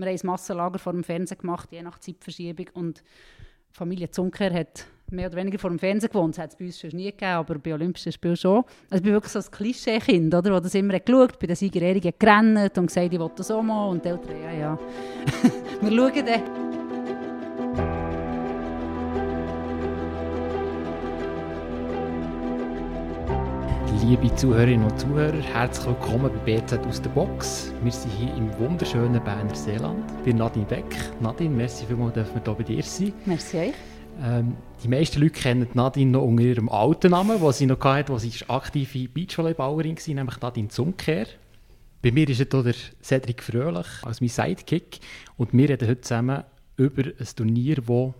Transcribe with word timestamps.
Wir 0.00 0.06
haben 0.06 0.16
ein 0.16 0.26
Massenlager 0.26 0.78
vor 0.78 0.92
dem 0.92 1.04
Fernsehen 1.04 1.38
gemacht, 1.38 1.68
je 1.72 1.82
nach 1.82 1.98
Zeitverschiebung. 1.98 2.66
Und 2.72 3.02
Familie 3.70 4.10
Zunker 4.10 4.52
hat 4.52 4.86
mehr 5.10 5.28
oder 5.28 5.36
weniger 5.36 5.58
vor 5.58 5.68
dem 5.68 5.78
Fernsehen 5.78 6.10
gewohnt. 6.10 6.36
Das 6.36 6.44
hat 6.44 6.50
es 6.50 6.56
bei 6.56 6.64
uns 6.64 6.80
schon 6.80 6.90
nie 6.90 7.10
gegeben, 7.10 7.32
aber 7.32 7.58
bei 7.58 7.74
Olympischen 7.74 8.12
Spielen 8.12 8.36
schon. 8.36 8.64
Also 8.88 8.96
ich 8.96 9.02
bin 9.02 9.12
wirklich 9.12 9.32
so 9.32 9.40
ein 9.40 9.50
Klischee-Kind, 9.50 10.34
oder? 10.34 10.60
Das 10.60 10.74
immer 10.74 10.98
geschaut, 10.98 11.38
bei 11.38 11.46
den 11.46 11.56
Siegerehrungen 11.56 12.14
gerannt 12.18 12.78
und 12.78 12.86
gesagt, 12.86 13.12
ich 13.12 13.20
will 13.20 13.30
das 13.36 13.50
auch 13.50 13.62
mal. 13.62 13.88
Und 13.88 14.04
die 14.04 14.08
Eltern, 14.08 14.42
ja, 14.42 14.52
ja. 14.52 14.78
Wir 15.82 15.90
schauen 15.90 16.26
dann. 16.26 16.69
Liebe 24.02 24.34
Zuhörerinnen 24.34 24.90
und 24.90 24.98
Zuhörer, 24.98 25.42
herzlich 25.42 25.86
willkommen 25.86 26.30
bei 26.32 26.56
BZ 26.56 26.78
aus 26.86 27.02
der 27.02 27.10
Box. 27.10 27.70
Wir 27.82 27.92
sind 27.92 28.10
hier 28.12 28.34
im 28.34 28.58
wunderschönen 28.58 29.22
Berner 29.22 29.54
Seeland 29.54 30.04
bei 30.24 30.32
Nadine 30.32 30.64
Beck. 30.64 30.86
Nadine, 31.20 31.54
merci 31.54 31.84
vielmals, 31.84 32.14
dass 32.14 32.34
wir 32.34 32.42
hier 32.42 32.54
bei 32.54 32.62
dir 32.62 32.82
sein. 32.82 33.12
Merci 33.26 33.58
euch. 33.58 33.74
Ähm, 34.22 34.56
die 34.82 34.88
meisten 34.88 35.20
Leute 35.20 35.34
kennen 35.34 35.68
Nadine 35.74 36.12
noch 36.12 36.22
unter 36.22 36.42
ihrem 36.42 36.70
alten 36.70 37.10
Namen, 37.10 37.38
den 37.38 37.52
sie 37.52 37.66
noch 37.66 37.80
hatte, 37.84 38.14
als 38.14 38.22
sie 38.22 38.32
aktive 38.48 39.06
Beachvolleyballerin 39.08 39.96
war, 39.96 40.14
nämlich 40.14 40.40
Nadine 40.40 40.68
Zunker. 40.68 41.26
Bei 42.02 42.10
mir 42.10 42.26
ist 42.26 42.38
hier 42.38 42.46
der 42.46 42.74
Cedric 43.02 43.42
Fröhlich 43.42 43.86
als 44.02 44.22
mein 44.22 44.30
Sidekick 44.30 45.00
und 45.36 45.52
wir 45.52 45.68
reden 45.68 45.86
heute 45.86 46.00
zusammen 46.00 46.44
über 46.78 47.02
ein 47.02 47.28
Turnier, 47.36 47.76
das 47.76 48.14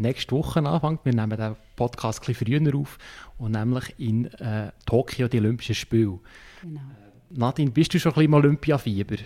nächste 0.00 0.34
Woche 0.34 0.60
anfängt. 0.60 1.00
Wir 1.04 1.14
nehmen 1.14 1.36
den 1.36 1.56
Podcast 1.76 2.22
ein 2.22 2.26
bisschen 2.26 2.60
früher 2.60 2.74
auf 2.78 2.98
und 3.38 3.52
nämlich 3.52 3.94
in 3.98 4.26
äh, 4.34 4.72
Tokio 4.86 5.28
die 5.28 5.38
Olympischen 5.38 5.74
Spiele. 5.74 6.18
Genau. 6.62 6.80
Nadine, 7.30 7.70
bist 7.70 7.94
du 7.94 7.98
schon 8.00 8.12
ein 8.12 8.14
bisschen 8.14 8.24
im 8.26 8.34
Olympiafieber? 8.34 9.16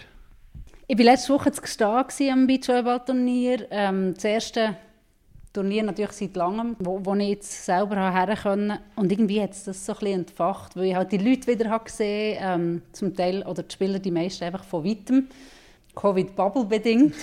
Ich 0.87 0.99
war 0.99 1.05
letzte 1.05 1.33
Woche 1.33 1.51
zu 1.53 1.63
gestehen 1.63 2.33
am 2.33 2.47
Beachvolleyball-Turnier. 2.47 3.69
Ähm, 3.71 4.13
das 4.15 4.25
erste 4.25 4.77
Turnier 5.55 5.85
natürlich 5.85 6.13
seit 6.13 6.37
langem, 6.37 6.77
wo, 6.81 7.01
wo 7.03 7.15
ich 7.15 7.29
jetzt 7.29 7.65
selber 7.65 7.97
her 8.13 8.37
konnte. 8.37 8.81
Und 8.97 9.11
irgendwie 9.11 9.41
hat 9.41 9.53
es 9.53 9.65
das 9.65 9.87
so 9.87 9.93
ein 9.93 9.99
bisschen 10.01 10.21
entfacht, 10.21 10.77
weil 10.77 10.85
ich 10.87 10.95
halt 10.95 11.13
die 11.13 11.19
Leute 11.19 11.47
wieder 11.47 11.71
habe 11.71 11.85
gesehen 11.85 12.39
ähm, 12.41 12.83
zum 12.93 13.15
Teil, 13.15 13.43
oder 13.45 13.63
die 13.63 13.73
Spieler, 13.73 13.99
die 13.99 14.11
meisten 14.11 14.45
einfach 14.45 14.65
von 14.65 14.85
weitem, 14.85 15.29
Covid-Bubble 15.95 16.65
bedingt. 16.67 17.15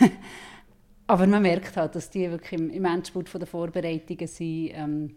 Aber 1.10 1.26
man 1.26 1.42
merkt 1.42 1.76
halt, 1.76 1.96
dass 1.96 2.08
die 2.08 2.30
wirklich 2.30 2.52
im, 2.52 2.70
im 2.70 2.84
Endspurt 2.84 3.34
der 3.34 3.44
Vorbereitungen 3.44 4.28
sind. 4.28 4.70
Ähm, 4.72 5.16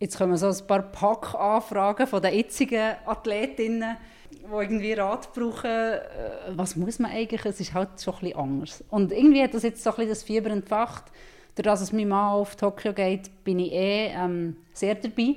jetzt 0.00 0.16
kommen 0.16 0.38
so 0.38 0.46
ein 0.46 0.66
paar 0.66 0.80
Packanfragen 0.80 2.06
von 2.06 2.22
den 2.22 2.32
jetzigen 2.32 2.94
Athletinnen, 3.04 3.98
die 4.30 4.50
irgendwie 4.50 4.94
Rat 4.94 5.34
brauchen. 5.34 5.68
Äh, 5.68 6.00
was 6.56 6.76
muss 6.76 6.98
man 6.98 7.10
eigentlich? 7.10 7.44
Es 7.44 7.60
ist 7.60 7.74
halt 7.74 8.00
schon 8.00 8.14
ein 8.14 8.20
bisschen 8.20 8.38
anders. 8.38 8.84
Und 8.88 9.12
irgendwie 9.12 9.42
hat 9.42 9.52
das 9.52 9.64
jetzt 9.64 9.84
so 9.84 9.90
ein 9.90 9.96
bisschen 9.96 10.12
das 10.12 10.22
Fieber 10.22 10.48
entfacht. 10.48 11.04
Dadurch, 11.56 11.74
dass 11.74 11.82
es 11.82 11.92
mein 11.92 12.08
Mann 12.08 12.32
auf 12.32 12.56
Tokio 12.56 12.94
geht, 12.94 13.44
bin 13.44 13.58
ich 13.58 13.70
eh 13.70 14.12
ähm, 14.14 14.56
sehr 14.72 14.94
dabei. 14.94 15.34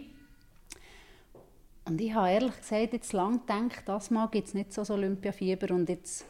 Und 1.83 1.99
ich 1.99 2.13
habe 2.13 2.29
ehrlich 2.29 2.57
gesagt 2.61 2.93
jetzt 2.93 3.11
lange 3.11 3.39
gedacht, 3.39 3.83
das 3.87 4.09
Mal 4.09 4.27
gibt 4.27 4.47
es 4.47 4.53
nicht 4.53 4.71
so, 4.71 4.85
so 4.85 4.93
Olympiafieber 4.93 5.75
und 5.75 5.89
jetzt 5.89 6.23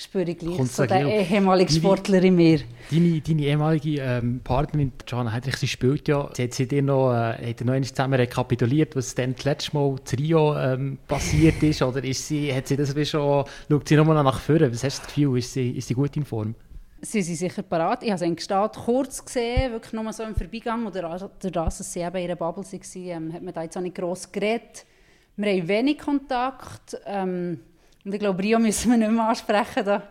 spüre 0.00 0.30
ich 0.30 0.38
gleich 0.38 0.70
so 0.70 0.86
den 0.86 1.08
ehemaligen 1.08 1.72
Sportler 1.72 2.22
in 2.22 2.36
mir. 2.36 2.60
Deine, 2.90 3.20
deine 3.20 3.42
ehemalige 3.42 4.00
ähm, 4.00 4.40
Partnerin, 4.42 4.92
Joanna 5.06 5.32
Heidrich, 5.32 5.56
sie 5.56 5.68
spielt 5.68 6.08
ja, 6.08 6.30
sie 6.34 6.44
hat 6.44 6.54
sie 6.54 6.66
dir 6.66 6.82
noch, 6.82 7.12
äh, 7.12 7.50
hat 7.50 7.60
noch 7.60 7.72
einmal 7.72 7.84
zusammen 7.84 8.14
rekapituliert, 8.14 8.96
was 8.96 9.14
dann 9.14 9.34
das 9.34 9.44
letzte 9.44 9.76
Mal 9.76 9.96
zu 10.04 10.16
Rio 10.16 10.56
ähm, 10.56 10.98
passiert 11.06 11.62
ist, 11.62 11.82
oder 11.82 12.02
ist 12.02 12.26
sie, 12.26 12.52
hat 12.54 12.68
sie 12.68 12.76
das 12.76 12.94
wie 12.94 13.04
schon, 13.04 13.44
schaut 13.68 13.88
sie 13.88 13.96
nochmal 13.96 14.22
nach 14.22 14.40
vorne, 14.40 14.72
was 14.72 14.84
hast 14.84 14.98
du 14.98 15.02
das 15.04 15.14
Gefühl, 15.14 15.38
ist 15.38 15.52
sie, 15.52 15.70
ist 15.70 15.88
sie 15.88 15.94
gut 15.94 16.16
in 16.16 16.24
Form? 16.24 16.54
Sie 17.00 17.22
sind 17.22 17.36
sicher 17.36 17.62
parat. 17.62 18.02
Ich 18.02 18.10
habe 18.10 18.18
sie 18.18 18.34
Gestalt 18.34 18.72
kurz 18.72 19.24
gesehen, 19.24 19.70
wirklich 19.70 19.92
nur 19.92 20.12
so 20.12 20.24
im 20.24 20.34
Verbigang, 20.34 20.84
oder 20.86 21.30
dadurch, 21.40 21.78
dass 21.78 21.92
sie 21.92 22.00
eben 22.00 22.16
in 22.16 22.22
ihrer 22.24 22.36
Bubble 22.36 22.64
waren, 22.64 22.80
ähm, 22.94 23.32
hat 23.32 23.42
man 23.42 23.54
da 23.54 23.62
jetzt 23.62 23.76
auch 23.76 23.80
nicht 23.80 23.94
gross 23.94 24.32
geredet. 24.32 24.84
Wir 25.36 25.52
haben 25.52 25.68
wenig 25.68 25.98
Kontakt. 25.98 26.96
Ähm, 27.06 27.60
und 28.08 28.14
ich 28.14 28.20
glaube, 28.20 28.42
Rio 28.42 28.58
müssen 28.58 28.90
wir 28.90 28.96
nicht 28.96 29.10
mehr 29.10 29.28
ansprechen. 29.28 29.84
Da 29.84 30.02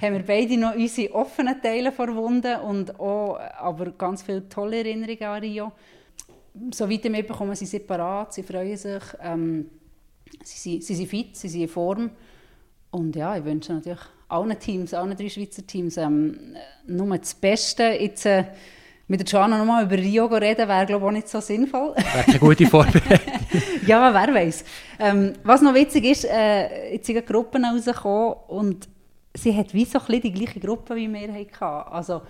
haben 0.00 0.14
wir 0.14 0.22
beide 0.22 0.56
noch 0.56 0.76
unsere 0.76 1.12
offenen 1.12 1.60
Teile 1.60 1.90
verwunden 1.90 2.60
und 2.60 3.00
auch 3.00 3.40
aber 3.58 3.90
ganz 3.90 4.22
viele 4.22 4.48
tolle 4.48 4.76
Erinnerungen 4.76 5.24
an 5.24 5.40
Rio. 5.40 5.72
Soweit 6.72 7.04
ich 7.04 7.10
mitbekomme, 7.10 7.56
sie 7.56 7.66
separat, 7.66 8.34
sie 8.34 8.44
freuen 8.44 8.76
sich, 8.76 9.02
ähm, 9.20 9.68
sie, 10.44 10.80
sie, 10.80 10.94
sind 10.94 11.08
fit, 11.08 11.36
sie 11.36 11.48
sind 11.48 11.62
in 11.62 11.68
Form. 11.68 12.10
Und 12.92 13.16
ja, 13.16 13.36
ich 13.36 13.44
wünsche 13.44 13.72
natürlich 13.72 13.98
allen 14.28 14.56
Teams, 14.56 14.94
allen 14.94 15.16
drei 15.16 15.28
Schweizer 15.28 15.66
Teams 15.66 15.96
ähm, 15.96 16.54
nur 16.86 17.18
das 17.18 17.34
Beste. 17.34 17.82
Jetzt, 17.82 18.26
äh, 18.26 18.44
mit 19.10 19.18
der 19.18 19.26
Gianna 19.26 19.58
nochmal 19.58 19.84
über 19.84 19.96
Rio 19.96 20.26
reden, 20.26 20.68
wäre 20.68 20.86
glaube 20.86 21.04
ich 21.04 21.08
auch 21.08 21.12
nicht 21.12 21.28
so 21.28 21.40
sinnvoll. 21.40 21.94
Wäre 21.96 22.24
eine 22.28 22.38
gute 22.38 22.64
Vorbereitung. 22.66 23.28
ja, 23.86 24.14
wer 24.14 24.34
weiß. 24.34 24.64
Ähm, 25.00 25.32
was 25.42 25.62
noch 25.62 25.74
witzig 25.74 26.04
ist, 26.04 26.24
äh, 26.26 26.92
jetzt 26.92 27.06
sind 27.06 27.26
Gruppen 27.26 27.64
rausgekommen 27.64 28.34
und 28.46 28.88
sie 29.34 29.56
hat 29.56 29.74
wie 29.74 29.84
so 29.84 29.98
ein 29.98 30.06
bisschen 30.06 30.22
die 30.22 30.32
gleiche 30.32 30.60
Gruppe 30.60 30.94
wie 30.94 31.08
wir 31.08 31.34
hatten. 31.34 31.92
Also 31.92 32.22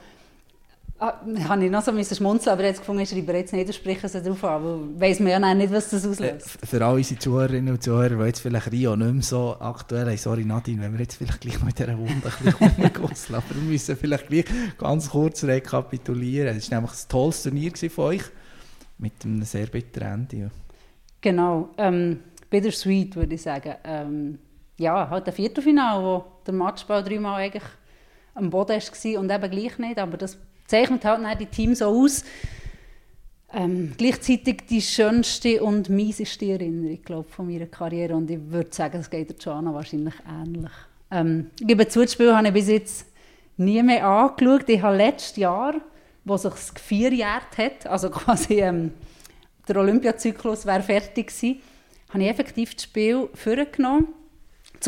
Ah, 1.02 1.14
habe 1.48 1.64
ich 1.64 1.70
noch 1.70 1.82
so 1.82 1.92
müssen 1.92 2.14
schmunzeln, 2.14 2.52
aber 2.52 2.64
jetzt 2.64 2.80
gefunden, 2.80 3.00
ich 3.00 3.08
schreibe 3.08 3.32
jetzt 3.32 3.54
nicht, 3.54 3.74
sprechen 3.74 4.06
sie 4.06 4.20
darauf 4.20 4.44
an, 4.44 4.62
weil 4.62 5.00
weiss 5.00 5.18
man 5.18 5.30
ja 5.30 5.54
nicht, 5.54 5.72
was 5.72 5.88
das 5.88 6.06
auslöst. 6.06 6.58
Äh, 6.62 6.66
für 6.66 6.84
alle 6.84 6.96
unsere 6.96 7.18
Zuhörerinnen 7.18 7.72
und 7.72 7.82
Zuhörer, 7.82 8.16
die 8.16 8.24
jetzt 8.24 8.40
vielleicht 8.40 8.70
Rio 8.70 8.94
nicht 8.94 9.10
mehr 9.10 9.22
so 9.22 9.56
aktuell 9.58 10.04
haben, 10.04 10.18
sorry 10.18 10.44
Nadine, 10.44 10.82
wenn 10.82 10.92
wir 10.92 11.00
jetzt 11.00 11.14
vielleicht 11.14 11.40
gleich 11.40 11.62
mit 11.62 11.78
dieser 11.78 11.96
Wunde 11.96 12.12
ein 12.12 12.20
bisschen 12.20 13.34
aber 13.34 13.54
wir 13.54 13.62
müssen 13.62 13.96
vielleicht 13.96 14.28
gleich 14.28 14.44
ganz 14.76 15.08
kurz 15.08 15.42
rekapitulieren. 15.42 16.54
Es 16.54 16.70
war 16.70 16.80
nämlich 16.80 16.92
ein 16.92 17.08
tolles 17.08 17.44
Turnier 17.44 17.72
von 17.74 18.04
euch, 18.04 18.24
mit 18.98 19.14
einem 19.24 19.42
sehr 19.44 19.68
bitteren 19.68 20.28
Ende. 20.30 20.50
Genau, 21.22 21.70
ähm, 21.78 22.20
bittersweet 22.50 23.16
würde 23.16 23.36
ich 23.36 23.40
sagen. 23.42 23.74
Ähm, 23.84 24.38
ja, 24.76 25.08
halt 25.08 25.26
ein 25.26 25.32
Viertelfinale, 25.32 26.04
wo 26.04 26.24
der 26.46 26.52
Matchball 26.52 27.02
dreimal 27.02 27.40
eigentlich 27.40 27.64
am 28.34 28.50
Boden 28.50 28.80
war 28.80 29.20
und 29.20 29.30
eben 29.30 29.50
gleich 29.50 29.78
nicht, 29.78 29.98
aber 29.98 30.18
das 30.18 30.36
zeichnet 30.70 31.04
halt 31.04 31.41
die 31.41 31.47
Teams 31.47 31.81
so 31.81 31.86
aus. 31.86 32.25
Ähm, 33.53 33.92
gleichzeitig 33.98 34.62
die 34.69 34.81
schönste 34.81 35.62
und 35.62 35.88
mieseste 35.88 36.47
Erinnerung 36.47 37.03
glaub, 37.04 37.31
von 37.31 37.48
meiner 37.48 37.66
Karriere 37.66 38.14
und 38.14 38.31
ich 38.31 38.38
würde 38.48 38.72
sagen, 38.72 38.98
es 39.00 39.10
geht 39.10 39.28
der 39.28 39.36
Gianna 39.36 39.75
wahrscheinlich 39.75 40.14
ähnlich. 40.28 40.70
Ähm, 41.10 41.50
ich 41.59 41.66
gebe 41.66 41.88
zu, 41.88 42.03
das 42.03 42.12
Spiel 42.12 42.32
habe 42.32 42.47
ich 42.47 42.54
bis 42.54 42.69
jetzt 42.69 43.06
nie 43.56 43.82
mehr 43.82 44.06
angeschaut. 44.06 44.69
Ich 44.69 44.80
habe 44.80 44.97
letztes 44.97 45.36
Jahr, 45.36 45.75
wo 46.25 46.36
sich 46.36 46.53
vierjährt 46.80 47.59
hat, 47.59 47.88
also 47.88 48.09
quasi 48.10 48.60
ähm, 48.60 48.92
der 49.66 49.78
Olympiazyklus 49.78 50.64
wäre 50.64 50.82
fertig 50.82 51.26
gewesen, 51.26 51.60
habe 52.10 52.22
ich 52.22 52.30
effektiv 52.30 52.75
das 52.75 52.84
Spiel 52.84 53.28
vorgenommen, 53.34 54.09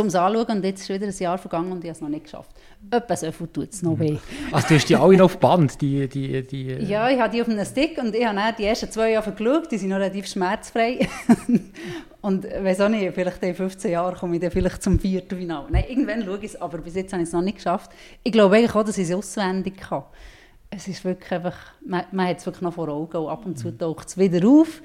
um 0.01 0.07
es 0.07 0.15
anzuschauen 0.15 0.57
und 0.59 0.65
jetzt 0.65 0.83
ist 0.83 0.89
wieder 0.89 1.07
ein 1.07 1.13
Jahr 1.17 1.39
vergangen 1.39 1.73
und 1.73 1.85
ich 1.85 1.91
habe 1.91 1.97
es 1.97 2.01
noch 2.01 2.09
nicht 2.09 2.25
geschafft. 2.25 2.51
Etwa 2.91 3.17
so 3.17 3.31
viel 3.31 3.47
tut 3.49 3.73
es 3.73 3.83
noch 3.83 3.99
weh. 3.99 4.17
Also 4.53 4.69
du 4.69 4.75
hast 4.75 4.89
die 4.89 4.97
alle 4.97 5.17
noch 5.17 5.27
auf 5.27 5.39
Band? 5.39 5.81
Die, 5.81 6.09
die, 6.09 6.47
die, 6.47 6.67
ja, 6.85 7.09
ich 7.11 7.21
habe 7.21 7.33
die 7.33 7.43
auf 7.43 7.49
einem 7.49 7.65
Stick 7.65 7.99
und 7.99 8.15
ich 8.15 8.25
habe 8.25 8.55
die 8.59 8.65
ersten 8.65 8.91
zwei 8.91 9.13
Jahre 9.13 9.33
geschaut, 9.33 9.71
die 9.71 9.79
sind 9.79 9.91
noch 9.91 9.97
relativ 9.97 10.27
schmerzfrei. 10.27 11.09
und 12.23 12.45
weiß 12.45 12.81
auch 12.81 12.89
nicht, 12.89 13.13
vielleicht 13.15 13.43
in 13.43 13.55
15 13.55 13.91
Jahren 13.91 14.17
komme 14.17 14.37
ich 14.37 14.41
dann 14.41 14.51
vielleicht 14.51 14.83
zum 14.83 14.99
vierten 14.99 15.39
Finale. 15.39 15.67
Nein, 15.71 15.85
irgendwann 15.89 16.25
schaue 16.25 16.39
ich 16.39 16.45
es, 16.45 16.61
aber 16.61 16.79
bis 16.79 16.95
jetzt 16.95 17.13
habe 17.13 17.23
ich 17.23 17.29
es 17.29 17.33
noch 17.33 17.43
nicht 17.43 17.57
geschafft. 17.57 17.91
Ich 18.23 18.33
glaube 18.33 18.57
eigentlich 18.57 18.75
auch, 18.75 18.85
dass 18.85 18.99
ich 18.99 19.09
es 19.09 19.15
auswendig 19.15 19.77
kann. 19.77 20.05
Es 20.71 20.89
ist 20.89 21.05
wirklich 21.05 21.31
einfach, 21.33 21.57
man, 21.85 22.05
man 22.13 22.29
hat 22.29 22.39
es 22.39 22.47
wirklich 22.47 22.63
noch 22.63 22.75
vor 22.75 22.89
Augen 22.89 23.17
und 23.17 23.29
ab 23.29 23.45
und 23.45 23.59
zu 23.59 23.77
taucht 23.77 24.09
es 24.09 24.17
wieder 24.17 24.47
auf. 24.49 24.81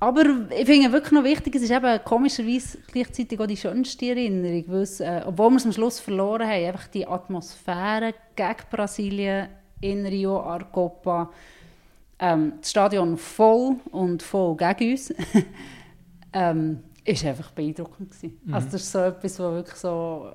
Aber 0.00 0.22
ich 0.56 0.66
finde 0.66 0.92
wirklich 0.92 1.12
noch 1.12 1.24
wichtig, 1.24 1.56
es 1.56 1.62
ist 1.62 1.72
eben 1.72 2.04
komischerweise 2.04 2.78
gleichzeitig 2.92 3.40
auch 3.40 3.46
die 3.46 3.56
schönste 3.56 4.06
Erinnerung, 4.06 4.64
weil 4.68 4.82
es, 4.82 5.00
äh, 5.00 5.22
obwohl 5.26 5.50
wir 5.50 5.56
es 5.56 5.66
am 5.66 5.72
Schluss 5.72 5.98
verloren 5.98 6.46
haben, 6.46 6.64
einfach 6.66 6.86
die 6.88 7.06
Atmosphäre 7.06 8.14
gegen 8.36 8.56
Brasilien 8.70 9.48
in 9.80 10.06
Rio, 10.06 10.40
Arcopa, 10.40 11.30
ähm, 12.20 12.54
das 12.60 12.70
Stadion 12.70 13.16
voll 13.16 13.76
und 13.90 14.22
voll 14.22 14.56
gegen 14.56 14.92
uns, 14.92 15.12
ähm, 16.32 16.80
ist 17.04 17.24
einfach 17.24 17.50
beeindruckend 17.50 18.10
gewesen. 18.10 18.40
Mhm. 18.44 18.54
Also 18.54 18.68
das 18.70 18.82
ist 18.82 18.92
so 18.92 19.00
etwas, 19.00 19.40
wo 19.40 19.44
wirklich 19.50 19.76
so, 19.76 20.32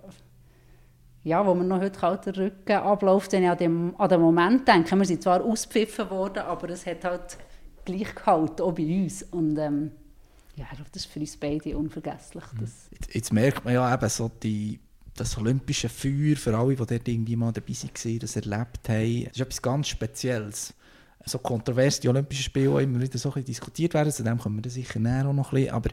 ja, 1.24 1.46
wo 1.46 1.54
man 1.54 1.70
noch 1.70 1.80
heute 1.80 1.98
kalter 1.98 2.36
Rücken 2.36 2.74
abläuft, 2.74 3.32
wenn 3.32 3.44
ich 3.44 3.50
an 3.50 3.58
den, 3.58 3.96
an 3.98 4.10
den 4.10 4.20
Moment 4.20 4.68
denke. 4.68 4.94
Wir 4.96 5.06
sind 5.06 5.24
zwar 5.24 5.42
auspfiffen 5.42 6.10
worden, 6.10 6.44
aber 6.44 6.70
es 6.70 6.86
hat 6.86 7.06
halt 7.06 7.38
gleich 7.86 8.16
gehalten, 8.16 8.62
auch 8.62 8.74
bei 8.74 9.04
uns. 9.04 9.24
Und 9.24 9.58
ähm, 9.58 9.92
ja, 10.56 10.66
das 10.78 11.04
ist 11.04 11.12
für 11.12 11.20
uns 11.20 11.38
beide 11.38 11.78
unvergesslich. 11.78 12.44
Mhm. 12.54 12.60
Das 12.60 12.72
jetzt, 12.92 13.16
jetzt, 13.16 13.34
merkt 13.34 13.66
man 13.66 13.74
ja 13.74 13.94
eben 13.94 14.10
so 14.10 14.30
die, 14.42 14.80
das 15.16 15.38
olympische 15.38 15.90
Feuer 15.90 16.36
für 16.36 16.58
alle, 16.58 16.76
die 16.76 16.86
dort 16.86 17.08
irgendwie 17.08 17.36
mal 17.36 17.52
dabei 17.52 17.74
waren, 17.74 18.20
das 18.20 18.36
erlebt 18.36 18.90
haben. 18.90 19.24
Das 19.26 19.34
ist 19.34 19.42
etwas 19.42 19.62
ganz 19.62 19.88
Spezielles. 19.88 20.74
So 21.26 21.40
kontrovers 21.40 22.02
die 22.02 22.10
Olympischen 22.10 22.44
Spiele 22.44 22.70
auch 22.70 22.80
immer 22.80 23.00
wieder 23.00 23.18
so 23.18 23.34
ein 23.34 23.46
diskutiert 23.46 23.94
werden, 23.94 24.12
zu 24.12 24.24
dem 24.24 24.38
kommen 24.38 24.62
wir 24.62 24.70
sicher 24.70 25.00
näher 25.00 25.26
auch 25.26 25.34
noch 25.34 25.54
ein 25.54 25.62
bisschen. 25.62 25.74
Aber 25.74 25.90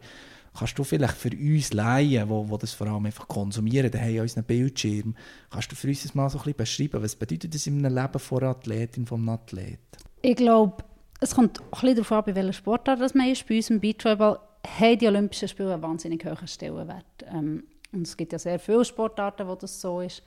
kannst 0.57 0.79
du 0.79 0.85
vielleicht 0.85 1.17
für 1.17 1.31
uns 1.31 1.73
Laien, 1.73 2.29
wo, 2.29 2.49
wo 2.49 2.57
das 2.57 2.73
vor 2.73 2.89
allem 2.89 3.07
einfach 3.07 3.29
konsumieren, 3.29 3.91
daheim 3.91 4.17
an 4.17 4.23
unseren 4.23 4.45
Bildschirm, 4.45 5.15
kannst 5.51 5.71
du 5.71 5.77
für 5.77 5.89
uns 5.89 6.03
das 6.03 6.15
mal 6.15 6.29
so 6.29 6.39
ein 6.39 6.43
bisschen 6.43 6.57
beschreiben, 6.57 7.03
was 7.03 7.15
bedeutet 7.15 7.55
das 7.55 7.67
in 7.67 7.85
einem 7.85 7.95
Leben 7.95 8.19
von 8.19 8.43
einer 8.43 8.51
Athletin, 8.51 9.07
vom 9.07 9.29
Athlet? 9.29 9.79
Ich 10.23 10.37
glaube, 10.37 10.83
es 11.21 11.35
kommt 11.35 11.61
ein 11.61 11.71
bisschen 11.71 11.97
darauf 11.97 12.13
an, 12.13 12.25
bei 12.25 12.35
welcher 12.35 12.53
Sportart 12.53 13.15
man 13.15 13.29
ist. 13.29 13.47
Bei 13.47 13.57
uns 13.57 13.71
im 13.71 13.81
Beachvolleyball 13.81 14.41
haben 14.67 14.99
die 14.99 15.07
Olympischen 15.07 15.49
Spiele 15.49 15.75
einen 15.75 15.83
wahnsinnig 15.83 16.25
hohen 16.25 16.49
Stellenwert. 16.49 17.05
Ähm, 17.31 17.65
und 17.93 18.07
es 18.07 18.17
gibt 18.17 18.33
ja 18.33 18.39
sehr 18.39 18.59
viele 18.59 18.85
Sportarten, 18.85 19.47
wo 19.47 19.55
das 19.55 19.81
so 19.81 20.01
ist. 20.01 20.23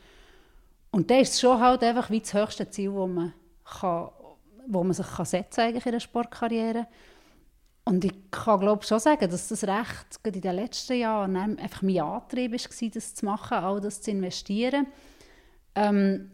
Und 0.91 1.09
da 1.09 1.17
ist 1.17 1.33
es 1.33 1.41
schon 1.41 1.59
halt 1.59 1.83
einfach 1.83 2.11
wie 2.11 2.19
das 2.19 2.33
höchste 2.33 2.69
Ziel, 2.69 2.91
das 2.93 3.09
man, 3.09 3.33
kann, 3.63 4.09
wo 4.67 4.83
man 4.83 4.93
sich 4.93 5.07
kann 5.07 5.25
setzen 5.25 5.73
kann 5.73 5.81
in 5.83 5.91
der 5.91 5.99
Sportkarriere. 5.99 6.87
Und 7.85 8.05
ich 8.05 8.13
kann 8.31 8.59
glaube 8.59 8.85
schon 8.85 8.99
sagen, 8.99 9.29
dass 9.29 9.47
das 9.47 9.63
recht 9.63 10.19
in 10.23 10.41
den 10.41 10.55
letzten 10.55 10.97
Jahren 10.97 11.35
einfach 11.35 11.81
mein 11.81 11.99
Antrieb 11.99 12.51
war, 12.51 12.89
das 12.93 13.15
zu 13.15 13.25
machen, 13.25 13.57
all 13.57 13.81
das 13.81 14.01
zu 14.01 14.11
investieren. 14.11 14.87
Ähm, 15.75 16.31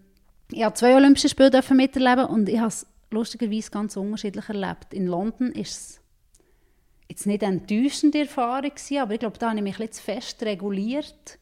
ich 0.52 0.64
habe 0.64 0.76
zwei 0.76 0.96
Olympische 0.96 1.30
Spiele 1.30 1.64
miterleben 1.72 2.26
und 2.26 2.50
ich 2.50 2.60
habe 2.60 2.74
lustigerweise 3.12 3.72
ganz 3.72 3.98
unterschiedlich 3.98 4.50
erlebt. 4.50 4.94
In 4.94 5.08
London 5.08 5.52
ist 5.52 5.72
es 5.72 6.02
jetzt 7.10 7.26
nicht 7.26 7.44
eine 7.44 7.58
enttäuschende 7.58 8.20
Erfahrung 8.20 8.70
gewesen, 8.70 8.98
aber 9.00 9.14
ich 9.14 9.20
glaube, 9.20 9.38
da 9.38 9.50
habe 9.50 9.58
ich 9.58 9.64
mich 9.64 9.80
ein 9.80 9.92
zu 9.92 10.02
fest 10.02 10.42
reguliert 10.44 11.40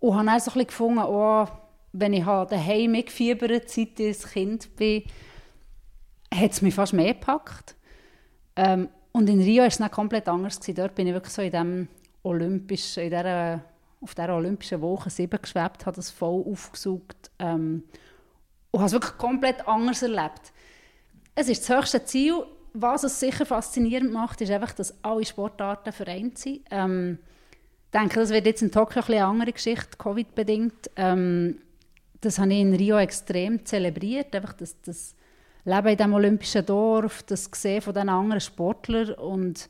und 0.00 0.14
habe 0.14 0.26
dann 0.26 0.40
so 0.40 0.50
gefunden, 0.50 1.04
oh, 1.06 1.46
wenn 1.92 2.12
ich 2.12 2.24
daheim 2.24 2.92
mitgefiebert 2.92 3.70
seit 3.70 4.00
ich 4.00 4.24
ein 4.24 4.30
Kind 4.30 4.76
bin, 4.76 5.04
hat 6.32 6.52
es 6.52 6.62
mich 6.62 6.74
fast 6.74 6.92
mehr 6.92 7.14
gepackt. 7.14 7.76
Ähm, 8.56 8.88
und 9.12 9.28
in 9.28 9.42
Rio 9.42 9.60
war 9.62 9.68
es 9.68 9.78
dann 9.78 9.90
komplett 9.90 10.28
anders. 10.28 10.58
Gewesen. 10.58 10.76
Dort 10.76 10.94
bin 10.94 11.06
ich 11.06 11.12
wirklich 11.12 11.34
so 11.34 11.42
in 11.42 11.50
dem 11.50 11.88
olympischen, 12.22 13.02
in 13.02 13.10
dieser, 13.10 13.60
auf 14.00 14.14
dieser 14.14 14.34
olympischen 14.34 14.80
Woche 14.80 15.10
sieben 15.10 15.40
geschwebt, 15.40 15.84
habe 15.86 15.96
das 15.96 16.10
voll 16.10 16.44
aufgesucht 16.46 17.30
ähm, 17.38 17.84
und 18.72 18.80
habe 18.80 18.86
es 18.86 18.92
wirklich 18.92 19.16
komplett 19.16 19.66
anders 19.68 20.02
erlebt. 20.02 20.52
Es 21.34 21.48
ist 21.48 21.68
das 21.68 21.76
höchste 21.76 22.04
Ziel. 22.04 22.34
Was 22.74 23.04
es 23.04 23.20
sicher 23.20 23.44
faszinierend 23.44 24.12
macht, 24.12 24.40
ist 24.40 24.50
einfach, 24.50 24.72
dass 24.72 24.94
alle 25.04 25.24
Sportarten 25.24 25.92
vereint 25.92 26.38
sind. 26.38 26.62
Ähm, 26.70 27.18
ich 27.84 28.00
denke, 28.00 28.18
das 28.18 28.30
wird 28.30 28.46
jetzt 28.46 28.62
in 28.62 28.72
Tokio 28.72 29.02
eine 29.06 29.26
andere 29.26 29.52
Geschichte, 29.52 29.98
Covid-bedingt. 29.98 30.90
Ähm, 30.96 31.58
das 32.22 32.38
habe 32.38 32.52
ich 32.54 32.60
in 32.60 32.74
Rio 32.74 32.96
extrem 32.96 33.64
zelebriert, 33.66 34.34
einfach 34.34 34.54
das, 34.54 34.80
das 34.80 35.14
Leben 35.64 35.88
in 35.88 35.96
diesem 35.96 36.14
olympischen 36.14 36.64
Dorf, 36.64 37.22
das 37.24 37.50
Sehen 37.52 37.82
von 37.82 37.92
den 37.92 38.08
anderen 38.08 38.40
Sportlern 38.40 39.12
und 39.14 39.68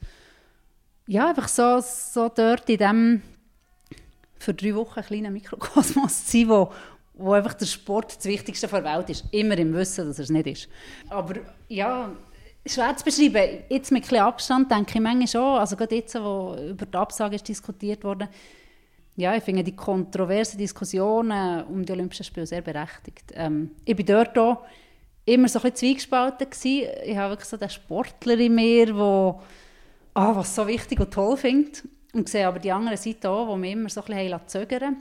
ja, 1.09 1.31
einfach 1.31 1.49
so, 1.49 1.81
so 1.81 2.29
dort 2.29 2.69
in 2.71 2.79
diesem 2.79 3.23
für 4.39 4.55
drei 4.55 4.75
Wochen 4.75 5.03
kleinen 5.03 5.33
Mikrokosmos 5.33 6.27
zu 6.27 6.39
sein, 6.39 6.49
wo, 6.49 6.73
wo 7.23 7.33
einfach 7.33 7.55
der 7.55 7.67
Sport 7.67 8.17
das 8.17 8.25
Wichtigste 8.25 8.67
der 8.67 8.85
Welt 8.85 9.11
ist. 9.11 9.25
Immer 9.31 9.57
im 9.59 9.73
Wissen, 9.73 10.07
dass 10.07 10.19
er 10.19 10.25
es 10.25 10.31
nicht 10.31 10.47
ist. 10.47 10.69
Aber 11.09 11.35
ja, 11.69 12.11
schwer 12.67 12.97
zu 12.97 13.05
beschreiben. 13.05 13.65
Jetzt 13.69 13.93
mit 13.93 14.11
ein 14.13 14.21
Abstand 14.21 14.71
denke 14.71 14.95
ich 14.95 15.01
manchmal 15.01 15.29
schon, 15.29 15.59
also 15.59 15.77
gerade 15.77 15.95
jetzt, 15.95 16.15
wo 16.15 16.57
über 16.71 16.87
die 16.87 16.97
Absage 16.97 17.37
ist 17.37 17.49
diskutiert 17.49 18.05
wurde, 18.05 18.29
ja, 19.15 19.37
ich 19.37 19.43
finde 19.43 19.63
die 19.63 19.77
kontroversen 19.77 20.59
Diskussionen 20.59 21.65
um 21.65 21.85
die 21.85 21.93
Olympischen 21.93 22.25
Spiele 22.25 22.47
sehr 22.47 22.63
berechtigt. 22.63 23.33
Ähm, 23.35 23.73
ich 23.85 23.95
bin 23.95 24.07
dort 24.07 24.37
auch 24.39 24.63
immer 25.27 25.49
so 25.49 25.59
ein 25.59 25.63
bisschen 25.63 25.77
zwiegespalten 25.77 26.49
gewesen. 26.49 26.89
Ich 27.05 27.17
habe 27.17 27.33
wirklich 27.33 27.49
so 27.49 27.59
den 27.59 27.69
Sportler 27.69 28.39
in 28.39 28.55
mir, 28.55 28.87
der 28.87 29.39
ah, 30.15 30.35
was 30.35 30.55
so 30.55 30.67
wichtig 30.67 30.99
und 30.99 31.13
toll 31.13 31.37
findet. 31.37 31.87
Und 32.15 32.29
sehe 32.29 32.47
aber 32.47 32.59
die 32.59 32.73
andere 32.73 32.97
Seite 32.97 33.29
auch, 33.29 33.49
wo 33.49 33.57
mich 33.57 33.73
immer 33.73 33.91
so 33.91 34.03
ein 34.03 34.07
bisschen 34.07 34.41
zögern 34.47 34.97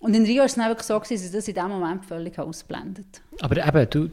und 0.00 0.14
in 0.14 0.24
Rio 0.24 0.38
war 0.38 0.46
es 0.46 0.54
dann 0.54 0.74
so, 0.80 0.98
dass 0.98 1.08
sie 1.08 1.30
das 1.30 1.46
in 1.46 1.54
diesem 1.54 1.68
Moment 1.68 2.06
völlig 2.06 2.38
ausblendet. 2.38 3.20
Aber 3.42 3.66
eben, 3.66 3.90
du, 3.90 4.08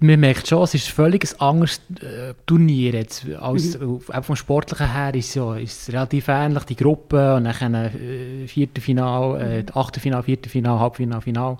man 0.00 0.18
merkt 0.18 0.48
schon, 0.48 0.64
es 0.64 0.74
ist 0.74 0.88
völlig 0.88 1.32
ein 1.32 1.40
anderes 1.40 1.80
äh, 2.00 2.34
Turnier 2.44 2.94
jetzt. 2.94 3.24
Als, 3.38 3.78
mhm. 3.78 4.00
Auch 4.12 4.24
vom 4.24 4.34
Sportlichen 4.34 4.92
her 4.92 5.14
ist 5.14 5.28
es, 5.28 5.34
ja, 5.36 5.56
ist 5.56 5.92
relativ 5.92 6.26
ähnlich, 6.26 6.64
die 6.64 6.74
Gruppe 6.74 7.36
und 7.36 7.44
dann 7.44 7.74
äh, 7.74 8.48
vierte 8.48 8.80
Final, 8.80 9.40
äh, 9.40 9.62
mhm. 9.62 9.68
achte 9.74 10.00
Final, 10.00 10.24
vierte 10.24 10.48
Final, 10.48 10.80
Halbfinale, 10.80 11.22
Final. 11.22 11.56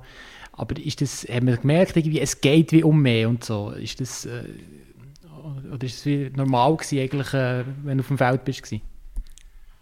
Aber 0.54 0.76
ist 0.76 1.00
das, 1.00 1.24
haben 1.30 1.46
wir 1.46 1.56
gemerkt, 1.56 1.96
irgendwie, 1.96 2.18
es 2.20 2.40
geht 2.40 2.72
wie 2.72 2.82
um 2.82 3.00
mehr 3.00 3.28
und 3.28 3.44
so. 3.44 3.70
Ist 3.70 4.00
das, 4.00 4.26
äh, 4.26 4.42
oder 5.72 5.86
ist 5.86 5.98
es 5.98 6.04
wie 6.04 6.32
normal 6.34 6.76
gewesen, 6.76 6.98
eigentlich, 6.98 7.32
äh, 7.32 7.62
wenn 7.84 7.98
du 7.98 8.02
auf 8.02 8.08
dem 8.08 8.18
Feld 8.18 8.44
bist? 8.44 8.64
Gewesen? 8.64 8.82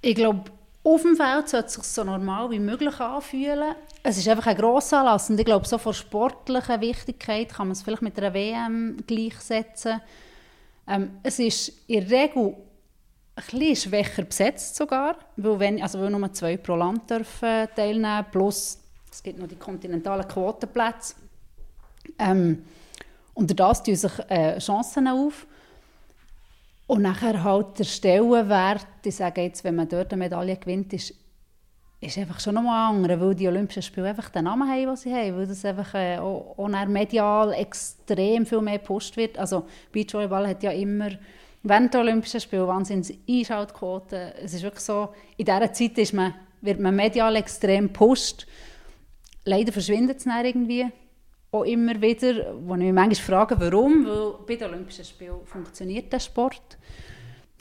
Ich 0.03 0.15
glaube, 0.15 0.51
auf 0.87 1.03
dem 1.03 1.17
Feld 1.17 1.49
sollte 1.49 1.67
es 1.67 1.75
sich 1.75 1.85
so 1.85 2.05
normal 2.05 2.51
wie 2.51 2.61
möglich 2.61 3.01
anfühlen. 3.01 3.75
Es 4.05 4.19
ist 4.19 4.29
einfach 4.29 4.47
ein 4.47 4.57
grosser 4.57 5.01
Anlass 5.01 5.29
und 5.29 5.39
ich 5.39 5.45
glaube, 5.45 5.67
so 5.67 5.79
von 5.79 5.93
sportlicher 5.93 6.81
Wichtigkeit 6.81 7.53
kann 7.53 7.67
man 7.67 7.73
es 7.73 7.83
vielleicht 7.83 8.03
mit 8.03 8.17
einer 8.19 8.33
WM 8.33 8.97
gleichsetzen. 9.05 10.01
Ähm, 10.87 11.19
es 11.25 11.41
ist 11.41 11.73
in 11.89 12.09
der 12.09 12.21
Regel 12.21 12.55
ein 13.35 13.59
bisschen 13.59 13.77
schwächer 13.77 14.23
besetzt 14.23 14.77
sogar, 14.77 15.17
weil, 15.37 15.59
wenn, 15.59 15.83
also 15.83 16.01
weil 16.01 16.11
nur 16.11 16.33
zwei 16.33 16.57
pro 16.57 16.77
Land 16.77 17.11
dürfen 17.11 17.69
teilnehmen 17.75 18.27
plus 18.31 18.79
es 19.11 19.23
gibt 19.23 19.41
noch 19.41 19.49
die 19.49 19.57
kontinentalen 19.57 20.29
Quotenplätze. 20.29 21.15
Ähm, 22.19 22.65
und 23.35 23.59
das 23.59 23.83
tun 23.83 23.97
sich 23.97 24.13
äh, 24.29 24.59
Chancen 24.59 25.09
auf. 25.09 25.47
Und 26.87 27.03
nachher 27.03 27.43
halt 27.43 27.79
der 27.79 27.85
Stellenwert, 27.85 28.87
ich 29.05 29.17
sage 29.17 29.43
jetzt, 29.43 29.65
wenn 29.65 29.75
man 29.75 29.89
dort 29.89 30.13
eine 30.13 30.23
Medaille 30.23 30.57
gewinnt, 30.57 30.93
ist, 30.93 31.15
ist 32.01 32.19
einfach 32.19 32.39
schon 32.39 32.55
nochmal 32.55 32.91
andere, 32.95 33.21
weil 33.21 33.35
die 33.35 33.49
Olympischen 33.49 33.83
Spiele 33.83 34.09
einfach 34.09 34.29
den 34.29 34.45
Namen 34.45 34.69
haben, 34.69 34.87
den 34.87 34.97
sie 34.97 35.13
haben, 35.13 35.37
weil 35.37 35.47
das 35.47 35.65
einfach 35.65 35.95
äh, 35.95 36.19
auch, 36.19 36.55
auch 36.57 36.87
medial 36.87 37.53
extrem 37.55 38.47
viel 38.47 38.61
mehr 38.61 38.79
gepusht 38.79 39.17
wird. 39.17 39.37
Also 39.37 39.67
Beachvolleyball 39.91 40.47
hat 40.47 40.63
ja 40.63 40.71
immer 40.71 41.11
während 41.65 41.93
der 41.93 42.03
Olympischen 42.03 42.41
Spiele 42.41 42.69
wahnsinns 42.69 43.13
Einschaltquoten. 43.29 44.33
Es 44.43 44.55
ist 44.55 44.63
wirklich 44.63 44.85
so, 44.85 45.09
in 45.37 45.45
dieser 45.45 45.73
Zeit 45.73 45.99
ist 45.99 46.13
man, 46.13 46.35
wird 46.61 46.79
man 46.79 46.95
medial 46.95 47.35
extrem 47.35 47.89
gepusht. 47.89 48.47
Leider 49.45 49.73
verschwindet 49.73 50.19
es 50.19 50.25
dann 50.25 50.45
irgendwie 50.45 50.87
auch 51.51 51.65
immer 51.65 52.01
wieder, 52.01 52.55
wo 52.61 52.75
ich 52.75 52.81
mich 52.81 52.93
manchmal 52.93 53.15
frage, 53.15 53.61
warum, 53.61 54.07
weil 54.07 54.35
bei 54.47 54.57
den 54.57 54.69
Olympischen 54.69 55.05
Spielen 55.05 55.45
funktioniert 55.45 56.13
der 56.13 56.21
Sport. 56.21 56.76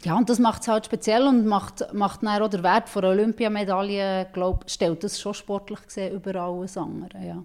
Ja, 0.05 0.17
und 0.17 0.29
das 0.29 0.39
macht 0.39 0.61
es 0.61 0.67
halt 0.67 0.85
speziell 0.85 1.23
und 1.23 1.45
macht, 1.45 1.93
macht 1.93 2.23
dann 2.23 2.41
auch 2.41 2.47
den 2.47 2.63
Wert 2.63 2.87
von 2.89 3.03
Olympiamedaille, 3.03 4.27
glaube 4.33 4.65
stellt 4.69 5.03
das 5.03 5.19
schon 5.19 5.33
sportlich 5.33 5.81
gesehen 5.81 6.13
über 6.13 6.35
alles 6.35 6.77
andere, 6.77 7.25
ja. 7.25 7.43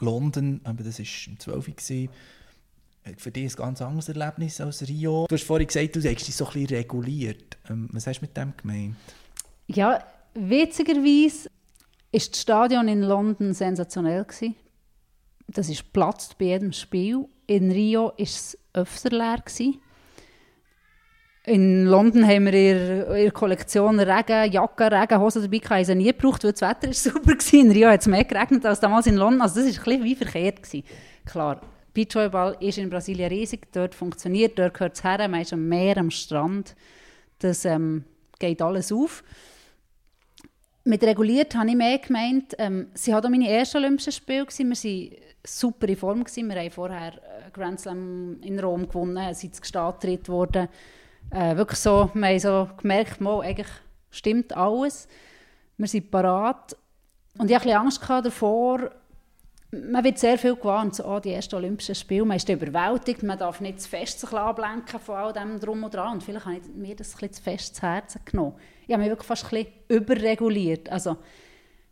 London, 0.00 0.60
aber 0.64 0.84
das 0.84 0.98
war 0.98 1.06
im 1.26 1.40
12. 1.40 1.66
Gewesen. 1.66 2.08
Für 3.16 3.30
dich 3.30 3.52
ein 3.52 3.56
ganz 3.56 3.80
anderes 3.80 4.08
Erlebnis 4.10 4.60
als 4.60 4.86
Rio. 4.86 5.26
Du 5.28 5.34
hast 5.34 5.44
vorhin 5.44 5.66
gesagt, 5.66 5.96
du 5.96 6.00
hast 6.00 6.26
dich 6.26 6.36
so 6.36 6.46
ein 6.46 6.52
bisschen 6.52 6.76
reguliert. 6.76 7.56
Ähm, 7.70 7.88
was 7.92 8.06
hast 8.06 8.20
du 8.20 8.26
mit 8.26 8.36
dem 8.36 8.52
gemeint? 8.54 8.96
Ja, 9.66 10.04
witzigerweise 10.34 11.48
war 11.48 11.52
das 12.12 12.38
Stadion 12.38 12.86
in 12.86 13.00
London 13.00 13.54
sensationell. 13.54 14.24
Gewesen 14.24 14.54
das 15.48 15.68
ist 15.68 15.92
platzt 15.92 16.38
bei 16.38 16.46
jedem 16.46 16.72
Spiel. 16.72 17.26
In 17.46 17.70
Rio 17.72 18.06
war 18.06 18.14
es 18.18 18.56
öfter 18.74 19.10
leer. 19.10 19.38
Gewesen. 19.44 19.80
In 21.48 21.86
London 21.86 22.26
haben 22.26 22.44
wir 22.44 22.52
in 22.52 23.16
ihrer 23.16 23.30
Kollektion 23.30 23.98
Regen, 23.98 24.52
Jacke, 24.52 24.92
Regenhosen 24.92 25.42
dabei 25.42 25.58
gehabt. 25.58 25.88
Habe 25.88 25.96
nie 25.96 26.04
gebraucht, 26.04 26.44
weil 26.44 26.52
das 26.52 26.60
Wetter 26.60 26.88
ist 26.88 27.02
super 27.04 27.32
war. 27.32 27.60
In 27.60 27.70
Rio 27.70 27.88
hat 27.88 28.02
es 28.02 28.06
mehr 28.06 28.24
geregnet 28.24 28.66
als 28.66 28.80
damals 28.80 29.06
in 29.06 29.16
London. 29.16 29.40
Also 29.40 29.60
das 29.60 29.64
war 29.64 29.70
ein 29.70 29.84
bisschen 29.84 30.04
wie 30.04 30.14
verkehrt. 30.14 30.62
Gewesen. 30.62 30.84
Klar, 31.24 31.62
Beachvolleyball 31.94 32.56
ist 32.60 32.76
in 32.76 32.90
Brasilien 32.90 33.30
riesig, 33.30 33.72
dort 33.72 33.94
funktioniert, 33.94 34.58
dort 34.58 34.74
gehört 34.74 34.96
es 34.96 35.04
her, 35.04 35.26
man 35.26 35.40
ist 35.40 35.52
am 35.52 35.66
Meer, 35.68 35.96
am 35.96 36.10
Strand. 36.10 36.76
Das 37.38 37.64
ähm, 37.64 38.04
geht 38.38 38.60
alles 38.60 38.92
auf. 38.92 39.24
Mit 40.84 41.02
reguliert 41.02 41.54
habe 41.54 41.68
ich 41.68 41.76
mehr 41.76 41.98
gemeint, 41.98 42.54
ähm, 42.58 42.88
sie 42.94 43.14
hat 43.14 43.24
auch 43.24 43.30
meine 43.30 43.48
ersten 43.48 43.78
Olympischen 43.78 44.12
Spiele 44.12 44.44
gewesen. 44.44 44.70
Wir 44.70 44.76
waren 44.76 45.18
super 45.44 45.88
in 45.88 45.96
Form. 45.96 46.24
Gewesen. 46.24 46.48
Wir 46.48 46.60
haben 46.60 46.70
vorher 46.70 47.14
äh, 47.14 47.50
Grand 47.52 47.80
Slam 47.80 48.36
in 48.42 48.60
Rom 48.60 48.86
gewonnen, 48.86 49.34
sind 49.34 49.54
zu 49.54 49.62
Gestalt 49.62 50.28
worden. 50.28 50.68
Äh, 51.30 51.56
wirklich 51.56 51.78
so, 51.78 52.10
wir 52.14 52.28
haben 52.28 52.38
so 52.38 52.68
gemerkt, 52.80 53.20
mal, 53.20 53.42
eigentlich 53.42 53.68
stimmt 54.10 54.56
alles. 54.56 55.08
Wir 55.76 55.86
sind 55.86 56.10
parat. 56.10 56.76
Und 57.38 57.50
ich 57.50 57.56
hatte 57.56 57.70
ein 57.70 57.76
Angst 57.76 58.02
davor, 58.08 58.90
man 59.70 60.02
wird 60.02 60.18
sehr 60.18 60.38
viel 60.38 60.56
gewarnt, 60.56 60.94
so, 60.94 61.04
oh, 61.04 61.20
die 61.20 61.32
ersten 61.32 61.56
Olympischen 61.56 61.94
Spiele, 61.94 62.24
man 62.24 62.38
ist 62.38 62.48
überwältigt, 62.48 63.22
man 63.22 63.38
darf 63.38 63.60
nicht 63.60 63.82
zu 63.82 63.88
fest 63.88 64.18
sich 64.18 64.32
ablenken 64.32 64.98
von 64.98 65.16
all 65.16 65.32
dem 65.32 65.60
Drum 65.60 65.84
und 65.84 65.94
Dran. 65.94 66.14
Und 66.14 66.22
vielleicht 66.22 66.46
habe 66.46 66.56
ich 66.56 66.62
mir 66.74 66.96
das 66.96 67.14
ein 67.14 67.18
bisschen 67.18 67.32
zu 67.34 67.42
fest 67.42 67.76
zu 67.76 67.82
Herzen 67.82 68.22
genommen. 68.24 68.54
Ich 68.86 68.92
habe 68.92 69.02
mich 69.02 69.10
wirklich 69.10 69.26
fast 69.26 69.44
ein 69.44 69.50
bisschen 69.50 69.72
überreguliert. 69.88 70.88
Also, 70.90 71.18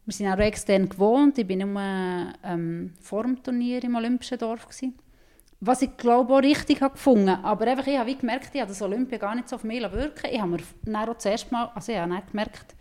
wir 0.06 0.12
sind 0.12 0.28
auch 0.28 0.38
extern 0.38 0.88
gewohnt. 0.88 1.36
Ich 1.36 1.48
war 1.48 1.56
nur 1.56 2.32
ähm, 2.44 2.94
vor 3.00 3.24
dem 3.24 3.42
Turnier 3.42 3.82
im 3.84 3.96
Olympischen 3.96 4.38
Dorf. 4.38 4.64
Gewesen. 4.64 4.94
Was 5.60 5.82
ich 5.82 5.96
glaube 5.96 6.34
auch 6.34 6.42
richtig 6.42 6.82
habe 6.82 6.94
gefunden 6.94 7.30
aber 7.30 7.66
einfach, 7.66 7.86
ich 7.86 7.98
habe 7.98 8.10
wie 8.10 8.16
gemerkt, 8.16 8.50
ich 8.54 8.60
habe 8.60 8.68
das 8.68 8.82
Olympia 8.82 9.18
gar 9.18 9.34
nicht 9.34 9.48
so 9.48 9.56
auf 9.56 9.64
mich 9.64 9.80
wirken 9.80 10.30
Ich 10.30 10.40
habe 10.40 10.50
mir 10.50 10.58
dann 10.84 11.08
auch 11.08 11.16
zuerst 11.16 11.50
mal, 11.50 11.70
also 11.75 11.92
ich 11.92 11.98
habe 11.98 12.22
gemerkt, 12.30 12.75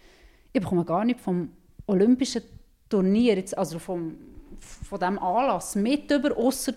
ich 0.51 0.61
bekomme 0.61 0.83
gar 0.83 1.05
nicht 1.05 1.19
vom 1.19 1.51
olympischen 1.87 2.41
Turnier, 2.89 3.35
jetzt, 3.35 3.57
also 3.57 3.79
vom, 3.79 4.17
von 4.59 4.99
diesem 4.99 5.19
Anlass 5.19 5.75
mit 5.75 6.11
über, 6.11 6.35
ausser 6.35 6.73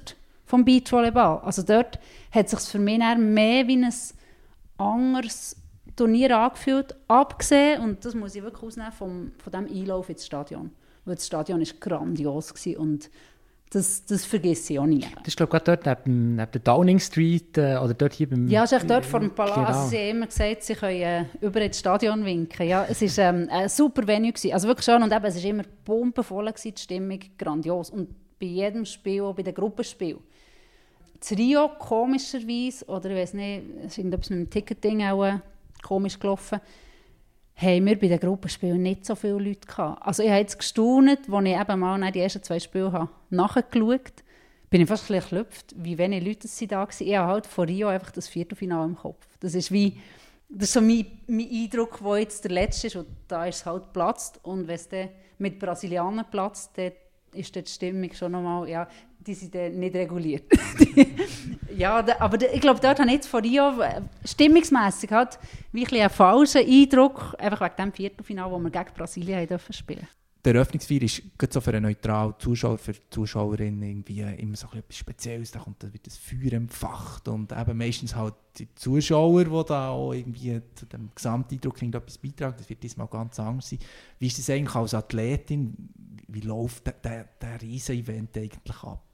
vom 0.47 0.65
Beachvolleyball. 0.65 1.41
Also 1.41 1.63
dort 1.63 1.99
hat 2.31 2.47
es 2.47 2.53
sich 2.53 2.71
für 2.71 2.79
mich 2.79 2.99
mehr 2.99 3.67
wie 3.69 3.77
ein 3.77 3.93
anderes 4.79 5.57
Turnier 5.95 6.39
angefühlt, 6.39 6.95
abgesehen, 7.09 7.83
und 7.83 8.05
das 8.05 8.15
muss 8.15 8.35
ich 8.35 8.43
wirklich 8.43 8.63
ausnehmen, 8.63 8.93
vom, 8.93 9.33
von 9.39 9.53
diesem 9.53 9.83
Einlauf 9.83 10.09
ins 10.09 10.25
Stadion. 10.25 10.71
Weil 11.05 11.17
das 11.17 11.27
Stadion 11.27 11.61
war 11.61 11.75
grandios 11.81 12.53
und 12.77 13.11
das, 13.71 14.05
das 14.07 14.25
vergesse 14.25 14.73
ich 14.73 14.79
auch 14.79 14.87
nie. 14.87 15.01
Das 15.01 15.29
ist 15.29 15.37
glaube 15.37 15.57
ich 15.57 15.63
dort 15.63 15.85
neben, 15.85 16.37
neben 16.37 16.51
der 16.51 16.61
Downing 16.61 16.99
Street 16.99 17.59
äh, 17.59 17.77
oder 17.77 17.95
dort 17.95 18.15
hier 18.15 18.29
beim... 18.29 18.49
Ja, 18.49 18.65
es 18.65 18.73
ist 18.73 18.89
dort 18.89 19.05
vor 19.05 19.21
dem 19.21 19.31
Palast. 19.31 19.55
Genau. 19.57 19.87
Sie 19.89 19.97
haben 19.99 20.17
immer 20.17 20.27
gesagt, 20.27 20.63
sie 20.63 20.75
können 20.75 21.03
äh, 21.03 21.25
über 21.41 21.61
ins 21.61 21.79
Stadion 21.79 22.25
winken. 22.25 22.67
Ja, 22.67 22.87
es 22.89 23.03
war 23.03 23.25
ähm, 23.25 23.49
ein 23.51 23.69
super 23.69 24.07
Venue. 24.07 24.33
Gewesen. 24.33 24.53
Also 24.53 24.69
wirklich 24.69 24.85
schön 24.85 25.03
und 25.03 25.13
eben, 25.13 25.25
es 25.25 25.37
war 25.37 25.51
immer 25.51 25.65
pumpenvoll, 25.85 26.47
gewesen, 26.47 26.75
die 26.75 26.81
Stimmung 26.81 27.21
grandios. 27.37 27.91
Und 27.91 28.09
bei 28.41 28.47
jedem 28.47 28.85
Spiel, 28.85 29.23
auch 29.23 29.35
bei 29.35 29.43
den 29.43 29.55
Gruppenspielen. 29.55 30.21
Das 31.21 31.33
Rio, 31.33 31.69
komischerweise, 31.79 32.85
oder 32.87 33.11
ich 33.11 33.17
weiß 33.17 33.35
nicht, 33.35 33.63
es 33.81 33.93
ist 33.93 33.99
irgendetwas 33.99 34.31
mit 34.31 34.39
dem 34.39 34.51
Ticketing 34.51 35.03
auch 35.05 35.25
äh, 35.25 35.39
komisch 35.83 36.19
gelaufen, 36.19 36.61
haben 37.61 37.87
wir 37.87 37.99
bei 37.99 38.07
den 38.07 38.21
Gruppenspielen 38.21 38.81
nicht 38.81 39.05
so 39.05 39.17
viele 39.17 39.39
Leute 39.39 39.67
gehabt. 39.67 40.07
Also 40.07 40.23
ich 40.23 40.29
habe 40.29 40.41
jetzt 40.41 40.59
gestaunt, 40.59 41.09
als 41.09 41.45
ich 41.45 41.61
eben 41.61 41.81
mal 41.81 42.13
die 42.13 42.21
ersten 42.21 42.43
zwei 42.43 42.61
Spiele 42.61 42.93
habe 42.93 43.11
nachgeschaut 43.31 43.73
habe, 43.75 44.01
bin 44.71 44.83
ich 44.83 44.89
fast 44.89 45.11
ein 45.11 45.21
bisschen 45.21 45.47
wie 45.77 45.99
wenig 45.99 46.25
Leute 46.25 46.47
es 46.47 46.59
da 46.59 46.79
waren. 46.79 46.89
Ich 46.99 47.17
habe 47.17 47.33
halt 47.33 47.47
von 47.47 47.67
Rio 47.67 47.89
einfach 47.89 48.13
das 48.13 48.29
Viertelfinale 48.29 48.87
im 48.87 48.97
Kopf. 48.97 49.27
Das 49.41 49.55
ist 49.55 49.73
wie, 49.73 49.99
das 50.49 50.69
ist 50.69 50.75
so 50.75 50.81
mein, 50.81 51.07
mein 51.27 51.51
Eindruck, 51.51 52.03
wo 52.03 52.15
jetzt 52.15 52.45
der 52.45 52.53
letzte 52.53 52.87
ist 52.87 52.97
und 52.97 53.09
da 53.27 53.47
ist 53.47 53.57
es 53.57 53.67
halt 53.67 53.93
platzt 53.93 54.39
und 54.45 54.69
wenn 54.69 54.77
es 54.77 54.89
dann 54.89 55.09
mit 55.39 55.59
Brasilianern 55.59 56.27
platzt, 56.31 56.79
dann 56.79 56.93
ist 57.33 57.55
die 57.57 57.67
Stimmung 57.67 58.13
schon 58.13 58.33
nochmal, 58.33 58.69
ja, 58.69 58.89
die 59.29 59.35
sind 59.35 59.55
nicht 59.55 59.95
reguliert. 59.95 60.45
ja, 61.77 62.05
aber 62.19 62.53
ich 62.53 62.61
glaube, 62.61 62.81
dort 62.81 62.99
habe 62.99 63.09
ich 63.09 63.17
jetzt 63.17 63.29
von 63.29 63.43
Rio 63.45 63.81
äh, 63.81 64.01
stimmungsmässig 64.25 65.11
halt 65.11 65.39
wirklich 65.71 66.01
einen 66.01 66.11
falschen 66.11 66.67
Eindruck, 66.67 67.35
einfach 67.39 67.61
wegen 67.61 67.77
dem 67.77 67.93
Viertelfinale, 67.93 68.51
wo 68.51 68.59
wir 68.59 68.71
gegen 68.71 68.95
Brasilien 68.97 69.47
dürfen 69.47 69.73
spielen 69.73 70.09
der 70.45 70.55
Eröffnungsfeier 70.55 71.03
ist 71.03 71.23
so 71.51 71.61
für 71.61 71.73
einen 71.73 71.83
neutralen 71.83 72.35
Zuschauer, 72.39 72.79
für 72.79 72.95
Zuschauerinnen 73.11 73.83
irgendwie 73.83 74.21
immer 74.21 74.57
so 74.57 74.69
etwas 74.73 74.97
Spezielles. 74.97 75.51
Da 75.51 75.59
kommt 75.59 75.83
dann 75.83 75.93
wieder 75.93 76.05
das 76.05 76.17
Feuer 76.17 76.53
empfacht 76.53 77.29
und 77.29 77.53
eben 77.53 77.77
meistens 77.77 78.15
halt 78.15 78.35
die 78.57 78.73
Zuschauer, 78.75 79.45
die 79.45 79.69
da 79.69 79.91
auch 79.91 80.13
irgendwie 80.13 80.61
zu 80.75 80.87
dem 80.87 81.11
Gesamteindruck 81.15 81.83
etwas 81.83 82.19
beitragen. 82.19 82.55
Das 82.57 82.69
wird 82.69 82.83
diesmal 82.83 83.09
ganz 83.09 83.39
anders 83.39 83.69
sein. 83.69 83.79
Wie 84.19 84.29
ist 84.29 84.39
das 84.39 84.49
eigentlich 84.51 84.75
als 84.75 84.95
Athletin? 84.95 85.75
Wie 86.29 86.41
läuft 86.41 86.87
der, 86.87 86.95
der, 86.95 87.29
der 87.41 87.61
Riesen-Event 87.61 88.37
eigentlich 88.37 88.83
ab? 88.83 89.08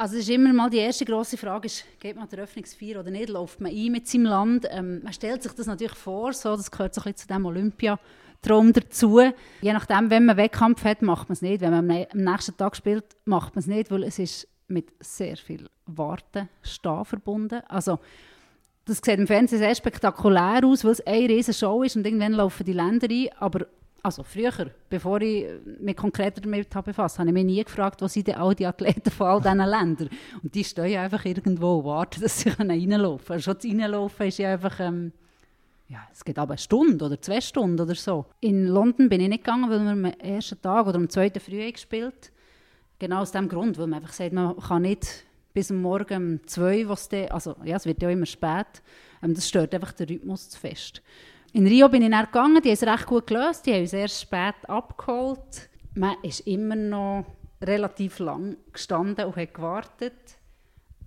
Also 0.00 0.16
ist 0.16 0.30
immer 0.30 0.50
mal 0.54 0.70
die 0.70 0.78
erste 0.78 1.04
große 1.04 1.36
Frage, 1.36 1.66
ist, 1.66 1.84
geht 2.00 2.16
man 2.16 2.26
der 2.26 2.44
Öffnungsfeier 2.44 3.00
oder 3.00 3.10
nicht? 3.10 3.28
Läuft 3.28 3.60
man 3.60 3.70
ein 3.70 3.92
mit 3.92 4.08
seinem 4.08 4.24
Land? 4.24 4.66
Ähm, 4.70 5.02
man 5.02 5.12
stellt 5.12 5.42
sich 5.42 5.52
das 5.52 5.66
natürlich 5.66 5.94
vor, 5.94 6.32
so, 6.32 6.56
das 6.56 6.70
gehört 6.70 6.94
so 6.94 7.02
ein 7.04 7.14
zu 7.14 7.26
dem 7.28 7.44
Olympiatraum 7.44 8.72
dazu. 8.72 9.20
Je 9.60 9.72
nachdem, 9.74 10.08
wenn 10.08 10.24
man 10.24 10.38
Wettkampf 10.38 10.84
hat, 10.84 11.02
macht 11.02 11.28
man 11.28 11.34
es 11.34 11.42
nicht. 11.42 11.60
Wenn 11.60 11.72
man 11.72 11.90
am 11.90 12.18
nächsten 12.18 12.56
Tag 12.56 12.76
spielt, 12.76 13.04
macht 13.26 13.54
man 13.54 13.60
es 13.60 13.66
nicht, 13.66 13.90
weil 13.90 14.04
es 14.04 14.18
ist 14.18 14.48
mit 14.68 14.90
sehr 15.00 15.36
viel 15.36 15.68
Warten, 15.84 16.48
Stehen 16.62 17.04
verbunden. 17.04 17.60
Also 17.68 17.98
das 18.86 19.02
sieht 19.04 19.18
im 19.18 19.26
Fernsehen 19.26 19.58
sehr 19.58 19.74
spektakulär 19.74 20.64
aus, 20.64 20.82
weil 20.82 20.92
es 20.92 21.06
eine 21.06 21.28
riesige 21.28 21.58
Show 21.58 21.82
ist 21.82 21.96
und 21.96 22.06
irgendwann 22.06 22.32
laufen 22.32 22.64
die 22.64 22.72
Länder 22.72 23.06
ein, 23.10 23.28
aber 23.38 23.66
also 24.02 24.22
früher, 24.22 24.70
bevor 24.88 25.20
ich 25.20 25.46
mich 25.78 25.96
konkreter 25.96 26.40
damit 26.40 26.74
habe 26.74 26.90
befasst, 26.90 27.18
habe 27.18 27.28
ich 27.28 27.34
mich 27.34 27.44
nie 27.44 27.62
gefragt, 27.62 28.00
was 28.02 28.12
sind 28.12 28.28
denn 28.28 28.36
all 28.36 28.54
die 28.54 28.66
Athleten 28.66 29.10
von 29.10 29.26
all 29.26 29.40
diesen 29.40 29.58
Ländern? 29.58 30.10
Und 30.42 30.54
die 30.54 30.64
stehen 30.64 30.98
einfach 30.98 31.24
irgendwo 31.24 31.78
und 31.78 31.84
warten, 31.84 32.20
dass 32.22 32.40
sie 32.40 32.50
reinlaufen 32.50 33.26
können. 33.26 33.42
Schon 33.42 33.54
das 33.54 33.64
Reinlaufen 33.64 34.26
ist 34.26 34.38
ja 34.38 34.52
einfach, 34.52 34.80
ähm, 34.80 35.12
ja, 35.88 35.98
es 36.12 36.24
geht 36.24 36.38
aber 36.38 36.52
eine 36.52 36.58
Stunde 36.58 37.04
oder 37.04 37.20
zwei 37.20 37.40
Stunden 37.40 37.80
oder 37.80 37.94
so. 37.94 38.26
In 38.40 38.66
London 38.68 39.08
bin 39.08 39.20
ich 39.20 39.28
nicht 39.28 39.44
gegangen, 39.44 39.68
weil 39.68 39.80
wir 39.80 39.90
am 39.90 40.04
ersten 40.04 40.60
Tag 40.60 40.86
oder 40.86 40.96
am 40.96 41.08
zweiten 41.08 41.40
Früh 41.40 41.70
gespielt 41.70 42.32
Genau 43.00 43.22
aus 43.22 43.32
dem 43.32 43.48
Grund, 43.48 43.78
weil 43.78 43.86
man 43.86 44.02
einfach 44.02 44.12
sagt, 44.12 44.34
man 44.34 44.54
kann 44.58 44.82
nicht 44.82 45.24
bis 45.54 45.70
Morgen 45.70 46.34
um 46.34 46.46
zwei, 46.46 46.86
was 46.86 47.08
de, 47.08 47.28
also 47.30 47.56
ja, 47.64 47.76
es 47.76 47.86
wird 47.86 48.02
ja 48.02 48.10
immer 48.10 48.26
spät, 48.26 48.82
ähm, 49.22 49.34
das 49.34 49.48
stört 49.48 49.74
einfach 49.74 49.92
den 49.92 50.08
Rhythmus 50.08 50.50
zu 50.50 50.58
fest. 50.58 51.02
In 51.52 51.66
Rio 51.66 51.88
bin 51.88 52.02
ich 52.02 52.10
dann 52.10 52.26
gegangen, 52.26 52.62
die 52.62 52.68
haben 52.68 52.74
es 52.74 52.82
recht 52.82 53.06
gut 53.06 53.26
gelöst, 53.26 53.66
die 53.66 53.72
haben 53.72 53.80
uns 53.80 53.92
erst 53.92 54.20
spät 54.20 54.54
abgeholt. 54.68 55.68
Man 55.94 56.14
ist 56.22 56.46
immer 56.46 56.76
noch 56.76 57.24
relativ 57.60 58.20
lang 58.20 58.56
gestanden 58.72 59.24
und 59.24 59.36
hat 59.36 59.54
gewartet. 59.54 60.14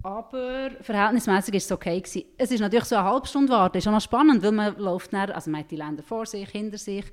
Aber 0.04 0.72
verhältnismäßig 0.82 1.54
war 1.54 1.58
es 1.58 1.72
okay. 1.72 2.02
Gewesen. 2.02 2.26
Es 2.38 2.52
ist 2.52 2.60
natürlich 2.60 2.86
so 2.86 2.96
eine 2.98 3.06
halbe 3.06 3.26
Stunde 3.26 3.54
warten, 3.54 3.78
ist 3.78 3.88
auch 3.88 3.94
noch 3.94 4.02
spannend, 4.02 4.44
weil 4.44 4.52
man 4.52 4.78
läuft 4.78 5.14
dann, 5.14 5.32
also 5.32 5.50
man 5.50 5.62
hat 5.62 5.72
die 5.72 5.78
Länder 5.78 6.04
vor 6.04 6.26
sich, 6.26 6.50
hinter 6.50 6.78
sich. 6.78 7.06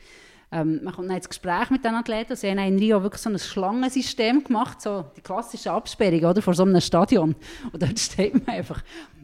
Ähm, 0.50 0.80
man 0.82 0.92
kommt 0.92 1.08
dann 1.08 1.16
ins 1.16 1.28
Gespräch 1.28 1.70
mit 1.70 1.84
den 1.84 1.94
Athleten. 1.94 2.34
Sie 2.34 2.50
haben 2.50 2.58
in 2.58 2.78
Rio 2.80 3.00
wirklich 3.00 3.22
so 3.22 3.30
ein 3.30 3.38
Schlangensystem 3.38 4.42
gemacht, 4.42 4.82
so 4.82 5.04
die 5.16 5.20
klassische 5.20 5.70
Absperrung 5.70 6.24
oder, 6.24 6.42
vor 6.42 6.54
so 6.54 6.64
einem 6.64 6.80
Stadion. 6.80 7.36
Und 7.72 7.80
dort 7.80 7.98
steht 8.00 8.34
man 8.34 8.56
einfach. 8.56 8.82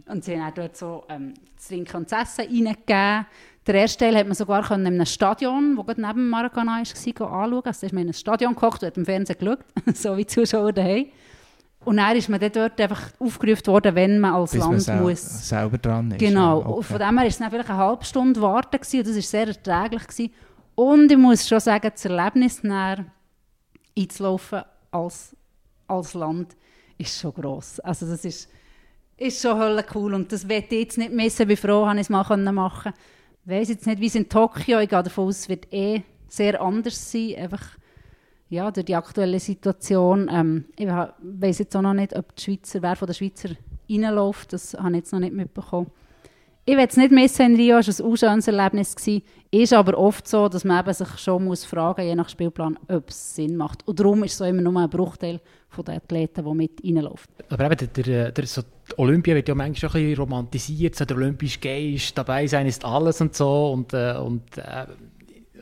Und 0.09 0.23
sie 0.25 0.41
haben 0.41 0.55
dort 0.55 0.77
so 0.77 1.05
ähm, 1.09 1.35
das 1.57 1.67
Trinken 1.67 1.97
und 1.97 2.13
das 2.13 2.39
Essen 2.39 2.45
reingegeben. 2.45 3.27
Der 3.67 3.75
erste 3.75 4.05
Teil 4.05 4.17
hat 4.17 4.27
man 4.27 4.35
sogar 4.35 4.71
in 4.71 4.87
einem 4.87 5.05
Stadion, 5.07 5.77
das 5.77 5.97
neben 5.97 6.13
dem 6.13 6.29
Maracana 6.29 6.73
war, 6.73 6.79
anschauen. 6.79 7.63
Also 7.65 7.81
da 7.81 7.87
ist 7.87 7.93
man 7.93 8.03
in 8.03 8.09
einem 8.09 8.13
Stadion 8.13 8.55
gekocht 8.55 8.83
und 8.83 8.87
hat 8.87 8.97
im 8.97 9.05
Fernsehen 9.05 9.39
geschaut, 9.39 9.59
so 9.95 10.17
wie 10.17 10.25
die 10.25 10.29
Zuschauer 10.29 10.73
daheim. 10.73 11.07
Und 11.85 11.99
dann 11.99 12.17
ist 12.17 12.29
man 12.29 12.41
dann 12.41 12.53
dort 12.53 12.81
einfach 12.81 13.11
aufgerufen 13.21 13.67
worden, 13.69 13.95
wenn 13.95 14.19
man 14.19 14.35
als 14.35 14.51
Bis 14.53 14.61
Land 14.61 14.87
man 14.89 15.03
muss. 15.03 15.49
selber 15.49 15.79
dran 15.79 16.11
ist. 16.11 16.19
Genau. 16.19 16.59
Okay. 16.59 16.73
Und 16.73 16.83
von 16.85 16.99
dem 16.99 17.09
her 17.09 17.17
war 17.17 17.27
es 17.27 17.39
dann 17.39 17.51
vielleicht 17.51 17.71
eine 17.71 17.79
halbe 17.79 18.05
Stunde 18.05 18.43
warten 18.43 18.77
gewesen, 18.77 18.99
und 18.99 19.07
das 19.07 19.15
war 19.15 19.23
sehr 19.23 19.49
erträglich. 19.49 20.07
Gewesen. 20.07 20.33
Und 20.75 21.11
ich 21.11 21.19
muss 21.19 21.49
schon 21.49 21.61
sagen, 21.61 21.91
das 21.93 22.05
Erlebnis 22.05 22.63
näher 22.63 23.05
einzulaufen 23.97 24.63
als, 24.91 25.37
als 25.87 26.15
Land 26.15 26.57
ist 26.99 27.19
schon 27.21 27.35
gross. 27.35 27.81
Also 27.81 28.07
das 28.07 28.25
ist, 28.25 28.49
ist 29.17 29.41
schon 29.41 29.59
hölle 29.59 29.85
cool 29.95 30.15
und 30.15 30.31
das 30.33 30.49
werde 30.49 30.67
ich 30.71 30.81
jetzt 30.83 30.99
nicht 30.99 31.13
missen. 31.13 31.43
Ich 31.43 31.49
bin 31.49 31.57
froh, 31.57 31.87
dass 31.87 31.95
ich 31.95 32.01
es 32.01 32.09
mal 32.11 32.25
machen 32.25 32.45
konnte. 32.83 32.99
Weiß 33.49 33.69
jetzt 33.69 33.87
nicht, 33.87 34.01
wie 34.01 34.07
es 34.07 34.17
in 34.17 34.29
Tokio 34.29 34.81
Ich 34.81 34.89
gehe 34.89 35.03
davon 35.05 35.29
aus, 35.29 35.49
wird 35.49 35.73
eh 35.73 36.03
sehr 36.27 36.61
anders 36.61 37.13
sein. 37.13 37.37
Einfach 37.37 37.65
ja, 38.49 38.73
durch 38.73 38.87
die 38.87 38.97
aktuelle 38.97 39.39
Situation. 39.39 40.29
Ähm, 40.33 40.65
ich 40.77 40.89
weiß 40.89 41.61
jetzt 41.61 41.77
auch 41.77 41.83
noch 41.83 41.95
nicht, 41.95 42.17
ob 42.17 42.35
die 42.35 42.43
Schweizer, 42.43 42.83
wer 42.83 42.97
von 42.97 43.07
den 43.07 43.15
Schweizer 43.15 43.51
reinläuft. 43.89 44.53
Das 44.53 44.75
habe 44.75 44.91
ich 44.91 44.97
jetzt 44.97 45.13
noch 45.13 45.21
nicht 45.21 45.33
mitbekommen. 45.33 45.93
Ich 46.65 46.77
will 46.77 46.87
es 46.89 46.97
nicht 46.97 47.13
missen 47.13 47.47
in 47.47 47.55
Rio, 47.55 47.79
es 47.79 48.03
war 48.03 48.11
ein 48.11 48.17
schönes 48.17 48.49
Erlebnis. 48.49 48.97
Ist 49.53 49.73
aber 49.73 49.97
oft 49.97 50.27
so, 50.27 50.49
dass 50.49 50.65
man 50.65 50.93
sich 50.93 51.17
schon 51.17 51.45
muss 51.45 51.65
fragen 51.65 52.05
je 52.05 52.17
nach 52.17 52.29
Spielplan, 52.29 52.77
ob 52.89 53.11
es 53.11 53.37
Sinn 53.37 53.57
macht. 53.57 53.87
Und 53.87 54.01
darum 54.01 54.25
ist 54.25 54.33
es 54.33 54.39
so 54.39 54.45
immer 54.45 54.63
nur 54.63 54.77
ein 54.77 54.91
Bruchteil 54.91 55.41
der 55.85 55.97
Athleten, 55.97 56.45
die 56.45 56.55
mit 56.55 56.85
reinläuft. 56.85 57.31
Aber 57.49 57.65
eben, 57.65 57.77
der, 57.77 58.05
der, 58.05 58.33
der, 58.33 58.47
so 58.47 58.63
Olympia 58.97 59.35
wird 59.35 59.49
ja 59.49 59.55
manchmal 59.55 59.91
schon 59.91 60.01
ein 60.01 60.07
bisschen 60.07 60.23
romantisiert, 60.23 60.95
so 60.95 61.05
der 61.05 61.17
olympische 61.17 61.59
Geist, 61.61 62.17
dabei 62.17 62.47
sein 62.47 62.67
ist 62.67 62.85
alles 62.85 63.21
und 63.21 63.35
so. 63.35 63.73
Und, 63.73 63.93
äh, 63.93 64.17
und 64.19 64.59
äh, 64.59 64.87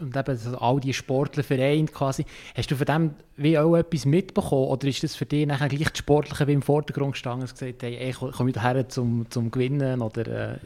und 0.00 0.16
eben 0.16 0.36
so 0.36 0.56
all 0.58 0.80
die 0.80 0.92
Sportlervereine 0.92 1.86
quasi. 1.86 2.24
Hast 2.54 2.70
du 2.70 2.76
von 2.76 2.86
dem 2.86 3.10
wie 3.36 3.58
auch 3.58 3.76
etwas 3.76 4.06
mitbekommen 4.06 4.68
oder 4.68 4.88
ist 4.88 5.02
das 5.02 5.16
für 5.16 5.26
dich 5.26 5.46
nachher 5.46 5.68
gleich 5.68 5.90
das 5.90 5.98
Sportliche 5.98 6.46
wie 6.46 6.52
im 6.52 6.62
Vordergrund 6.62 7.12
gestanden 7.12 7.48
und 7.48 7.52
gesagt, 7.52 7.82
hey, 7.82 8.10
ich 8.10 8.16
komme 8.16 8.52
hierher 8.52 8.88
zum, 8.88 9.30
zum 9.30 9.50
Gewinnen 9.50 10.02
oder... 10.02 10.54
Äh 10.54 10.58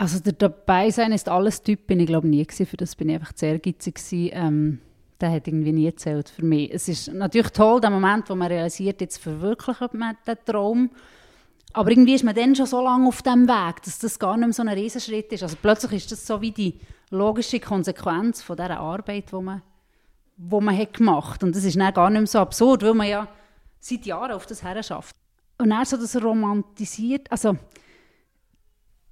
also 0.00 0.20
der 0.20 0.34
dabei 0.34 0.90
sein 0.90 1.10
ist 1.10 1.28
alles 1.28 1.62
Typ, 1.62 1.88
bin 1.88 1.98
ich 1.98 2.06
glaube 2.06 2.28
nie 2.28 2.44
gewesen, 2.44 2.66
für 2.66 2.76
das 2.76 2.94
bin 2.94 3.08
ich 3.08 3.16
einfach 3.16 3.32
zu 3.32 3.46
ehrgeizig 3.46 3.96
gewesen. 3.96 4.30
Ähm, 4.32 4.78
der 5.20 5.32
hat 5.32 5.48
irgendwie 5.48 5.72
nie 5.72 5.86
gezählt 5.86 6.28
für 6.28 6.44
mich. 6.44 6.72
Es 6.72 6.88
ist 6.88 7.12
natürlich 7.12 7.50
toll, 7.50 7.80
der 7.80 7.90
Moment, 7.90 8.30
wo 8.30 8.34
man 8.34 8.48
realisiert, 8.48 9.00
jetzt 9.00 9.18
verwirklicht 9.18 9.94
man 9.94 10.16
den 10.26 10.36
Traum. 10.44 10.90
Aber 11.72 11.90
irgendwie 11.90 12.14
ist 12.14 12.24
man 12.24 12.34
dann 12.34 12.54
schon 12.54 12.66
so 12.66 12.82
lange 12.82 13.08
auf 13.08 13.22
dem 13.22 13.46
Weg, 13.46 13.82
dass 13.82 13.98
das 13.98 14.18
gar 14.18 14.36
nicht 14.36 14.46
mehr 14.46 14.52
so 14.52 14.62
ein 14.62 14.68
Riesenschritt 14.68 15.32
ist. 15.32 15.42
Also 15.42 15.56
plötzlich 15.60 15.92
ist 15.92 16.12
das 16.12 16.26
so 16.26 16.40
wie 16.40 16.52
die 16.52 16.78
logische 17.10 17.60
Konsequenz 17.60 18.42
von 18.42 18.56
dieser 18.56 18.78
Arbeit, 18.80 19.30
die 19.32 19.36
man, 19.36 19.62
wo 20.36 20.60
man 20.60 20.76
hat 20.76 20.94
gemacht 20.94 21.42
Und 21.42 21.54
das 21.54 21.64
ist 21.64 21.76
dann 21.76 21.92
gar 21.92 22.10
nicht 22.10 22.20
mehr 22.20 22.26
so 22.26 22.38
absurd, 22.38 22.82
weil 22.82 22.94
man 22.94 23.08
ja 23.08 23.28
seit 23.80 24.06
Jahren 24.06 24.32
auf 24.32 24.46
das 24.46 24.62
her. 24.62 24.80
Und 25.60 25.70
dann 25.70 25.84
so 25.84 25.96
das 25.96 26.22
romantisiert, 26.22 27.30
also 27.30 27.56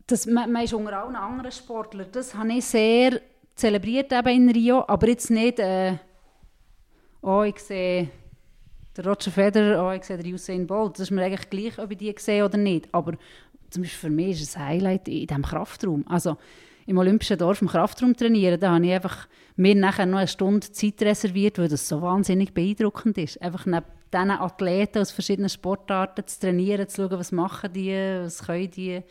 das, 0.06 0.26
man, 0.26 0.52
man 0.52 0.62
ist 0.62 0.72
unter 0.72 1.02
allen 1.02 1.16
anderen 1.16 1.50
Sportlern, 1.50 2.06
das 2.12 2.34
habe 2.34 2.52
ich 2.52 2.64
sehr 2.64 3.20
zelebriert 3.56 4.12
eben 4.12 4.28
in 4.28 4.50
Rio, 4.50 4.84
aber 4.86 5.08
jetzt 5.08 5.30
nicht, 5.30 5.58
äh, 5.58 5.94
oh, 7.22 7.42
ich 7.42 7.58
sehe 7.58 8.08
der 8.96 9.06
Roger 9.06 9.30
Federer, 9.30 9.86
oh, 9.86 9.92
ich 9.92 10.04
sehe 10.04 10.16
den 10.16 10.32
Usain 10.32 10.66
Bolt. 10.66 10.94
Das 10.94 11.00
ist 11.00 11.10
mir 11.10 11.24
eigentlich 11.24 11.50
gleich, 11.50 11.78
ob 11.78 11.90
ich 11.90 11.98
die 11.98 12.14
sehe 12.18 12.44
oder 12.44 12.56
nicht. 12.56 12.88
Aber 12.92 13.14
zum 13.70 13.82
Beispiel 13.82 14.10
für 14.10 14.14
mich 14.14 14.40
ist 14.40 14.56
ein 14.56 14.66
Highlight 14.66 15.08
in 15.08 15.26
diesem 15.26 15.42
Kraftraum. 15.42 16.04
Also 16.08 16.36
im 16.86 16.98
Olympischen 16.98 17.36
Dorf 17.36 17.60
im 17.60 17.68
Kraftraum 17.68 18.16
trainieren, 18.16 18.60
da 18.60 18.74
habe 18.74 18.86
ich 18.86 18.92
einfach 18.92 19.26
mir 19.56 19.74
nachher 19.74 20.06
noch 20.06 20.18
eine 20.18 20.28
Stunde 20.28 20.70
Zeit 20.70 21.02
reserviert, 21.02 21.58
weil 21.58 21.68
das 21.68 21.88
so 21.88 22.00
wahnsinnig 22.00 22.54
beeindruckend 22.54 23.18
ist. 23.18 23.42
Einfach 23.42 23.66
neben 23.66 23.84
diesen 24.12 24.30
Athleten 24.30 24.98
aus 24.98 25.10
verschiedenen 25.10 25.48
Sportarten 25.48 26.26
zu 26.26 26.40
trainieren, 26.40 26.88
zu 26.88 27.02
schauen, 27.02 27.18
was 27.18 27.32
machen 27.32 27.72
die, 27.72 27.92
was 28.22 28.44
können 28.44 28.70
die. 28.70 29.02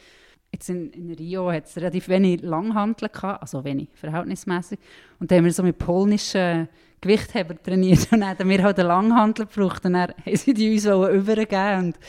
Jetzt 0.56 0.70
in, 0.70 0.90
in 0.92 1.12
Rio 1.12 1.52
hat 1.52 1.66
es 1.66 1.76
relativ 1.76 2.08
wenig 2.08 2.42
Langhanteln 2.42 3.12
gehabt, 3.12 3.42
also 3.42 3.66
wenig, 3.66 3.90
verhältnismäßig. 3.94 4.80
Und 5.20 5.30
dann 5.30 5.40
haben 5.40 5.46
wir 5.46 5.52
so 5.52 5.64
mit 5.64 5.78
polnischen 5.78 6.70
Gewichtheber 7.02 7.62
trainiert 7.62 8.08
und 8.12 8.22
dann 8.22 8.40
haben 8.40 8.48
wir 8.48 8.64
halt 8.64 8.80
einen 8.80 8.88
Langhantel 8.88 9.48
gebraucht 9.48 9.84
und 9.84 9.94
dann 9.94 10.12
haben 10.12 10.36
sie 10.38 10.54
die 10.54 10.72
uns 10.72 10.86
übergeben 10.86 11.88
und 11.88 12.00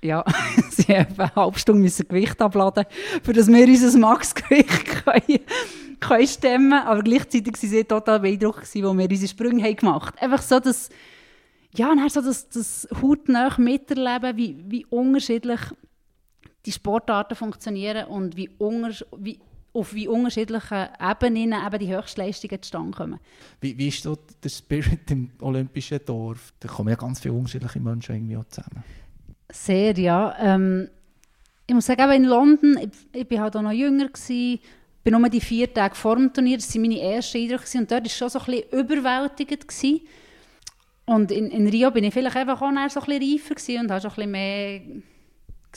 ja, 0.00 0.24
sie 0.70 0.96
haben 0.96 1.18
eine 1.18 1.34
halbe 1.34 1.58
Stunde 1.58 1.82
müssen 1.82 2.06
Gewicht 2.06 2.40
abladen, 2.40 2.84
für 3.24 3.32
dass 3.32 3.48
wir 3.48 3.66
unser 3.66 3.98
Maxgewicht 3.98 5.04
können, 5.04 5.40
können 5.98 6.26
stemmen 6.28 6.72
Aber 6.72 7.02
gleichzeitig 7.02 7.52
waren 7.54 7.68
sie 7.68 7.82
total 7.82 8.20
beeindruckt, 8.20 8.60
als 8.60 8.76
wir 8.76 8.88
unsere 8.88 9.28
Sprünge 9.28 9.64
haben 9.64 9.74
gemacht 9.74 10.14
haben. 10.14 10.32
Einfach 10.32 10.42
so, 10.42 10.60
dass, 10.60 10.88
ja, 11.74 11.88
dann 11.88 12.08
so 12.10 12.20
das, 12.20 12.48
das 12.48 12.86
hautnah 13.02 13.52
miterleben, 13.58 14.36
wie, 14.36 14.56
wie 14.68 14.86
unterschiedlich 14.86 15.62
die 16.66 16.72
Sportarten 16.72 17.36
funktionieren 17.36 18.06
und 18.08 18.36
wie, 18.36 18.50
wie 19.18 19.38
auf 19.72 19.94
wie 19.94 20.08
unterschiedlichen 20.08 20.88
Ebenen 21.00 21.52
eben 21.66 21.78
die 21.78 21.94
Höchstleistungen 21.94 22.62
zustande 22.62 22.96
kommen. 22.96 23.20
Wie, 23.60 23.76
wie 23.76 23.88
ist 23.88 24.02
so 24.02 24.16
der 24.42 24.48
Spirit 24.48 25.10
im 25.10 25.30
Olympischen 25.40 26.00
Dorf? 26.04 26.52
Da 26.60 26.68
kommen 26.68 26.88
ja 26.88 26.96
ganz 26.96 27.20
viele 27.20 27.34
unterschiedliche 27.34 27.80
Menschen 27.80 28.14
irgendwie 28.14 28.36
auch 28.38 28.44
zusammen. 28.46 28.82
Sehr, 29.52 29.96
ja. 29.98 30.34
Ähm, 30.40 30.88
ich 31.66 31.74
muss 31.74 31.86
sagen, 31.86 32.10
in 32.12 32.24
London, 32.24 32.78
ich, 32.78 33.20
ich 33.20 33.28
bin 33.28 33.40
halt 33.40 33.56
auch 33.56 33.62
noch 33.62 33.72
jünger 33.72 34.08
gewesen, 34.08 34.60
bin 35.04 35.12
nur 35.12 35.28
die 35.28 35.40
vier 35.40 35.72
Tage 35.72 35.94
vor 35.94 36.16
dem 36.16 36.32
Turnier, 36.32 36.56
das 36.56 36.74
waren 36.74 36.82
meine 36.82 37.00
ersten 37.00 37.38
Eindrücke 37.38 37.78
und 37.78 37.90
dort 37.90 38.00
war 38.00 38.06
es 38.06 38.16
schon 38.16 38.28
so 38.28 38.38
ein 38.40 38.44
bisschen 38.46 38.80
überwältigend. 38.80 39.68
Gewesen. 39.68 40.00
Und 41.04 41.30
in, 41.30 41.50
in 41.50 41.68
Rio 41.68 41.90
bin 41.92 42.02
ich 42.02 42.12
vielleicht 42.12 42.36
einfach 42.36 42.60
auch 42.60 42.70
so 42.90 43.00
ein 43.00 43.06
bisschen 43.06 43.22
reifer 43.22 43.80
und 43.80 43.90
habe 43.90 44.00
schon 44.00 44.10
ein 44.10 44.14
bisschen 44.16 44.30
mehr 44.30 44.80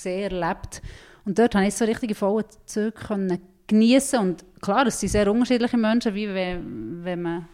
gesehen, 0.04 0.32
erlebt. 0.32 0.82
Und 1.26 1.38
dort 1.38 1.52
konnte 1.52 1.68
ich 1.68 1.76
so 1.76 1.86
richtige 1.86 2.16
vollen 2.16 2.46
Züge 2.66 3.40
genießen 3.68 4.20
und 4.20 4.46
klar, 4.62 4.88
es 4.88 5.00
sind 5.00 5.10
sehr 5.10 5.32
unterschiedliche 5.32 5.78
Menschen, 5.78 6.16
wie 6.16 6.28
wenn, 6.34 7.04
wenn 7.04 7.22
man 7.22 7.48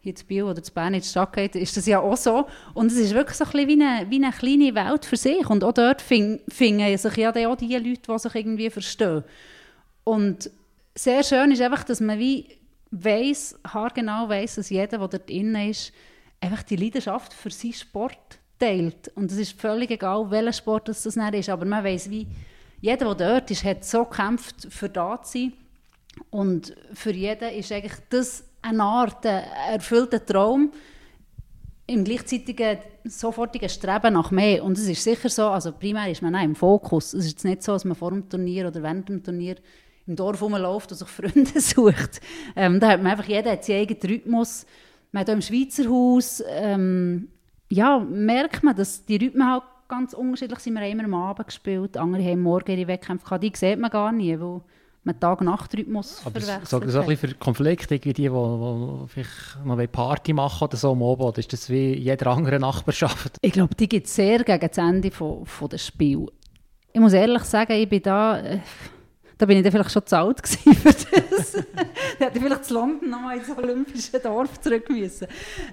hier 0.00 0.14
zu 0.14 0.26
Biel 0.26 0.42
oder 0.42 0.62
zu 0.62 0.72
Bern 0.72 0.92
in 0.94 1.00
die 1.00 1.06
Stadt 1.06 1.32
geht, 1.32 1.56
ist 1.56 1.76
das 1.76 1.86
ja 1.86 1.98
auch 2.00 2.16
so. 2.16 2.46
Und 2.74 2.92
es 2.92 2.98
ist 2.98 3.14
wirklich 3.14 3.38
so 3.38 3.44
ein 3.44 3.50
bisschen 3.52 3.68
wie 3.68 3.82
eine, 3.82 4.10
wie 4.10 4.22
eine 4.22 4.32
kleine 4.32 4.74
Welt 4.74 5.04
für 5.06 5.16
sich. 5.16 5.48
Und 5.48 5.64
auch 5.64 5.72
dort 5.72 6.02
finden 6.02 6.40
sich 6.48 7.16
ja 7.16 7.30
auch 7.48 7.56
die 7.56 7.74
Leute, 7.74 8.12
die 8.12 8.18
sich 8.18 8.34
irgendwie 8.34 8.68
verstehen. 8.68 9.24
Und 10.04 10.50
sehr 10.94 11.22
schön 11.22 11.52
ist 11.52 11.62
einfach, 11.62 11.84
dass 11.84 12.00
man 12.00 12.18
wie 12.18 12.58
weiss, 12.90 13.58
haargenau 13.66 14.28
weiss, 14.28 14.56
dass 14.56 14.68
jeder, 14.68 14.98
der 14.98 15.08
dort 15.08 15.30
innen 15.30 15.70
ist, 15.70 15.92
einfach 16.40 16.62
die 16.62 16.76
Leidenschaft 16.76 17.32
für 17.32 17.50
seinen 17.50 17.72
Sport 17.72 18.38
teilt. 18.58 19.10
Und 19.14 19.30
es 19.30 19.38
ist 19.38 19.60
völlig 19.60 19.90
egal, 19.90 20.30
welcher 20.30 20.52
Sport 20.52 20.88
das, 20.88 21.02
das 21.02 21.16
ist, 21.16 21.48
aber 21.48 21.64
man 21.64 21.84
weiss, 21.84 22.08
wie 22.10 22.26
jeder, 22.80 23.14
der 23.14 23.40
dort 23.40 23.50
ist, 23.50 23.64
hat 23.64 23.84
so 23.84 24.04
gekämpft, 24.04 24.66
für 24.70 24.88
da 24.88 25.20
zu 25.22 25.38
sein. 25.38 25.52
Und 26.30 26.74
für 26.92 27.12
jeden 27.12 27.50
ist 27.50 27.72
eigentlich 27.72 27.96
das 28.10 28.44
eine 28.62 28.82
Art 28.82 29.26
ein 29.26 29.44
erfüllter 29.70 30.24
Traum 30.24 30.72
im 31.86 32.04
gleichzeitigen 32.04 32.78
sofortigen 33.04 33.68
Streben 33.68 34.14
nach 34.14 34.30
mehr. 34.30 34.64
Und 34.64 34.78
es 34.78 34.88
ist 34.88 35.04
sicher 35.04 35.28
so, 35.28 35.48
also 35.48 35.72
primär 35.72 36.10
ist 36.10 36.22
man 36.22 36.34
auch 36.34 36.42
im 36.42 36.54
Fokus. 36.54 37.12
Es 37.12 37.26
ist 37.26 37.44
nicht 37.44 37.62
so, 37.62 37.72
dass 37.72 37.84
man 37.84 37.94
vor 37.94 38.10
dem 38.10 38.28
Turnier 38.28 38.68
oder 38.68 38.82
während 38.82 39.08
dem 39.08 39.22
Turnier 39.22 39.56
im 40.06 40.16
Dorf 40.16 40.42
rumläuft 40.42 40.92
und 40.92 40.98
sich 40.98 41.08
Freunde 41.08 41.50
sucht. 41.60 42.20
Ähm, 42.56 42.80
da 42.80 42.88
hat 42.90 43.02
man 43.02 43.12
einfach, 43.12 43.28
jeder 43.28 43.52
hat 43.52 43.64
seinen 43.64 43.82
eigenen 43.82 44.02
Rhythmus. 44.02 44.66
Man 45.12 45.20
hat 45.20 45.30
auch 45.30 45.34
im 45.34 45.42
Schweizer 45.42 45.88
Haus, 45.88 46.42
ähm, 46.46 47.28
ja, 47.74 47.98
merkt 47.98 48.62
man, 48.62 48.76
dass 48.76 49.04
die 49.04 49.16
Rhythmen 49.16 49.50
halt 49.50 49.62
ganz 49.88 50.14
unterschiedlich 50.14 50.60
sind. 50.60 50.74
Wir 50.74 50.82
haben 50.82 50.92
immer 50.92 51.04
am 51.04 51.14
Abend 51.14 51.46
gespielt, 51.46 51.96
andere 51.96 52.22
haben 52.22 52.40
morgen 52.40 52.70
ihre 52.70 52.88
Wettkämpfe 52.88 53.24
gehabt. 53.24 53.44
Die 53.44 53.52
sieht 53.54 53.78
man 53.78 53.90
gar 53.90 54.12
nie, 54.12 54.38
weil 54.38 54.60
man 55.02 55.20
Tag-Nacht-Rhythmus 55.20 56.20
verwechselt. 56.20 56.66
Sorgt 56.66 56.86
das 56.86 56.94
auch 56.94 57.02
ein 57.02 57.08
bisschen 57.08 57.30
für 57.30 57.34
Konflikte, 57.36 57.94
wie 57.94 57.98
die, 57.98 58.12
die, 58.12 58.22
die 58.22 59.08
vielleicht 59.08 59.64
noch 59.64 59.92
Party 59.92 60.32
machen 60.32 60.64
oder 60.64 60.76
so 60.76 60.92
am 60.92 61.02
Abend? 61.02 61.24
Oder 61.24 61.38
ist 61.38 61.52
das 61.52 61.68
wie 61.68 61.94
jeder 61.94 62.28
andere 62.28 62.58
Nachbarschaft? 62.58 63.36
Ich 63.42 63.52
glaube, 63.52 63.74
die 63.74 63.88
gibt 63.88 64.06
es 64.06 64.14
sehr 64.14 64.42
gegen 64.44 64.68
das 64.68 64.78
Ende 64.78 65.10
von, 65.10 65.44
von 65.44 65.68
des 65.68 65.86
Spiels. 65.86 66.30
Ich 66.92 67.00
muss 67.00 67.12
ehrlich 67.12 67.42
sagen, 67.42 67.72
ich 67.72 67.88
bin 67.88 68.02
da... 68.02 68.38
Äh, 68.38 68.60
da 69.38 69.46
bin 69.46 69.56
ich 69.56 69.62
dann 69.62 69.72
vielleicht 69.72 69.92
schon 69.92 70.06
zu 70.06 70.16
alt 70.16 70.46
für 70.46 70.92
das. 70.92 71.52
da 71.52 71.60
hätte 72.26 72.38
ich 72.38 72.44
vielleicht 72.44 72.64
zu 72.64 72.74
London 72.74 73.10
nochmal 73.10 73.38
ins 73.38 73.50
olympische 73.50 74.20
Dorf 74.20 74.60
zurück 74.60 74.88
müssen. 74.90 75.26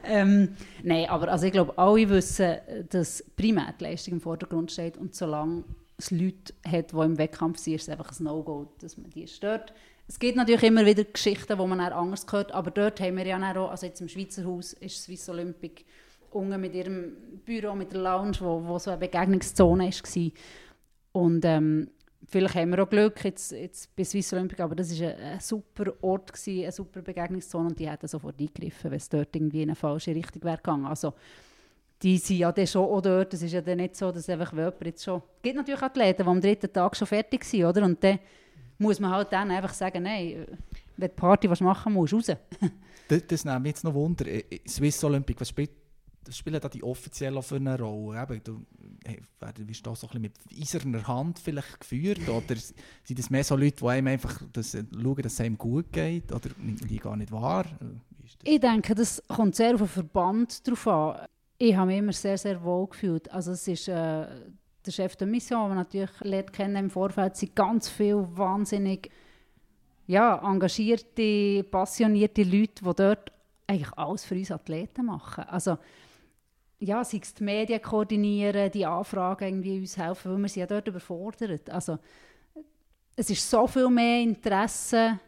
Ähm, 0.04 0.56
Nein, 0.84 1.08
aber 1.10 1.30
also 1.30 1.46
ich 1.46 1.52
glaube, 1.52 1.78
alle 1.78 2.10
wissen, 2.10 2.58
dass 2.90 3.24
primär 3.36 3.74
die 3.80 3.84
Leistung 3.84 4.16
im 4.16 4.22
Vordergrund 4.22 4.72
steht 4.72 4.98
und 4.98 5.16
solange 5.16 5.64
es 5.98 6.12
Leute 6.12 6.54
hat, 6.68 6.92
die 6.92 6.98
im 6.98 7.18
Wettkampf 7.18 7.60
sind, 7.60 7.76
ist 7.76 7.84
es 7.84 7.90
einfach 7.90 8.12
ein 8.20 8.24
No-Go, 8.24 8.74
dass 8.80 8.98
man 8.98 9.10
die 9.12 9.28
stört. 9.28 9.74
Es 10.08 10.20
gibt 10.20 10.36
natürlich 10.36 10.64
immer 10.64 10.86
wieder 10.86 11.04
Geschichten, 11.04 11.58
wo 11.58 11.68
man 11.68 11.80
auch 11.80 11.96
anders 11.96 12.26
hört, 12.32 12.52
aber 12.52 12.72
dort 12.72 13.00
haben 13.00 13.18
wir 13.18 13.26
ja 13.26 13.38
auch, 13.56 13.70
also 13.70 13.86
jetzt 13.86 14.02
im 14.02 14.10
Schweizer 14.10 14.44
Haus 14.44 14.74
ist 14.74 15.04
Swiss 15.04 15.30
Olympic 15.30 15.86
unten 16.32 16.60
mit 16.60 16.74
ihrem 16.74 17.14
Büro, 17.46 17.76
mit 17.76 17.92
der 17.92 18.02
Lounge, 18.02 18.38
wo, 18.40 18.64
wo 18.66 18.80
so 18.80 18.92
eine 18.92 19.00
Begegnungszone 19.00 19.90
war. 19.90 20.32
Und 21.14 21.46
ähm, 21.46 21.90
vielleicht 22.28 22.56
haben 22.56 22.72
wir 22.72 22.84
auch 22.84 22.90
Glück 22.90 23.24
jetzt, 23.24 23.52
jetzt 23.52 23.96
bei 23.96 24.04
Swiss 24.04 24.34
Olympic, 24.34 24.60
aber 24.62 24.76
das 24.76 25.00
war 25.00 25.10
ein, 25.10 25.20
ein, 25.20 25.40
super 25.40 25.94
Ort, 26.02 26.34
gewesen, 26.34 26.64
eine 26.64 26.72
super 26.72 27.02
Begegnungszone 27.02 27.70
und 27.70 27.80
die 27.80 27.90
hätten 27.90 28.08
sofort 28.08 28.40
eingegriffen, 28.40 28.92
wenn 28.92 28.98
es 28.98 29.10
dort 29.10 29.36
irgendwie 29.36 29.64
in 29.64 29.70
eine 29.70 29.76
falsche 29.76 30.16
Richtung 30.16 30.44
wäre 30.44 30.58
gegangen. 30.58 30.86
Also, 30.86 31.14
die 32.02 32.18
sind 32.18 32.38
ja 32.38 32.52
dann 32.52 32.68
schon 32.68 32.84
auch 32.84 33.02
dort. 33.02 33.34
Es 33.34 33.44
ist 33.44 33.54
ja 33.54 33.62
dann 33.62 33.78
nicht 33.78 33.96
so, 33.96 34.12
dass 34.12 34.28
einfach 34.30 34.52
jemand 34.54 34.86
jetzt 34.86 35.04
schon... 35.04 35.22
Es 35.38 35.42
gibt 35.44 35.56
natürlich 35.56 35.82
Athleten, 35.82 36.24
die 36.24 36.30
am 36.30 36.42
dritten 36.42 36.74
Tag 36.74 36.96
schon 36.96 37.08
fertig 37.08 37.44
sind, 37.44 37.66
oder? 37.66 37.84
Und 37.84 38.04
dann 38.04 38.20
muss 38.80 39.00
man 39.00 39.12
halt 39.12 39.32
dann 39.32 39.52
einfach 39.52 39.74
sagen, 39.74 40.04
nein, 40.04 40.48
wenn 40.98 41.10
du 41.10 41.16
Party 41.16 41.50
was 41.50 41.62
machen 41.62 41.94
musst, 41.94 42.14
raus. 42.14 42.32
das, 43.08 43.28
das 43.28 43.46
nimmt 43.46 43.62
mich 43.62 43.72
jetzt 43.72 43.84
noch 43.84 43.94
Wunder. 43.94 44.26
Äh, 44.26 44.44
äh, 44.50 44.60
Swiss 44.68 45.04
Olympic, 45.04 45.40
was 45.40 45.50
spielt 45.50 45.72
das 46.24 46.38
spielen 46.38 46.60
da 46.62 46.70
die 46.70 46.84
offiziell 46.84 47.42
für 47.42 47.56
eine 47.56 47.80
Rolle? 47.80 48.22
Eben, 48.22 48.44
du 48.44 49.68
wirst 49.68 49.86
da 49.86 49.96
so 49.96 50.08
ein 50.10 50.22
mit 50.22 50.34
eiserner 50.60 51.08
Hand 51.08 51.40
vielleicht 51.40 51.80
geführt 51.80 52.28
oder 52.30 52.56
sind 52.56 53.20
das 53.20 53.30
mehr 53.30 53.44
so 53.44 53.56
Leute, 53.56 53.78
die 53.78 53.88
einem 53.88 54.08
einfach 54.08 54.42
das, 54.54 54.72
schauen, 54.72 55.22
dass 55.22 55.34
es 55.34 55.42
einem 55.42 55.58
gut 55.58 55.92
geht 55.92 56.32
oder 56.32 56.50
die 56.60 56.98
gar 56.98 57.16
nicht 57.16 57.32
wahr? 57.32 57.66
Ich 58.44 58.60
denke, 58.60 58.96
das 58.96 59.22
kommt 59.28 59.56
sehr 59.56 59.74
auf 59.74 59.82
den 59.82 59.88
Verband 59.88 60.68
drauf 60.68 60.88
an. 60.88 61.28
Ich 61.58 61.76
habe 61.76 61.88
mich 61.88 61.98
immer 62.00 62.14
sehr, 62.14 62.38
sehr 62.38 62.64
wohl 62.64 62.88
gefühlt. 62.88 63.32
Also 63.32 63.52
es 63.52 63.68
ist 63.68 63.88
äh, 63.88 64.28
der 64.86 64.92
Chef 64.92 65.16
der 65.16 65.28
Mission, 65.28 65.70
den 65.70 65.78
natürlich 65.78 66.20
lernt 66.22 66.54
kennen 66.54 66.76
im 66.76 66.90
Vorfeld, 66.90 67.36
sind 67.36 67.56
ganz 67.56 67.90
viele 67.90 68.28
wahnsinnig 68.38 69.12
ja, 70.08 70.42
engagierte, 70.44 71.64
passionierte 71.64 72.44
Leute, 72.44 72.84
die 72.84 72.96
dort 72.96 73.32
eigentlich 73.68 73.94
alles 73.94 74.26
für 74.26 74.36
uns 74.36 74.52
Athleten 74.52 75.06
machen. 75.06 75.44
Also 75.46 75.78
ja, 76.82 77.04
sei 77.04 77.20
es 77.22 77.34
die 77.34 77.44
Medien 77.44 77.82
koordinieren, 77.82 78.72
die 78.72 78.86
Anfragen 78.86 79.46
irgendwie 79.46 79.80
uns 79.80 79.98
helfen, 79.98 80.32
weil 80.32 80.42
wir 80.42 80.50
sie 80.50 80.62
ja 80.62 80.68
dort 80.68 80.88
überfordert. 80.88 81.70
Also 81.70 82.00
es 83.16 83.30
ist 83.30 83.48
so 83.48 83.68
viel 83.68 83.90
mehr 83.90 84.22
Interesse 84.22 85.20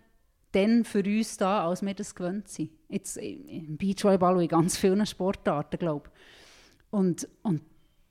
dann 0.52 0.84
für 0.84 1.04
uns 1.04 1.38
da, 1.38 1.68
als 1.68 1.84
wir 1.84 1.94
das 1.94 2.14
gewöhnt 2.16 2.48
sind. 2.48 2.72
Jetzt 2.90 3.18
im 3.18 3.78
Beachvolleyball 3.78 4.36
und 4.36 4.42
in 4.42 4.48
ganz 4.48 4.78
vielen 4.78 5.06
Sportarten, 5.06 5.78
glaube 5.78 6.10
ich. 6.10 6.92
Und, 6.92 7.28
und 7.44 7.62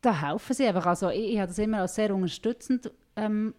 da 0.00 0.30
helfen 0.30 0.54
sie 0.54 0.66
einfach. 0.66 0.86
Also 0.86 1.08
ich, 1.10 1.34
ich 1.34 1.38
habe 1.38 1.48
das 1.48 1.58
immer 1.58 1.80
als 1.80 1.96
sehr 1.96 2.14
unterstützend 2.14 2.92
ähm, 3.16 3.54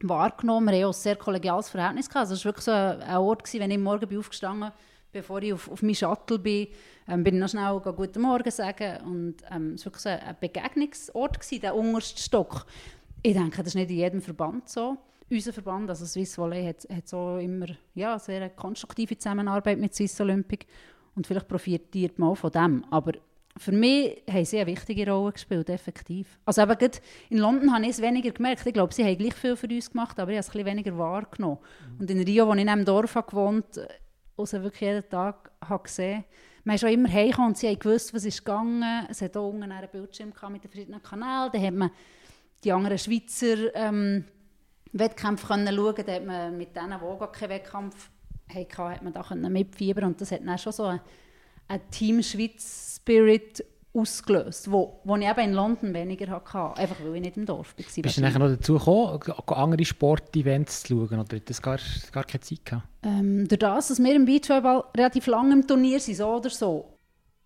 wahrgenommen. 0.00 0.68
Wir 0.68 0.82
haben 0.82 0.90
auch 0.90 0.96
ein 0.96 1.00
sehr 1.00 1.16
kollegiales 1.16 1.68
Verhältnis. 1.68 2.08
Also 2.14 2.34
es 2.34 2.44
war 2.44 2.50
wirklich 2.50 2.64
so 2.64 2.70
ein, 2.70 3.16
Ort, 3.16 3.44
gewesen, 3.44 3.60
wenn 3.60 3.70
ich 3.70 3.78
morgen 3.78 4.08
bin 4.08 4.18
aufgestanden 4.18 4.72
bevor 5.12 5.42
ich 5.42 5.52
auf, 5.52 5.70
auf 5.70 5.82
meinen 5.82 5.94
Shuttle 5.94 6.38
bin, 6.38 6.68
ähm, 7.08 7.24
bin 7.24 7.34
ich 7.34 7.40
noch 7.40 7.48
schnell 7.48 7.80
«Guten 7.80 8.22
Morgen» 8.22 8.50
sagen. 8.50 8.98
Und 9.04 9.36
ähm, 9.50 9.74
es 9.74 9.86
war 9.86 9.92
wirklich 9.92 10.06
ein 10.06 10.36
Begegnungsort, 10.40 11.40
gewesen, 11.40 11.60
der 11.60 11.74
unterste 11.74 12.22
Stock. 12.22 12.66
Ich 13.22 13.34
denke, 13.34 13.58
das 13.58 13.68
ist 13.68 13.74
nicht 13.74 13.90
in 13.90 13.96
jedem 13.98 14.22
Verband 14.22 14.68
so 14.68 14.98
unser 15.32 15.52
Verband, 15.52 15.88
also 15.88 16.04
Swiss 16.04 16.36
Volley, 16.36 16.64
hat, 16.64 16.86
hat 16.94 17.08
so 17.08 17.38
immer 17.38 17.66
ja, 17.94 18.18
sehr 18.18 18.50
konstruktive 18.50 19.16
Zusammenarbeit 19.16 19.78
mit 19.78 19.94
Swiss 19.94 20.20
Olympic 20.20 20.66
und 21.14 21.26
vielleicht 21.26 21.48
profitiert 21.48 22.18
man 22.18 22.30
auch 22.30 22.36
von 22.36 22.50
dem. 22.50 22.84
Aber 22.90 23.12
für 23.56 23.72
mich 23.72 24.22
haben 24.30 24.44
sie 24.44 24.58
eine 24.58 24.66
wichtige 24.66 25.10
Rolle 25.10 25.32
gespielt, 25.32 25.68
effektiv. 25.68 26.38
Also 26.44 26.62
eben 26.62 26.90
in 27.30 27.38
London 27.38 27.72
habe 27.72 27.84
ich 27.84 27.90
es 27.90 28.02
weniger 28.02 28.30
gemerkt. 28.30 28.66
Ich 28.66 28.72
glaube, 28.72 28.94
sie 28.94 29.04
haben 29.04 29.18
gleich 29.18 29.34
viel 29.34 29.56
für 29.56 29.68
uns 29.68 29.90
gemacht, 29.90 30.18
aber 30.18 30.30
ich 30.30 30.38
habe 30.38 30.48
es 30.48 30.54
ein 30.56 30.64
weniger 30.64 30.96
wahrgenommen. 30.96 31.58
Mhm. 31.94 32.00
Und 32.00 32.10
in 32.10 32.22
Rio, 32.22 32.46
wo 32.46 32.54
ich 32.54 32.60
in 32.60 32.68
einem 32.68 32.84
Dorf 32.84 33.14
gewohnt 33.14 33.76
habe, 33.76 33.88
wo 34.36 34.44
ich 34.44 34.52
wirklich 34.52 34.80
jeden 34.80 35.08
Tag 35.08 35.50
habe 35.60 35.82
gesehen 35.82 36.24
man 36.64 36.76
ist 36.76 36.84
auch 36.84 36.88
immer 36.88 37.10
heimgekommen 37.10 37.50
und 37.50 37.58
sie 37.58 37.68
haben 37.68 37.78
gewusst, 37.78 38.14
was 38.14 38.24
ist 38.24 38.44
gegangen. 38.44 39.06
Es 39.08 39.20
hat 39.20 39.36
auch 39.36 39.48
unten 39.48 39.70
einen 39.70 39.88
Bildschirm 39.90 40.32
mit 40.50 40.62
den 40.62 40.70
verschiedenen 40.70 41.02
Kanälen. 41.02 41.50
Da 41.52 41.58
hat 41.58 41.74
man 41.74 41.90
die 42.62 42.72
anderen 42.72 42.98
Schweizer 42.98 43.74
ähm, 43.74 44.24
Wettkämpfe 44.92 45.46
können 45.46 45.74
schauen. 45.74 46.04
Da 46.06 46.12
hat 46.12 46.24
man 46.24 46.56
mit 46.56 46.76
denen, 46.76 46.98
die 46.98 47.04
auch 47.04 47.18
gar 47.18 47.32
keinen 47.32 47.50
Wettkampf 47.50 48.10
hatten, 48.48 48.78
hat 48.78 49.02
man 49.02 49.12
da 49.12 49.48
mitfiebern 49.48 50.04
Und 50.04 50.20
das 50.20 50.30
hat 50.30 50.46
dann 50.46 50.58
schon 50.58 50.72
so 50.72 50.84
einen, 50.84 51.00
einen 51.66 51.90
Team-Schweiz-Spirit 51.90 53.64
ausgelöst, 53.94 54.70
wo, 54.70 55.00
wo 55.04 55.16
ich 55.16 55.28
eben 55.28 55.40
in 55.40 55.52
London 55.52 55.92
weniger 55.92 56.28
hatte, 56.28 56.80
einfach 56.80 56.96
weil 57.04 57.16
ich 57.16 57.22
nicht 57.22 57.36
im 57.36 57.44
Dorf 57.44 57.74
war. 57.76 58.02
Bist 58.02 58.16
du 58.16 58.20
nachher 58.22 58.38
noch 58.38 58.48
dazu 58.48 58.78
gekommen, 58.78 59.20
andere 59.48 59.84
Sportevents 59.84 60.82
zu 60.82 61.06
schauen, 61.08 61.20
oder 61.20 61.36
hat 61.36 61.50
das 61.50 61.60
gar, 61.60 61.78
gar 62.10 62.24
keine 62.24 62.40
Zeit 62.40 62.64
gehabt? 62.64 62.88
Ähm, 63.02 63.46
durch 63.46 63.58
das, 63.58 63.88
dass 63.88 64.02
wir 64.02 64.14
im 64.14 64.24
Beachvolleyball 64.24 64.84
relativ 64.96 65.26
lange 65.26 65.52
im 65.52 65.66
Turnier 65.66 66.00
sind, 66.00 66.16
so 66.16 66.28
oder 66.28 66.48
so, 66.48 66.98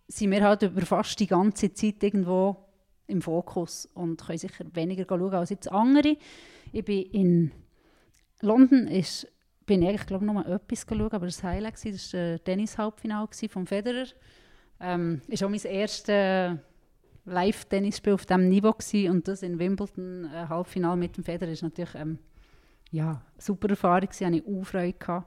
sind 0.06 0.30
wir 0.30 0.42
halt 0.44 0.62
über 0.62 0.82
fast 0.82 1.18
die 1.18 1.26
ganze 1.26 1.72
Zeit 1.72 2.02
irgendwo 2.02 2.56
im 3.08 3.22
Fokus 3.22 3.86
und 3.94 4.24
können 4.24 4.38
sicher 4.38 4.64
weniger 4.72 5.04
schauen 5.08 5.34
als 5.34 5.50
jetzt 5.50 5.70
andere. 5.70 6.16
Ich 6.72 6.84
bin 6.84 7.02
in 7.02 7.52
London, 8.40 8.86
ist, 8.86 9.26
bin 9.64 9.82
ich 9.82 9.88
eigentlich, 9.88 10.06
glaube 10.06 10.24
noch 10.24 10.34
mal 10.34 10.46
etwas 10.52 10.86
geschaut, 10.86 11.14
aber 11.14 11.26
das 11.26 11.42
Highlight 11.42 11.84
war, 11.84 11.92
das 11.92 12.12
war 12.12 12.20
das 12.32 12.44
Tennis-Halbfinale 12.44 13.28
vom 13.48 13.66
Federer. 13.66 14.06
Ähm, 14.80 15.20
ist 15.28 15.42
auch 15.42 15.48
mein 15.48 15.60
erstes 15.60 16.58
Live-Tennisspiel 17.24 18.12
auf 18.12 18.26
diesem 18.26 18.48
Niveau 18.48 18.72
gewesen, 18.72 19.10
und 19.10 19.28
das 19.28 19.42
in 19.42 19.58
Wimbledon, 19.58 20.26
ein 20.26 20.48
Halbfinale 20.48 20.96
mit 20.96 21.16
dem 21.16 21.24
Federer, 21.24 21.50
ist 21.50 21.62
natürlich 21.62 21.94
ähm, 21.94 22.18
ja, 22.90 23.20
super 23.38 23.70
Erfahrung 23.70 24.08
gewesen, 24.08 24.26
hatte 24.26 24.86
ich 24.86 25.08
auch. 25.08 25.22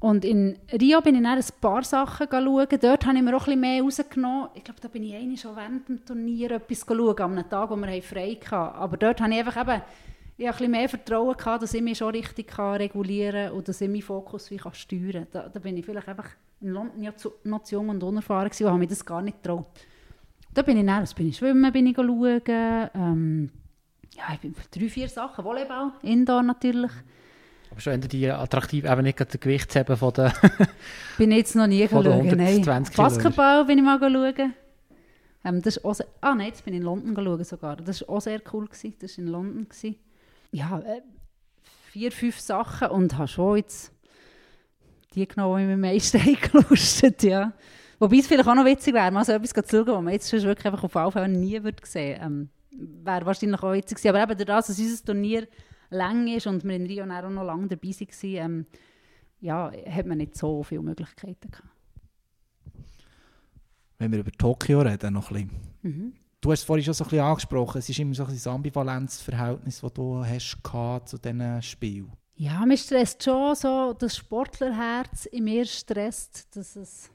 Und 0.00 0.24
in 0.24 0.56
Rio 0.80 1.00
bin 1.00 1.16
ich 1.16 1.22
dann 1.22 1.38
ein 1.38 1.44
paar 1.60 1.82
Sachen 1.82 2.28
schauen. 2.30 2.78
Dort 2.80 3.04
habe 3.04 3.16
ich 3.16 3.22
mir 3.22 3.36
auch 3.36 3.40
ein 3.40 3.44
bisschen 3.46 3.60
mehr 3.60 3.82
rausgenommen. 3.82 4.48
Ich 4.54 4.62
glaube, 4.62 4.80
da 4.80 4.86
bin 4.86 5.02
ich 5.02 5.14
eigentlich 5.14 5.40
schon 5.40 5.56
während 5.56 5.88
dem 5.88 6.04
Turnier 6.04 6.52
etwas 6.52 6.84
schauen, 6.86 7.18
an 7.18 7.32
einem 7.32 7.50
Tag, 7.50 7.70
wo 7.70 7.76
wir 7.76 8.02
frei 8.02 8.38
hatten. 8.48 8.76
Aber 8.76 8.96
dort 8.96 9.20
habe 9.20 9.32
ich 9.32 9.38
einfach 9.40 9.60
eben 9.60 9.82
ich 10.36 10.46
ein 10.46 10.52
bisschen 10.52 10.70
mehr 10.70 10.88
Vertrauen 10.88 11.36
gehabt, 11.36 11.64
dass 11.64 11.74
ich 11.74 11.82
mich 11.82 11.98
schon 11.98 12.14
richtig 12.14 12.56
regulieren 12.56 13.48
kann 13.48 13.56
und 13.56 13.66
dass 13.66 13.80
ich 13.80 13.88
meinen 13.88 14.02
Fokus 14.02 14.50
wie 14.52 14.60
steuern 14.72 15.12
kann. 15.12 15.26
Da, 15.32 15.48
da, 15.48 15.58
bin 15.58 15.76
ich 15.76 15.84
vielleicht 15.84 16.06
einfach 16.06 16.30
in 16.60 16.68
London 16.70 17.02
ja 17.02 17.14
zu, 17.14 17.32
noch 17.44 17.62
zu 17.62 17.76
jung 17.76 17.88
und 17.88 18.02
unerfahren 18.02 18.48
gewesen 18.48 18.64
und 18.64 18.70
habe 18.70 18.78
mir 18.80 18.86
das 18.86 19.04
gar 19.04 19.22
nicht 19.22 19.42
getraut. 19.42 19.66
Da 20.54 20.62
bin 20.62 20.76
ich 20.76 20.86
dann, 20.86 21.04
bin 21.16 21.28
ich 21.28 21.36
schwimmen, 21.36 21.72
bin 21.72 21.86
ich 21.86 21.96
schauen. 21.96 22.42
Ähm, 22.46 23.50
ja, 24.16 24.24
ich 24.34 24.40
bin 24.40 24.54
drei, 24.70 24.88
vier 24.88 25.08
Sachen. 25.08 25.44
Volleyball, 25.44 25.92
Indoor 26.02 26.42
natürlich. 26.42 26.90
Aber 27.70 27.80
schon 27.80 28.00
die 28.00 28.30
attraktiv, 28.30 28.84
eben 28.84 29.02
nicht 29.02 29.20
das 29.20 29.38
Gewicht 29.38 29.76
haben 29.76 29.96
von 29.96 30.12
der... 30.14 30.32
bin 31.18 31.30
jetzt 31.32 31.54
noch 31.54 31.66
nie 31.66 31.86
nein. 31.92 32.86
Basketball 32.96 33.64
bin 33.66 33.78
ich 33.78 33.84
mal 33.84 33.98
schauen. 34.00 34.54
Ähm, 35.44 35.62
das 35.62 35.76
ist 35.76 35.84
auch 35.84 35.94
sehr, 35.94 36.06
ah 36.20 36.34
nein, 36.34 36.48
jetzt 36.48 36.64
bin 36.64 36.74
ich 36.74 36.80
in 36.80 36.84
London 36.84 37.14
schauen 37.14 37.44
sogar. 37.44 37.76
Das 37.76 38.00
war 38.00 38.16
auch 38.16 38.20
sehr 38.20 38.40
cool. 38.52 38.66
Gewesen. 38.66 38.94
Das 38.98 39.16
war 39.16 39.24
in 39.24 39.30
London. 39.30 39.68
Gewesen. 39.68 39.96
Ja, 40.50 40.78
äh, 40.80 41.02
vier, 41.92 42.10
fünf 42.10 42.40
Sachen 42.40 42.88
und 42.88 43.16
habe 43.16 43.28
schon 43.28 43.58
jetzt 43.58 43.92
die 45.14 45.26
genommen, 45.26 45.58
die 45.58 45.66
mir 45.66 45.74
am 45.74 45.80
meisten 45.80 46.20
eingelustet, 46.20 47.22
ja. 47.22 47.52
Wobei 47.98 48.18
es 48.18 48.26
vielleicht 48.26 48.48
auch 48.48 48.54
noch 48.54 48.64
witzig 48.64 48.94
wäre, 48.94 49.10
mal 49.10 49.24
so 49.24 49.32
etwas 49.32 49.50
zu 49.50 49.62
schauen, 49.62 49.86
was 49.86 50.02
man 50.02 50.12
jetzt 50.12 50.30
schon 50.30 50.42
wirklich 50.42 50.66
einfach 50.66 50.84
auf 50.84 50.96
alle 50.96 51.10
Fälle 51.10 51.28
nie 51.28 51.62
wird 51.62 51.84
sehen 51.84 52.20
ähm, 52.22 52.48
Wäre 52.70 53.26
wahrscheinlich 53.26 53.60
auch 53.60 53.72
witzig 53.72 53.98
gewesen. 53.98 54.14
Aber 54.14 54.22
eben 54.22 54.38
dadurch, 54.38 54.66
dass 54.66 54.78
unser 54.78 55.04
Turnier 55.04 55.48
lang 55.90 56.28
ist 56.28 56.46
und 56.46 56.62
wir 56.62 56.76
in 56.76 56.86
Rio 56.86 57.04
auch 57.04 57.30
noch 57.30 57.42
lange 57.42 57.66
dabei 57.66 57.88
waren, 57.88 58.06
ähm, 58.22 58.66
ja, 59.40 59.72
hat 59.90 60.06
man 60.06 60.18
nicht 60.18 60.36
so 60.36 60.62
viele 60.62 60.82
Möglichkeiten 60.82 61.50
gehabt. 61.50 61.68
Wenn 63.98 64.12
wir 64.12 64.20
über 64.20 64.30
Tokio 64.30 64.80
reden, 64.80 65.14
noch 65.14 65.30
ein 65.32 65.48
bisschen. 65.48 65.60
Mhm. 65.82 66.12
Du 66.40 66.52
hast 66.52 66.60
es 66.60 66.64
vorhin 66.64 66.84
schon 66.84 66.94
so 66.94 67.02
ein 67.02 67.10
bisschen 67.10 67.24
angesprochen, 67.24 67.78
es 67.78 67.88
ist 67.88 67.98
immer 67.98 68.14
so 68.14 68.24
ein 68.24 68.54
Ambivalenzverhältnis, 68.54 69.80
das 69.80 69.92
du 69.92 70.24
hast 70.24 70.58
zu 71.06 71.18
diesen 71.18 71.62
Spielen. 71.62 72.12
Ja, 72.40 72.64
mich 72.64 72.82
stresst 72.82 73.24
schon 73.24 73.56
so, 73.56 73.92
das 73.94 74.16
Sportlerherz 74.16 75.26
in 75.26 75.42
mir 75.42 75.64
stresst, 75.64 76.54
dass 76.54 76.76
es 76.76 77.10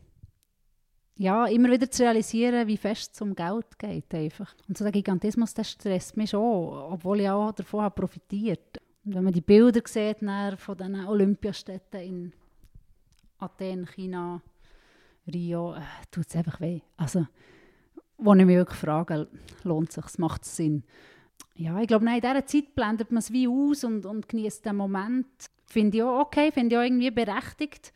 ja, 1.15 1.45
immer 1.45 1.71
wieder 1.71 1.89
zu 1.89 2.03
realisieren, 2.03 2.67
wie 2.67 2.75
fest 2.75 3.11
es 3.13 3.21
um 3.21 3.33
Geld 3.33 3.79
geht. 3.79 4.13
Einfach. 4.13 4.53
Und 4.67 4.77
so 4.77 4.83
der 4.83 4.91
Gigantismus, 4.91 5.53
der 5.53 5.63
stresst 5.63 6.17
mich 6.17 6.31
schon, 6.31 6.41
obwohl 6.41 7.21
ich 7.21 7.29
auch 7.29 7.53
davon 7.53 7.83
habe 7.83 7.95
profitiert. 7.95 8.81
Und 9.05 9.15
wenn 9.15 9.23
man 9.23 9.31
die 9.31 9.39
Bilder 9.39 9.79
sieht 9.85 10.17
von 10.19 10.77
den 10.77 11.05
Olympiastädten 11.05 12.01
in 12.01 12.33
Athen, 13.37 13.87
China, 13.95 14.41
Rio, 15.25 15.75
äh, 15.75 15.81
tut 16.11 16.27
es 16.27 16.35
einfach 16.35 16.59
weh. 16.59 16.81
Also, 16.97 17.25
wo 18.17 18.33
ich 18.33 18.45
mich 18.45 18.57
wirklich 18.57 18.79
frage, 18.79 19.29
lohnt 19.63 19.87
es 19.87 19.95
sich, 19.95 20.17
macht 20.17 20.43
es 20.43 20.57
Sinn? 20.57 20.83
Ja, 21.55 21.79
ich 21.79 21.87
glaube, 21.87 22.05
in 22.05 22.15
dieser 22.15 22.45
Zeit 22.45 22.73
blendet 22.75 23.11
man 23.11 23.19
es 23.19 23.31
wie 23.31 23.47
aus 23.47 23.83
und, 23.83 24.05
und 24.05 24.27
genießt 24.27 24.65
den 24.65 24.75
Moment. 24.75 25.27
Finde 25.67 25.97
ich 25.97 26.03
auch 26.03 26.21
okay, 26.21 26.51
finde 26.51 26.75
ich 26.75 26.79
auch 26.79 26.83
irgendwie 26.83 27.11
berechtigt. 27.11 27.93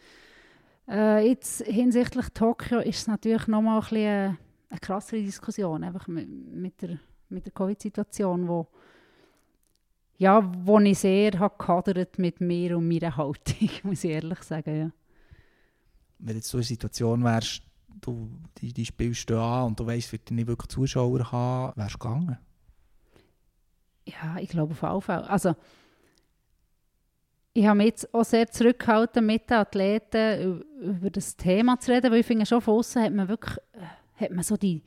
Äh, 0.87 1.27
jetzt 1.27 1.63
hinsichtlich 1.63 2.29
Tokio 2.29 2.79
ist 2.79 2.99
es 2.99 3.07
natürlich 3.07 3.47
nochmal 3.47 3.81
ein 3.81 3.97
eine, 3.97 4.37
eine 4.69 4.79
krassere 4.79 5.21
Diskussion, 5.21 5.83
einfach 5.83 6.07
mit, 6.07 6.81
der, 6.81 6.99
mit 7.29 7.45
der 7.45 7.51
Covid-Situation, 7.51 8.47
wo, 8.47 8.67
ja, 10.17 10.49
wo 10.65 10.79
ich 10.79 10.99
sehr 10.99 11.31
gehadert 11.31 12.19
mit 12.19 12.39
mir 12.39 12.77
und 12.77 12.87
meiner 12.87 13.17
Haltung, 13.17 13.69
muss 13.83 14.03
ich 14.03 14.11
ehrlich 14.11 14.41
sagen, 14.43 14.79
ja. 14.79 14.91
Wenn 16.19 16.37
jetzt 16.37 16.49
so 16.49 16.57
eine 16.57 16.63
Situation 16.63 17.23
wärst, 17.23 17.61
du, 18.01 18.29
die, 18.59 18.73
die 18.73 18.85
spielst 18.85 19.29
du 19.29 19.39
an 19.39 19.67
und 19.67 19.79
du 19.79 19.85
weißt, 19.85 20.11
wird 20.11 20.31
nicht 20.31 20.47
wirklich 20.47 20.69
Zuschauer 20.69 21.31
haben, 21.31 21.73
wärst 21.75 21.95
du 21.95 21.99
gegangen? 21.99 22.37
Ja, 24.07 24.37
ich 24.39 24.49
glaube 24.49 24.71
auf 24.73 24.81
jeden 24.81 25.01
Fall. 25.01 25.23
Also, 25.23 25.55
ich 27.53 27.65
habe 27.65 27.77
mich 27.77 27.87
jetzt 27.87 28.13
auch 28.13 28.23
sehr 28.23 28.47
zurückgehalten, 28.47 29.25
mit 29.25 29.49
den 29.49 29.57
Athleten 29.57 30.63
über 30.79 31.09
das 31.09 31.35
Thema 31.35 31.79
zu 31.79 31.91
reden, 31.91 32.11
weil 32.11 32.19
ich 32.19 32.25
finde, 32.25 32.45
schon 32.45 32.61
von 32.61 32.75
außen 32.75 33.03
hat 33.03 33.13
man 33.13 33.27
wirklich 33.27 33.57
äh, 33.73 34.23
hat 34.23 34.31
man 34.31 34.43
so 34.43 34.57
die, 34.57 34.83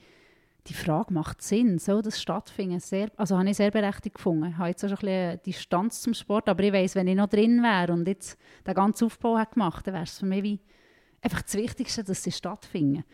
die 0.66 0.74
Frage, 0.74 1.12
macht 1.12 1.42
Sinn, 1.42 1.78
soll 1.78 2.02
das 2.02 2.20
stattfinden? 2.20 2.80
Sehr, 2.80 3.10
also 3.16 3.38
habe 3.38 3.50
ich 3.50 3.56
sehr 3.56 3.70
berechtigt 3.70 4.16
gefunden. 4.16 4.50
Ich 4.50 4.56
habe 4.56 4.68
jetzt 4.68 4.84
auch 4.84 4.88
schon 4.88 5.08
ein 5.08 5.38
bisschen 5.38 5.42
Distanz 5.46 6.00
zum 6.02 6.14
Sport, 6.14 6.48
aber 6.48 6.62
ich 6.62 6.72
weiß, 6.72 6.94
wenn 6.94 7.08
ich 7.08 7.16
noch 7.16 7.28
drin 7.28 7.62
wäre 7.62 7.92
und 7.92 8.06
jetzt 8.06 8.38
den 8.66 8.74
ganzen 8.74 9.06
Aufbau 9.06 9.38
hätte 9.38 9.54
gemacht, 9.54 9.86
dann 9.86 9.94
wäre 9.94 10.04
es 10.04 10.18
für 10.18 10.26
mich 10.26 10.42
wie 10.42 10.60
einfach 11.22 11.42
das 11.42 11.54
Wichtigste, 11.54 12.04
dass 12.04 12.22
sie 12.22 12.32
stattfinden. 12.32 13.04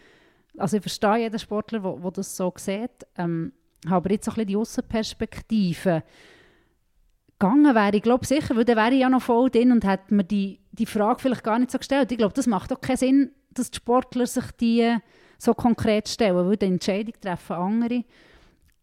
Also 0.56 0.76
ich 0.76 0.82
verstehe 0.82 1.18
jeden 1.18 1.38
Sportler, 1.38 1.80
der 1.80 2.10
das 2.10 2.36
so 2.36 2.52
sieht, 2.56 3.06
ähm, 3.16 3.52
habe 3.90 4.10
jetzt 4.10 4.28
auch 4.28 4.34
ein 4.34 4.36
bisschen 4.36 4.48
die 4.48 4.56
Außenperspektive 4.56 6.02
gegangen 7.38 7.74
wäre, 7.74 7.96
ich 7.96 8.02
glaube 8.02 8.26
sicher, 8.26 8.56
weil 8.56 8.64
dann 8.64 8.76
wäre 8.76 8.94
ich 8.94 9.00
ja 9.00 9.08
noch 9.08 9.22
voll 9.22 9.50
drin 9.50 9.72
und 9.72 9.84
hätte 9.84 10.14
mir 10.14 10.24
die, 10.24 10.60
die 10.72 10.86
Frage 10.86 11.20
vielleicht 11.20 11.44
gar 11.44 11.58
nicht 11.58 11.70
so 11.70 11.78
gestellt. 11.78 12.10
Ich 12.10 12.18
glaube, 12.18 12.34
das 12.34 12.46
macht 12.46 12.72
auch 12.72 12.80
keinen 12.80 12.96
Sinn, 12.96 13.30
dass 13.50 13.70
die 13.70 13.76
Sportler 13.76 14.26
sich 14.26 14.50
die 14.52 14.96
so 15.38 15.52
konkret 15.52 16.08
stellen, 16.08 16.36
weil 16.36 16.56
die 16.56 16.66
Entscheidung 16.66 17.14
treffen 17.20 17.56
andere. 17.56 18.04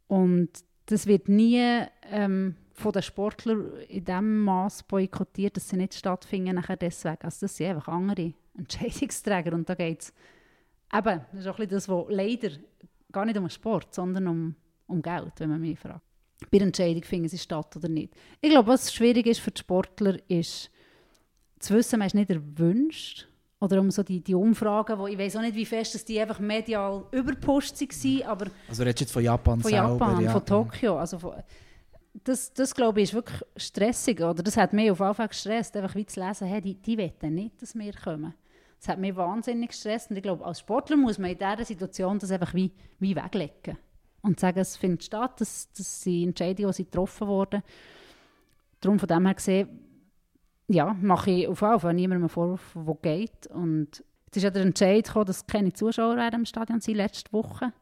Und 0.07 0.49
das 0.85 1.07
wird 1.07 1.29
nie 1.29 1.81
ähm, 2.11 2.55
von 2.73 2.91
den 2.91 3.01
Sportlern 3.01 3.71
in 3.87 4.05
dem 4.05 4.43
Maß 4.43 4.83
boykottiert, 4.83 5.57
dass 5.57 5.69
sie 5.69 5.77
nicht 5.77 5.95
stattfinden 5.95 6.55
nachher 6.55 6.77
deswegen. 6.77 7.21
Also 7.21 7.45
das 7.45 7.57
sind 7.57 7.69
einfach 7.69 7.87
andere 7.87 8.33
Entscheidungsträger 8.57 9.53
und 9.53 9.69
da 9.69 9.75
geht 9.75 10.01
es 10.01 10.13
eben, 10.93 11.21
das 11.31 11.39
ist 11.39 11.47
auch 11.47 11.59
ein 11.59 11.67
bisschen 11.67 11.69
das, 11.69 11.89
was 11.89 12.05
leider 12.09 12.49
gar 13.11 13.25
nicht 13.25 13.37
um 13.37 13.49
Sport, 13.49 13.93
sondern 13.93 14.27
um, 14.27 14.55
um 14.87 15.01
Geld, 15.01 15.33
wenn 15.37 15.49
man 15.49 15.61
mich 15.61 15.79
fragt 15.79 16.01
bei 16.51 16.57
der 16.57 16.67
Entscheidung 16.67 17.03
finden 17.03 17.29
sie 17.29 17.37
statt 17.37 17.75
oder 17.75 17.89
nicht. 17.89 18.13
Ich 18.41 18.49
glaube, 18.49 18.67
was 18.67 18.93
schwierig 18.93 19.27
ist 19.27 19.39
für 19.39 19.51
die 19.51 19.59
Sportler, 19.59 20.17
ist 20.27 20.69
zu 21.59 21.73
wissen, 21.73 21.99
man 21.99 22.07
ist 22.07 22.15
nicht 22.15 22.29
erwünscht. 22.29 23.27
Oder 23.59 23.79
um 23.79 23.89
so 23.91 24.03
die, 24.03 24.21
die 24.21 24.35
Umfragen, 24.35 24.99
wo 24.99 25.07
ich 25.07 25.17
weiß 25.17 25.37
auch 25.37 25.41
nicht, 25.41 25.55
wie 25.55 25.65
fest 25.65 25.95
dass 25.95 26.03
die 26.03 26.19
einfach 26.19 26.39
medial 26.39 27.05
überpusht 27.11 27.79
waren, 27.79 28.23
aber... 28.23 28.47
Also 28.67 28.83
redest 28.83 29.01
jetzt 29.01 29.13
von 29.13 29.23
Japan 29.23 29.61
Von 29.61 29.71
selber, 29.71 29.87
Japan, 29.87 30.21
ja. 30.21 30.31
von 30.31 30.45
Tokio. 30.45 30.97
Also 30.97 31.17
von, 31.17 31.35
das, 32.25 32.53
das 32.53 32.75
glaube 32.75 32.99
ich 32.99 33.09
ist 33.09 33.13
wirklich 33.13 33.41
stressig. 33.55 34.19
Oder 34.19 34.43
das 34.43 34.57
hat 34.57 34.73
mich 34.73 34.91
auf 34.91 34.97
Fall 34.97 35.29
gestresst, 35.29 35.77
einfach 35.77 35.95
wie 35.95 36.05
zu 36.05 36.19
lesen, 36.19 36.45
hey, 36.45 36.59
die, 36.59 36.75
die 36.75 36.97
wollen 36.97 37.35
nicht, 37.35 37.61
dass 37.61 37.73
wir 37.73 37.93
kommen. 37.93 38.33
Das 38.79 38.89
hat 38.89 38.99
mich 38.99 39.15
wahnsinnig 39.15 39.69
gestresst. 39.69 40.09
Und 40.09 40.17
ich 40.17 40.23
glaube, 40.23 40.43
als 40.43 40.59
Sportler 40.59 40.97
muss 40.97 41.17
man 41.17 41.31
in 41.31 41.37
dieser 41.37 41.63
Situation 41.63 42.19
das 42.19 42.31
einfach 42.31 42.53
wie, 42.53 42.73
wie 42.99 43.15
weglegen 43.15 43.77
und 44.23 44.39
sagen, 44.39 44.59
es 44.59 44.77
findet 44.77 45.03
statt, 45.03 45.39
dass, 45.39 45.71
dass 45.73 46.01
die 46.01 46.23
Entscheidungen, 46.23 46.71
die 46.71 46.85
getroffen 46.85 47.27
wurden. 47.27 47.61
Darum 48.81 48.97
von 48.97 49.07
dem 49.07 49.25
her 49.25 49.35
gesehen, 49.35 49.69
ja, 50.67 50.93
mache 50.93 51.31
ich 51.31 51.47
auf 51.47 51.61
jeden 51.61 51.79
Fall 51.79 51.93
niemandem 51.93 52.23
einen 52.23 52.29
Vorwurf, 52.29 52.75
der 52.75 52.95
geht. 52.95 53.47
Und 53.47 54.03
es 54.31 54.37
ist 54.37 54.43
ja 54.43 54.49
der 54.49 54.63
Entscheid 54.63 55.05
gekommen, 55.05 55.25
dass 55.25 55.45
keine 55.45 55.73
Zuschauer 55.73 56.15
werden 56.15 56.39
im 56.39 56.45
Stadion 56.45 56.81
sind 56.81 56.95
letzte 56.95 57.31
Woche. 57.33 57.73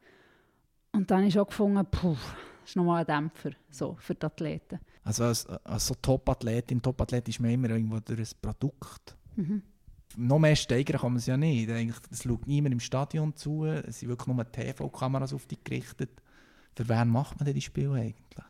Und 0.91 1.09
dann 1.09 1.19
habe 1.19 1.27
ich 1.27 1.39
auch 1.39 1.47
gefunden, 1.47 1.85
puh, 1.89 2.17
das 2.61 2.71
ist 2.71 2.75
nochmal 2.75 3.01
ein 3.01 3.05
Dämpfer 3.05 3.51
so, 3.69 3.95
für 3.99 4.15
die 4.15 4.25
Athleten. 4.25 4.79
Also 5.03 5.23
als, 5.23 5.47
als 5.47 5.87
so 5.87 5.95
Top-Athletin, 6.01 6.81
Top-Athlet 6.81 7.29
ist 7.29 7.39
man 7.39 7.51
immer 7.51 7.69
irgendwo 7.69 7.99
durch 7.99 8.19
ein 8.19 8.37
Produkt. 8.41 9.15
Mhm. 9.35 9.61
noch 10.17 10.39
mehr 10.39 10.57
steigern 10.57 10.99
kann 10.99 11.11
man 11.13 11.19
es 11.19 11.27
ja 11.27 11.37
nicht. 11.37 11.69
Eigentlich, 11.69 11.97
es 12.11 12.23
schaut 12.23 12.45
niemand 12.45 12.73
im 12.73 12.81
Stadion 12.81 13.33
zu, 13.35 13.63
es 13.63 13.99
sind 13.99 14.09
wirklich 14.09 14.27
nur 14.27 14.51
TV-Kameras 14.51 15.33
auf 15.33 15.45
dich 15.45 15.63
gerichtet. 15.63 16.21
Für 16.75 16.87
wen 16.87 17.09
macht 17.09 17.39
man 17.39 17.45
denn 17.45 17.55
die 17.55 17.61
Spiele 17.61 17.93
eigentlich? 17.93 18.45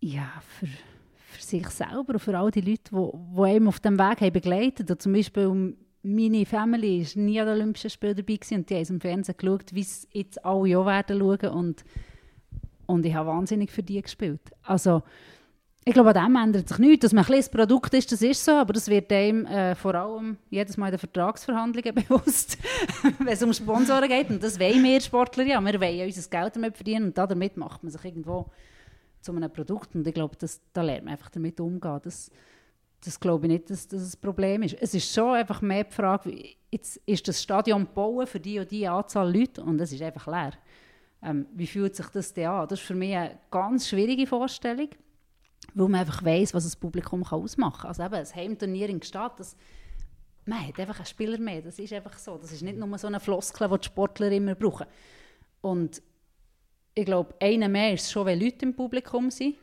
Ja, 0.00 0.30
für, 0.58 0.66
für 0.66 1.42
sich 1.42 1.68
selber 1.70 2.14
und 2.14 2.18
für 2.18 2.38
all 2.38 2.50
die 2.50 2.60
Leute, 2.60 2.90
die, 2.90 3.36
die 3.36 3.42
einem 3.42 3.68
auf 3.68 3.80
dem 3.80 3.98
Weg 3.98 4.20
haben 4.20 4.32
begleitet 4.32 4.90
haben. 4.90 4.98
Zum 4.98 5.12
Beispiel 5.12 5.76
meine 6.02 6.44
Family 6.44 7.00
war 7.00 7.22
nie 7.22 7.40
an 7.40 7.46
den 7.46 7.56
Olympischen 7.56 7.90
Spielen 7.90 8.16
dabei 8.16 8.36
gewesen, 8.36 8.58
und 8.58 8.70
die 8.70 8.76
haben 8.76 8.86
im 8.86 9.00
Fernsehen 9.00 9.36
geschaut, 9.38 9.74
wie 9.74 9.80
es 9.80 10.06
jetzt 10.12 10.44
alle 10.44 10.68
Jahre 10.68 10.86
werden 10.86 11.18
schauen 11.18 11.54
und, 11.54 11.84
und 12.86 13.06
ich 13.06 13.14
habe 13.14 13.30
wahnsinnig 13.30 13.70
für 13.70 13.82
die 13.82 14.02
gespielt. 14.02 14.52
Also, 14.62 15.02
ich 15.86 15.92
glaube, 15.92 16.14
an 16.14 16.32
dem 16.32 16.36
ändert 16.36 16.68
sich 16.68 16.78
nichts. 16.78 17.02
Dass 17.02 17.12
man 17.12 17.24
ein 17.24 17.26
kleines 17.26 17.48
Produkt 17.48 17.92
ist, 17.92 18.10
das 18.10 18.22
ist 18.22 18.42
so, 18.42 18.52
aber 18.52 18.72
das 18.72 18.88
wird 18.88 19.12
einem 19.12 19.44
äh, 19.44 19.74
vor 19.74 19.94
allem 19.94 20.38
jedes 20.48 20.76
Mal 20.78 20.86
in 20.86 20.92
den 20.92 20.98
Vertragsverhandlungen 20.98 21.94
bewusst, 22.08 22.56
wenn 23.18 23.28
es 23.28 23.42
um 23.42 23.52
Sponsoren 23.52 24.08
geht. 24.08 24.30
Und 24.30 24.42
das 24.42 24.58
wollen 24.58 24.82
wir 24.82 25.00
Sportler 25.00 25.44
ja. 25.44 25.60
Wir 25.60 25.80
wollen 25.80 25.96
ja 25.96 26.06
unser 26.06 26.30
Geld 26.30 26.56
damit 26.56 26.76
verdienen 26.76 27.06
und 27.06 27.18
damit 27.18 27.56
macht 27.58 27.82
man 27.82 27.92
sich 27.92 28.02
irgendwo 28.02 28.46
zu 29.20 29.32
einem 29.32 29.52
Produkt. 29.52 29.94
Und 29.94 30.06
ich 30.06 30.14
glaube, 30.14 30.36
das, 30.38 30.60
da 30.72 30.80
lernt 30.80 31.04
man 31.04 31.12
einfach 31.12 31.28
damit 31.28 31.60
umgehen. 31.60 32.00
Das, 32.02 32.30
das 33.04 33.20
glaube 33.20 33.46
ich 33.46 33.52
nicht, 33.52 33.68
dass 33.68 33.86
das 33.86 34.14
ein 34.14 34.20
Problem 34.22 34.62
ist. 34.62 34.76
Es 34.80 34.94
ist 34.94 35.12
schon 35.12 35.34
einfach 35.34 35.60
mehr 35.60 35.84
die 35.84 35.92
Frage, 35.92 36.34
jetzt 36.70 36.96
ist 37.04 37.28
das 37.28 37.42
Stadion 37.42 37.84
gebaut 37.84 38.30
für 38.30 38.40
die 38.40 38.58
und 38.58 38.70
die 38.70 38.88
Anzahl 38.88 39.30
Leute 39.30 39.62
und 39.62 39.78
es 39.82 39.92
ist 39.92 40.00
einfach 40.00 40.26
leer. 40.28 40.52
Ähm, 41.22 41.46
wie 41.54 41.66
fühlt 41.66 41.94
sich 41.94 42.06
das 42.06 42.32
denn 42.32 42.48
an? 42.48 42.68
Das 42.68 42.80
ist 42.80 42.86
für 42.86 42.94
mich 42.94 43.14
eine 43.14 43.38
ganz 43.50 43.88
schwierige 43.88 44.26
Vorstellung 44.26 44.88
weil 45.74 45.88
man 45.88 46.00
einfach 46.00 46.24
weiss, 46.24 46.52
was 46.52 46.64
das 46.64 46.76
Publikum 46.76 47.24
kann 47.24 47.40
ausmachen 47.40 47.80
kann. 47.80 47.88
Also 47.88 48.02
eben, 48.02 48.14
ein 48.14 48.34
Heimturnier 48.34 48.88
in 48.88 49.00
Gstaad, 49.00 49.40
das, 49.40 49.56
man 50.44 50.66
hat 50.66 50.78
einfach 50.78 50.98
einen 50.98 51.06
Spieler 51.06 51.38
mehr, 51.38 51.62
das 51.62 51.78
ist 51.78 51.92
einfach 51.92 52.18
so. 52.18 52.36
Das 52.36 52.52
ist 52.52 52.62
nicht 52.62 52.76
nur 52.76 52.98
so 52.98 53.06
eine 53.06 53.20
Floskel, 53.20 53.68
die 53.68 53.78
die 53.78 53.86
Sportler 53.86 54.30
immer 54.30 54.54
brauchen. 54.54 54.86
Und 55.60 56.02
ich 56.94 57.04
glaube, 57.04 57.34
einer 57.40 57.68
mehr 57.68 57.94
ist 57.94 58.10
schon, 58.10 58.26
wenn 58.26 58.40
Leute 58.40 58.66
im 58.66 58.76
Publikum 58.76 59.30
sind, 59.30 59.56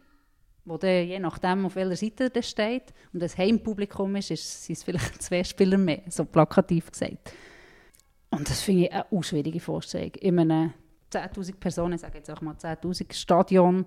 wo 0.65 0.77
dann, 0.77 1.07
je 1.07 1.19
nachdem, 1.19 1.65
auf 1.65 1.75
welcher 1.75 1.95
Seite 1.95 2.29
der 2.29 2.41
steht, 2.41 2.93
und 3.13 3.21
das 3.21 3.37
Heimpublikum 3.37 4.15
ist, 4.15 4.31
ist 4.31 4.65
sind 4.65 4.77
es 4.77 4.83
vielleicht 4.83 5.21
zwei 5.21 5.43
Spieler 5.43 5.77
mehr, 5.77 6.01
so 6.09 6.25
plakativ 6.25 6.91
gesagt. 6.91 7.33
Und 8.29 8.49
das 8.49 8.61
finde 8.61 8.85
ich 8.85 8.93
eine 8.93 9.23
schwierige 9.23 9.59
Vorstellung. 9.59 10.13
In 10.15 10.39
einem 10.39 10.73
10'000 11.11 11.55
Personen, 11.59 11.93
ich 11.93 12.01
sage 12.01 12.17
jetzt 12.17 12.31
auch 12.31 12.41
mal 12.41 12.55
10'000 12.55 13.13
Stadion, 13.13 13.85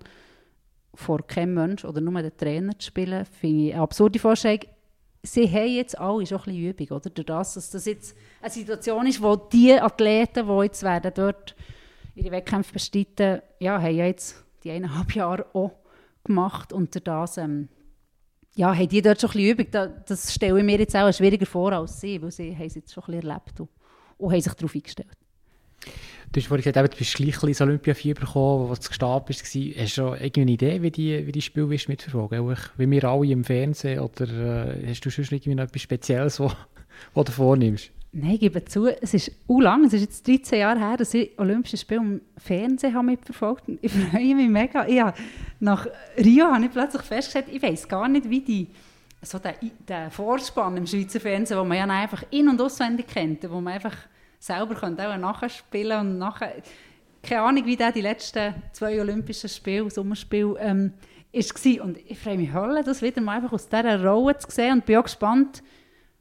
vor 0.94 1.26
keinem 1.26 1.54
Mensch 1.54 1.84
oder 1.84 2.00
nur 2.00 2.20
den 2.22 2.36
Trainer 2.36 2.78
zu 2.78 2.88
spielen, 2.88 3.24
finde 3.24 3.66
ich 3.66 3.74
eine 3.74 3.82
absurde 3.82 4.18
Vorstellung. 4.18 4.60
Sie 5.22 5.48
haben 5.48 5.74
jetzt 5.74 5.98
alle 5.98 6.26
schon 6.26 6.38
ein 6.38 6.44
bisschen 6.44 6.70
Übung, 6.70 6.96
oder? 6.98 7.10
Durch 7.10 7.26
das, 7.26 7.54
dass 7.54 7.70
das 7.70 7.86
jetzt 7.86 8.16
eine 8.42 8.50
Situation 8.50 9.06
ist, 9.06 9.22
wo 9.22 9.36
die 9.36 9.72
Athleten, 9.72 10.46
die 10.46 10.64
jetzt 10.64 10.82
werden 10.82 11.12
dort 11.14 11.56
ihre 12.14 12.30
Wettkämpfe 12.30 12.74
bestreiten, 12.74 13.40
ja, 13.58 13.80
haben 13.80 13.96
ja 13.96 14.06
jetzt 14.06 14.44
die 14.62 14.70
eineinhalb 14.70 15.14
Jahre 15.14 15.46
auch 15.54 15.72
gemacht 16.24 16.72
und 16.72 16.94
durch 16.94 17.04
das 17.04 17.38
ähm, 17.38 17.68
ja, 18.54 18.74
haben 18.74 18.88
die 18.88 19.02
dort 19.02 19.20
schon 19.20 19.30
ein 19.30 19.32
bisschen 19.32 19.50
Übung. 19.50 19.66
Das, 19.70 19.90
das 20.06 20.34
stelle 20.34 20.58
ich 20.58 20.64
mir 20.64 20.78
jetzt 20.78 20.94
auch 20.94 21.12
schwieriger 21.12 21.46
vor 21.46 21.72
als 21.72 22.00
sie, 22.00 22.20
weil 22.22 22.30
sie 22.30 22.54
haben 22.54 22.66
es 22.66 22.74
jetzt 22.74 22.92
schon 22.92 23.04
ein 23.04 23.12
bisschen 23.12 23.30
erlebt 23.30 23.60
und, 23.60 23.68
und 24.18 24.32
haben 24.32 24.40
sich 24.40 24.54
darauf 24.54 24.74
eingestellt. 24.74 25.23
Du 26.32 26.40
hast 26.40 26.48
vorhin 26.48 26.64
gesagt, 26.64 26.94
du 26.94 26.98
bist 26.98 27.14
gleich 27.14 27.42
ins 27.44 27.60
Olympiafieber 27.60 28.26
gekommen, 28.26 28.68
als 28.68 28.80
du 28.80 28.88
gestartet 28.88 29.26
bist. 29.28 29.44
Hast 29.44 29.54
du 29.54 29.86
schon 29.86 30.14
irgendwie 30.20 30.40
eine 30.40 30.50
Idee, 30.50 30.82
wie 30.82 30.90
die, 30.90 31.26
wie 31.26 31.32
die 31.32 31.40
Spiele 31.42 31.66
mitverfolgen 31.66 32.56
Wie 32.76 32.90
wir 32.90 33.04
alle 33.04 33.26
im 33.26 33.44
Fernsehen? 33.44 34.00
Oder 34.00 34.74
äh, 34.74 34.88
hast 34.88 35.04
du 35.04 35.10
schon 35.10 35.24
noch 35.24 35.64
etwas 35.64 35.82
Spezielles, 35.82 36.40
was 36.40 36.54
du 37.14 37.32
vornimmst? 37.32 37.90
Nein, 38.16 38.32
ich 38.34 38.40
gebe 38.40 38.64
zu, 38.64 38.86
es 38.86 39.12
ist 39.12 39.32
u 39.48 39.60
lang, 39.60 39.84
es 39.84 39.92
ist 39.92 40.00
jetzt 40.02 40.28
13 40.28 40.60
Jahre 40.60 40.78
her, 40.78 40.96
dass 40.96 41.14
ich 41.14 41.36
Olympische 41.36 41.76
Spiele 41.76 42.00
im 42.00 42.20
Fernsehen 42.36 42.94
habe 42.94 43.06
mitverfolgt 43.06 43.62
habe. 43.62 43.78
Ich 43.82 43.92
freue 43.92 44.34
mich 44.36 44.48
mega. 44.48 44.86
Ja, 44.86 45.12
nach 45.58 45.86
Rio 46.16 46.46
habe 46.46 46.64
ich 46.64 46.70
plötzlich 46.70 47.02
festgestellt, 47.02 47.46
ich 47.50 47.60
weiß 47.60 47.88
gar 47.88 48.08
nicht, 48.08 48.30
wie 48.30 48.40
die 48.40 48.68
so 49.20 49.38
der, 49.38 49.54
der 49.88 50.10
Vorspann 50.10 50.76
im 50.76 50.86
Schweizer 50.86 51.18
Fernsehen, 51.18 51.58
wo 51.58 51.64
man 51.64 51.76
ja 51.76 51.86
einfach 51.86 52.22
in- 52.30 52.48
und 52.48 52.60
auswendig 52.60 53.08
kennt, 53.08 53.50
wo 53.50 53.60
man 53.60 53.74
einfach 53.74 53.96
selber 54.44 54.74
könnt 54.74 55.00
auch 55.00 55.16
nachspielen 55.16 56.00
und 56.00 56.18
nachher, 56.18 56.62
keine 57.22 57.42
Ahnung, 57.42 57.64
wie 57.64 57.76
der 57.76 57.92
die 57.92 58.02
letzten 58.02 58.54
zwei 58.72 59.00
Olympischen 59.00 59.48
Spiele, 59.48 59.90
Sommerspiele, 59.90 60.56
ähm, 60.58 60.92
war. 61.32 61.84
Und 61.84 61.98
ich 62.06 62.18
freue 62.18 62.36
mich 62.36 62.52
Hölle, 62.52 62.84
das 62.84 63.00
wieder 63.00 63.22
mal 63.22 63.36
einfach 63.36 63.52
aus 63.52 63.68
dieser 63.68 64.04
Rolle 64.04 64.36
zu 64.36 64.50
sehen 64.50 64.74
und 64.74 64.86
bin 64.86 64.98
auch 64.98 65.04
gespannt, 65.04 65.62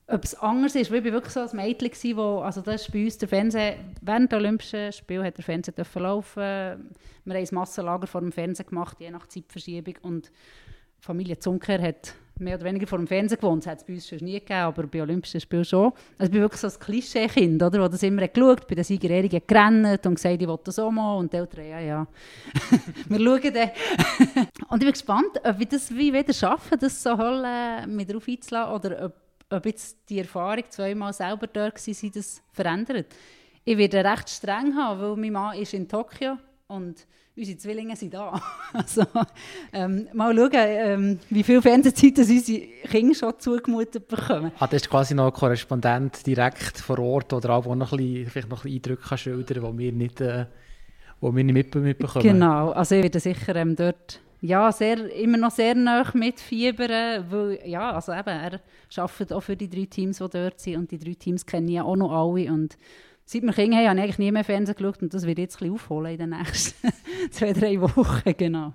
ob 0.07 0.23
es 0.23 0.35
anders 0.35 0.75
ist. 0.75 0.89
Weil 0.89 0.99
ich 0.99 1.05
war 1.05 1.11
wirklich 1.11 1.33
so 1.33 1.41
ein 1.41 1.55
Mädchen, 1.55 2.17
wo, 2.17 2.39
also 2.39 2.61
das 2.61 2.83
ist 2.83 2.93
bei 2.93 3.03
uns 3.03 3.17
der 3.17 3.27
Fernseher, 3.27 3.75
während 4.01 4.31
der 4.31 4.39
Olympischen 4.39 4.93
Spiele 4.93 5.25
hat 5.25 5.37
der 5.37 5.43
Fernseher 5.43 5.73
dürfen 5.73 6.03
laufen. 6.03 6.41
Wir 7.25 7.35
haben 7.35 7.43
ein 7.43 7.47
Massenlager 7.51 8.07
vor 8.07 8.21
dem 8.21 8.31
Fernsehen 8.31 8.67
gemacht, 8.67 8.99
je 9.01 9.11
nach 9.11 9.27
Zeitverschiebung 9.27 9.95
und 10.01 10.31
Familie 10.99 11.37
Zunker 11.37 11.81
hat 11.81 12.15
mehr 12.39 12.55
oder 12.55 12.65
weniger 12.65 12.87
vor 12.87 12.97
dem 12.97 13.07
Fernsehen 13.07 13.39
gewohnt. 13.39 13.65
Das 13.65 13.71
hat 13.71 13.77
es 13.79 13.83
bei 13.83 13.93
uns 13.93 14.07
schon 14.07 14.19
nie 14.19 14.33
gegeben, 14.33 14.59
aber 14.59 14.87
bei 14.87 15.01
Olympischen 15.01 15.39
Spielen 15.39 15.65
schon. 15.65 15.91
Also 16.17 16.25
ich 16.25 16.31
bin 16.31 16.41
wirklich 16.41 16.61
so 16.61 16.67
ein 16.67 16.79
Klischee-Kind, 16.79 17.61
oder? 17.61 17.79
Das 17.79 17.91
das 17.91 18.03
immer 18.03 18.27
geschaut, 18.27 18.67
bei 18.67 18.75
den 18.75 18.83
Siegerehrungen 18.83 19.41
gerannt 19.45 20.05
und 20.05 20.15
gesagt, 20.15 20.41
ich 20.41 20.47
will 20.47 20.59
das 20.63 20.79
auch 20.79 20.91
mal. 20.91 21.17
Und 21.17 21.31
die 21.31 21.37
Eltern, 21.37 21.67
ja, 21.67 21.79
ja. 21.79 22.07
wir 23.09 23.19
schauen 23.19 23.53
dann. 23.53 23.71
und 24.69 24.77
ich 24.77 24.85
bin 24.85 24.91
gespannt, 24.91 25.41
ob 25.43 25.59
wir 25.59 25.65
das 25.65 25.91
wie 25.91 26.13
wieder 26.13 26.33
schaffen, 26.33 26.77
das 26.79 27.01
so 27.01 27.11
äh, 27.11 27.85
mit 27.85 28.11
drauf 28.11 28.27
einzulassen, 28.27 28.73
oder 28.73 29.05
ob, 29.05 29.13
ob 29.49 29.65
jetzt 29.65 29.97
die 30.09 30.19
Erfahrung, 30.19 30.63
zweimal 30.69 31.13
selber 31.13 31.47
dort 31.47 31.87
war, 31.87 32.09
das 32.13 32.41
verändert. 32.51 33.07
Ich 33.65 33.77
werde 33.77 34.03
recht 34.03 34.29
streng 34.29 34.75
haben, 34.75 35.01
weil 35.01 35.15
mein 35.15 35.31
Mann 35.31 35.57
ist 35.57 35.73
in 35.73 35.87
Tokio 35.87 36.37
und 36.67 37.05
unsere 37.35 37.57
Zwillinge 37.57 37.95
sind 37.95 38.13
da. 38.13 38.41
also, 38.73 39.03
ähm, 39.71 40.07
mal 40.13 40.35
schauen, 40.35 40.51
ähm, 40.53 41.19
wie 41.29 41.43
viel 41.43 41.61
Fernsehzeit 41.61 42.17
unsere 42.17 42.59
Kinder 42.89 43.15
schon 43.15 43.39
zugemutet 43.39 44.07
bekommen. 44.07 44.51
Ah, 44.59 44.67
das 44.67 44.83
ist 44.83 44.89
quasi 44.89 45.13
noch 45.13 45.27
ein 45.27 45.33
Korrespondent 45.33 46.25
direkt 46.25 46.79
vor 46.79 46.99
Ort 46.99 47.33
oder 47.33 47.51
auch, 47.51 47.63
der 47.63 47.75
noch 47.75 47.91
ein 47.91 47.97
bisschen, 47.97 48.29
vielleicht 48.29 48.49
noch 48.49 48.65
ein 48.65 48.71
bisschen 48.71 48.75
Eindrücke 48.75 49.09
kann 49.09 49.17
schildern 49.17 49.63
kann, 49.63 49.77
die 49.77 49.83
wir 49.83 49.91
nicht, 49.91 50.21
äh, 50.21 50.45
wo 51.19 51.35
wir 51.35 51.43
nicht 51.43 51.75
mitbekommen. 51.75 52.23
Genau, 52.23 52.71
also 52.71 52.95
ich 52.95 53.03
werde 53.03 53.19
sicher 53.19 53.55
ähm, 53.55 53.75
dort 53.75 54.19
ja, 54.45 54.69
sehr, 54.73 55.09
immer 55.15 55.37
noch 55.37 55.51
sehr 55.51 55.73
nah 55.73 56.05
mitfiebern, 56.13 57.25
weil 57.29 57.59
ja, 57.65 57.91
also 57.93 58.11
eben, 58.11 58.27
er 58.27 58.59
arbeitet 58.97 59.31
auch 59.31 59.39
für 59.39 59.55
die 59.55 59.69
drei 59.69 59.85
Teams, 59.85 60.17
die 60.17 60.29
dort 60.29 60.59
sind 60.59 60.75
und 60.75 60.91
die 60.91 60.99
drei 60.99 61.13
Teams 61.13 61.45
kennen 61.45 61.69
ja 61.69 61.83
auch 61.83 61.95
noch 61.95 62.11
alle 62.11 62.51
und 62.51 62.77
Seit 63.33 63.41
wir 63.41 63.51
Kinder 63.51 63.77
haben, 63.77 63.87
habe 63.87 63.97
ich 63.97 64.03
eigentlich 64.03 64.19
nie 64.19 64.31
mehr 64.31 64.43
Fernsehen 64.43 64.75
geschaut 64.75 65.01
und 65.01 65.11
das 65.11 65.25
wird 65.25 65.39
jetzt 65.39 65.55
ein 65.55 65.59
bisschen 65.61 65.73
aufholen 65.73 66.11
in 66.11 66.19
den 66.19 66.29
nächsten 66.29 66.87
zwei, 67.31 67.51
drei 67.51 67.81
Wochen, 67.81 68.31
genau. 68.37 68.73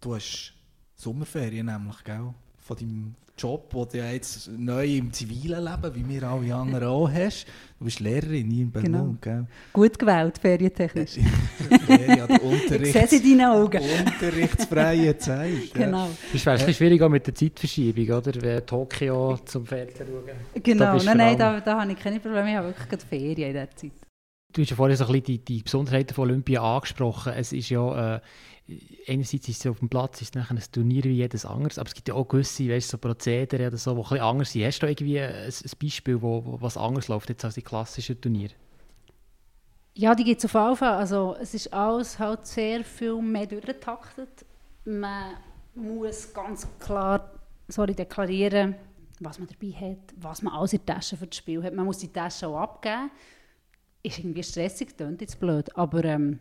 Du 0.00 0.14
hast 0.14 0.54
Sommerferien 0.94 1.66
nämlich, 1.66 2.02
gell? 2.02 2.32
Von 2.56 2.76
deinem 2.78 3.14
Job, 3.38 3.70
den 3.70 3.88
du 3.88 3.98
ja 3.98 4.10
jetzt 4.12 4.50
neu 4.56 4.86
im 4.86 5.12
zivilen 5.12 5.64
Leben, 5.64 5.94
wie 5.94 6.08
wir 6.08 6.22
alle 6.24 6.54
anderen 6.54 6.88
auch 6.88 7.10
hast. 7.10 7.46
Du 7.78 7.86
bist 7.86 8.00
Lehrerin 8.00 8.50
in 8.50 8.70
Berlin, 8.70 8.92
genau. 8.92 9.16
gell? 9.20 9.46
Gut 9.72 9.98
gewählt, 9.98 10.38
ferientechnisch. 10.38 11.16
ja, 11.88 12.24
Unterrichts 12.24 12.88
ich 12.88 12.92
sehe 12.92 13.04
es 13.04 13.12
in 13.12 13.38
deinen 13.38 13.50
Augen. 13.50 13.82
Unterrichtsfreie 14.06 15.18
Zeit. 15.18 15.74
Genau. 15.74 16.10
Es 16.32 16.44
wäre 16.46 16.64
ein 16.64 16.74
schwierig 16.74 17.02
auch 17.02 17.08
mit 17.08 17.26
der 17.26 17.34
Zeitverschiebung, 17.34 18.16
oder? 18.16 18.32
Wenn 18.40 18.66
Tokio 18.66 19.38
zum 19.44 19.66
Fernsehen 19.66 20.06
schauen. 20.08 20.62
Genau, 20.62 20.96
nein, 20.98 21.16
nein, 21.16 21.38
da, 21.38 21.60
da 21.60 21.80
habe 21.80 21.92
ich 21.92 21.98
keine 21.98 22.20
Probleme. 22.20 22.50
Ich 22.50 22.56
habe 22.56 22.68
wirklich 22.68 23.00
Ferien 23.02 23.48
in 23.48 23.54
dieser 23.54 23.70
Zeit. 23.74 23.92
Du 24.52 24.60
hast 24.60 24.70
ja 24.70 24.76
vorhin 24.76 24.96
so 24.96 25.06
ein 25.06 25.12
bisschen 25.12 25.24
die, 25.24 25.38
die 25.38 25.62
Besonderheiten 25.62 26.14
von 26.14 26.28
Olympia 26.28 26.62
angesprochen. 26.62 27.32
Es 27.34 27.52
ist 27.52 27.70
ja... 27.70 28.16
Äh, 28.16 28.20
einerseits 29.06 29.48
ist 29.48 29.64
es 29.64 29.70
auf 29.70 29.78
dem 29.78 29.88
Platz 29.88 30.22
ist 30.22 30.36
ein 30.36 30.46
Turnier 30.72 31.04
wie 31.04 31.14
jedes 31.14 31.44
anderes, 31.44 31.78
aber 31.78 31.88
es 31.88 31.94
gibt 31.94 32.08
ja 32.08 32.14
auch 32.14 32.26
gewisse 32.26 32.68
weißt, 32.68 32.88
so 32.88 32.98
Prozedere 32.98 33.66
oder 33.66 33.76
so, 33.76 33.94
die 33.94 34.14
ein 34.14 34.20
anders 34.20 34.52
sind. 34.52 34.64
Hast 34.64 34.80
du 34.80 34.86
irgendwie 34.86 35.20
ein, 35.20 35.46
ein 35.46 35.70
Beispiel, 35.80 36.20
wo, 36.20 36.44
wo, 36.44 36.60
was 36.60 36.76
anders 36.76 37.08
läuft 37.08 37.28
jetzt 37.28 37.44
als 37.44 37.54
die 37.54 37.62
klassischen 37.62 38.20
Turniere? 38.20 38.54
Ja, 39.94 40.14
die 40.14 40.24
gibt 40.24 40.42
es 40.42 40.44
auf 40.44 40.54
jeden 40.54 40.76
Fall. 40.76 40.96
Also 40.96 41.36
es 41.40 41.54
ist 41.54 41.72
alles 41.72 42.18
halt 42.18 42.46
sehr 42.46 42.84
viel 42.84 43.20
mehr 43.20 43.46
durchgetaktet. 43.46 44.46
Man 44.84 45.34
muss 45.74 46.32
ganz 46.32 46.66
klar 46.78 47.30
sorry, 47.72 47.94
deklarieren, 47.94 48.74
was 49.20 49.38
man 49.38 49.48
dabei 49.48 49.72
hat, 49.72 50.14
was 50.16 50.42
man 50.42 50.52
alles 50.54 50.72
in 50.72 50.80
der 50.86 50.96
Tasche 50.96 51.16
für 51.16 51.26
das 51.26 51.36
Spiel 51.36 51.62
hat. 51.62 51.74
Man 51.74 51.86
muss 51.86 51.98
die 51.98 52.12
Tasche 52.12 52.48
auch 52.48 52.60
abgeben. 52.60 53.10
Ist 54.02 54.18
irgendwie 54.18 54.42
stressig, 54.42 54.96
klingt 54.96 55.20
jetzt 55.20 55.38
blöd, 55.38 55.74
aber 55.76 56.04
ähm, 56.04 56.40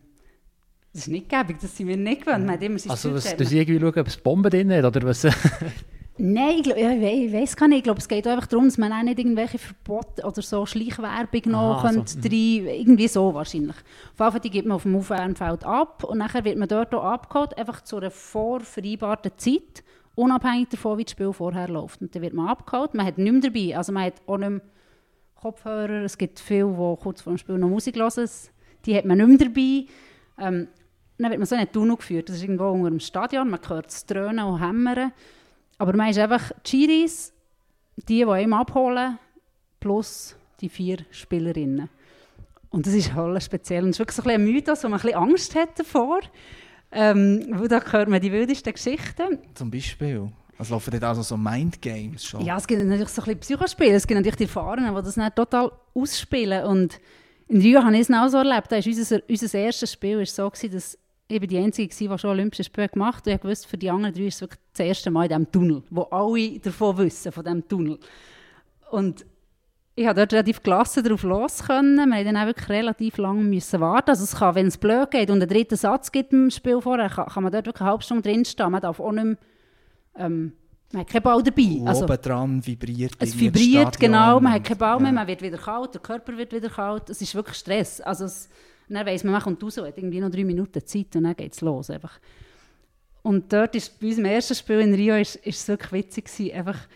das 0.93 1.03
ist 1.03 1.07
nicht 1.07 1.29
gäbig, 1.29 1.57
das 1.61 1.75
sind 1.75 1.87
wir 1.87 1.97
nicht 1.97 2.25
gewöhnt. 2.25 2.49
Hat 2.49 2.61
immer 2.61 2.79
also 2.89 3.13
was, 3.13 3.35
du 3.35 3.43
irgendwie 3.43 3.79
schauen, 3.79 3.99
ob 3.99 4.07
es 4.07 4.17
Bomben 4.17 4.49
drin 4.49 4.71
hat, 4.73 4.85
oder 4.85 5.07
was? 5.07 5.25
Nein, 6.17 6.57
ich, 6.57 6.63
glaub, 6.63 6.77
ja, 6.77 6.91
ich 6.91 7.33
weiß 7.33 7.55
gar 7.55 7.67
nicht. 7.67 7.79
Ich 7.79 7.83
glaube, 7.83 7.99
es 7.99 8.07
geht 8.07 8.27
einfach 8.27 8.45
darum, 8.45 8.65
dass 8.65 8.77
man 8.77 8.91
auch 8.91 9.01
nicht 9.01 9.17
irgendwelche 9.17 9.57
Verbote 9.57 10.23
oder 10.23 10.41
so 10.41 10.65
Schleichwerbung 10.65 11.41
noch 11.45 11.83
Aha, 11.83 11.93
so. 12.05 12.19
rein, 12.19 12.67
irgendwie 12.67 13.07
so 13.07 13.33
wahrscheinlich. 13.33 13.75
Auf 13.77 14.19
jeden 14.19 14.31
Fall, 14.31 14.39
die 14.41 14.49
gibt 14.49 14.67
man 14.67 14.75
auf 14.75 14.83
dem 14.83 14.95
Aufwärmfeld 14.97 15.63
ab 15.63 16.03
und 16.03 16.17
nachher 16.17 16.43
wird 16.43 16.57
man 16.57 16.67
dort 16.67 16.93
auch 16.93 17.03
abgeholt, 17.03 17.57
einfach 17.57 17.81
zu 17.81 17.97
einer 17.97 18.11
vorvereinbarten 18.11 19.31
Zeit 19.37 19.83
unabhängig 20.15 20.69
davon, 20.69 20.97
wie 20.97 21.05
das 21.05 21.11
Spiel 21.11 21.33
vorher 21.33 21.69
läuft. 21.69 22.01
Und 22.01 22.13
dann 22.13 22.21
wird 22.21 22.33
man 22.33 22.49
abgeholt, 22.49 22.93
man 22.93 23.05
hat 23.05 23.17
nichts 23.17 23.41
dabei, 23.41 23.77
also 23.77 23.91
man 23.91 24.03
hat 24.03 24.21
auch 24.27 24.37
nicht 24.37 24.49
mehr 24.49 24.61
Kopfhörer, 25.35 26.03
es 26.03 26.17
gibt 26.17 26.39
viele, 26.39 26.67
die 26.67 27.01
kurz 27.01 27.21
vor 27.21 27.33
dem 27.33 27.37
Spiel 27.37 27.57
noch 27.57 27.69
Musik 27.69 27.95
hören, 27.95 28.29
die 28.85 28.95
hat 28.95 29.05
man 29.05 29.17
nicht 29.17 29.27
mehr 29.27 29.47
dabei. 29.47 29.85
Ähm, 30.37 30.67
dann 31.23 31.31
wird 31.31 31.39
man 31.39 31.45
so 31.45 31.55
in 31.55 31.61
einen 31.61 31.71
Tunnel 31.71 31.97
geführt, 31.97 32.29
das 32.29 32.37
ist 32.37 32.43
irgendwo 32.43 32.69
unter 32.69 32.89
dem 32.89 32.99
Stadion, 32.99 33.49
man 33.49 33.59
hört 33.67 33.89
es 33.89 34.05
dröhnen 34.05 34.45
und 34.45 34.59
hämmern, 34.59 35.11
aber 35.77 35.95
man 35.95 36.09
ist 36.09 36.19
einfach 36.19 36.51
die 36.65 36.87
Chiris, 36.87 37.33
die, 37.95 38.03
die 38.03 38.25
einem 38.25 38.53
abholen, 38.53 39.17
plus 39.79 40.35
die 40.61 40.69
vier 40.69 40.99
Spielerinnen. 41.11 41.89
Und 42.69 42.87
das 42.87 42.93
ist 42.93 43.13
halt 43.13 43.43
speziell. 43.43 43.83
Und 43.83 43.89
es 43.89 43.95
ist 43.95 43.99
wirklich 43.99 44.15
so 44.15 44.23
ein, 44.23 44.29
ein 44.29 44.43
Mythos, 44.43 44.83
wo 44.83 44.87
man 44.87 44.99
ein 44.99 45.03
bisschen 45.03 45.19
Angst 45.19 45.55
hat 45.55 45.77
davor. 45.77 46.21
Ähm, 46.93 47.45
weil 47.51 47.67
da 47.67 47.81
hört 47.91 48.09
man 48.09 48.21
die 48.21 48.31
wildesten 48.31 48.73
Geschichten. 48.73 49.39
Zum 49.53 49.71
Beispiel? 49.71 50.31
Also 50.57 50.75
laufen 50.75 50.91
dort 50.91 51.03
also 51.03 51.21
so 51.21 51.37
Mindgames 51.37 52.25
schon? 52.25 52.45
Ja, 52.45 52.57
es 52.57 52.67
gibt 52.67 52.83
natürlich 52.83 53.09
so 53.09 53.21
ein 53.21 53.25
bisschen 53.25 53.39
Psychospiele. 53.39 53.93
Es 53.93 54.07
gibt 54.07 54.17
natürlich 54.17 54.37
die 54.37 54.43
Erfahrenen, 54.43 54.95
die 54.95 55.01
das 55.01 55.17
nicht 55.17 55.35
total 55.35 55.71
ausspielen. 55.93 56.65
Und 56.65 56.99
in 57.47 57.61
Rio 57.61 57.83
habe 57.83 57.95
ich 57.95 58.01
es 58.01 58.11
auch 58.11 58.27
so 58.27 58.37
erlebt. 58.37 58.71
Da 58.71 58.77
ist 58.77 58.87
unser, 58.87 59.19
unser 59.27 59.57
erstes 59.57 59.91
Spiel 59.91 60.19
war 60.19 60.25
so, 60.25 60.49
gewesen, 60.49 60.71
dass 60.71 60.97
ich 61.31 61.39
bin 61.39 61.49
die 61.49 61.57
Einzige 61.57 62.09
war, 62.09 62.17
die 62.17 62.21
schon 62.21 62.29
Olympische 62.31 62.63
Spiele 62.63 62.89
gemacht 62.89 63.25
hat. 63.25 63.27
Und 63.27 63.33
ich 63.33 63.43
wusste, 63.43 63.67
für 63.67 63.77
die 63.77 63.89
anderen 63.89 64.13
drei 64.13 64.25
ist 64.25 64.35
es 64.35 64.41
wirklich 64.41 64.59
das 64.73 64.85
erste 64.85 65.11
Mal 65.11 65.23
in 65.23 65.29
diesem 65.29 65.51
Tunnel, 65.51 65.83
wo 65.89 66.01
alle 66.03 66.59
davon 66.59 66.97
wissen, 66.97 67.31
von 67.31 67.43
diesem 67.43 67.67
Tunnel. 67.67 67.99
Und 68.91 69.25
ich 69.95 70.05
habe 70.05 70.19
dort 70.19 70.33
relativ 70.33 70.63
gelassen 70.63 71.03
darauf 71.03 71.23
los 71.23 71.63
können. 71.63 71.97
Wir 71.97 72.05
mussten 72.05 72.25
dann 72.25 72.37
auch 72.37 72.45
wirklich 72.45 72.69
relativ 72.69 73.17
lange 73.17 73.43
müssen 73.43 73.79
warten. 73.79 74.09
Also 74.09 74.23
es 74.23 74.35
kann, 74.35 74.55
wenn 74.55 74.67
es 74.67 74.77
blöd 74.77 75.11
geht 75.11 75.29
und 75.29 75.41
einen 75.41 75.49
dritten 75.49 75.75
Satz 75.75 76.11
gibt 76.11 76.33
im 76.33 76.49
Spiel 76.49 76.81
vorher, 76.81 77.09
kann, 77.09 77.27
kann 77.27 77.43
man 77.43 77.51
dort 77.51 77.65
wirklich 77.65 77.81
eine 77.81 77.91
halbe 77.91 78.03
Stunde 78.03 78.23
drinstehen. 78.23 78.71
Man 78.71 78.81
darf 78.81 78.99
auch 78.99 79.11
nicht 79.11 79.23
mehr, 79.23 79.37
ähm, 80.17 80.53
man 80.91 81.01
hat 81.01 81.09
keinen 81.09 81.23
Ball 81.23 81.41
dabei. 81.41 81.81
Also, 81.85 82.03
oben 82.03 82.21
dran 82.21 82.65
vibriert 82.65 83.13
Es 83.19 83.37
vibriert, 83.37 83.97
genau. 83.97 84.39
Man 84.41 84.53
hat 84.53 84.63
keinen 84.65 84.77
Ball 84.77 84.99
mehr, 84.99 85.07
ja. 85.07 85.13
man 85.13 85.27
wird 85.27 85.41
wieder 85.41 85.57
kalt, 85.57 85.93
der 85.93 86.01
Körper 86.01 86.37
wird 86.37 86.51
wieder 86.51 86.69
kalt. 86.69 87.09
Es 87.09 87.21
ist 87.21 87.33
wirklich 87.33 87.55
Stress. 87.55 88.01
Also 88.01 88.25
es, 88.25 88.49
dann 88.95 89.05
weiss 89.05 89.23
man, 89.23 89.33
man 89.33 89.41
kommt 89.41 89.63
raus, 89.63 89.77
hat 89.77 89.97
irgendwie 89.97 90.19
noch 90.19 90.29
drei 90.29 90.43
Minuten 90.43 90.85
Zeit 90.85 91.15
und 91.15 91.23
dann 91.23 91.35
geht 91.35 91.53
es 91.53 91.61
los. 91.61 91.89
Einfach. 91.89 92.19
Und 93.23 93.51
dort 93.53 93.75
ist 93.75 93.99
bei 93.99 94.07
unserem 94.07 94.25
ersten 94.25 94.55
Spiel 94.55 94.79
in 94.79 94.93
Rio 94.93 95.15
ist, 95.15 95.35
ist 95.37 95.67
wirklich 95.67 95.91
witzig 95.91 96.25
gewesen, 96.25 96.55
einfach 96.55 96.87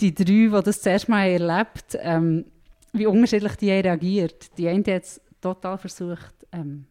die 0.00 0.14
drei, 0.14 0.24
die 0.24 0.60
das 0.64 0.80
zuerst 0.80 1.08
mal 1.08 1.28
erlebt 1.28 1.98
ähm, 2.00 2.44
wie 2.92 3.06
unterschiedlich 3.06 3.56
die 3.56 3.70
reagiert. 3.70 4.56
Die 4.56 4.68
eine 4.68 4.94
hat 4.94 5.02
es 5.02 5.20
total 5.40 5.78
versucht 5.78 6.34
ähm, 6.52 6.86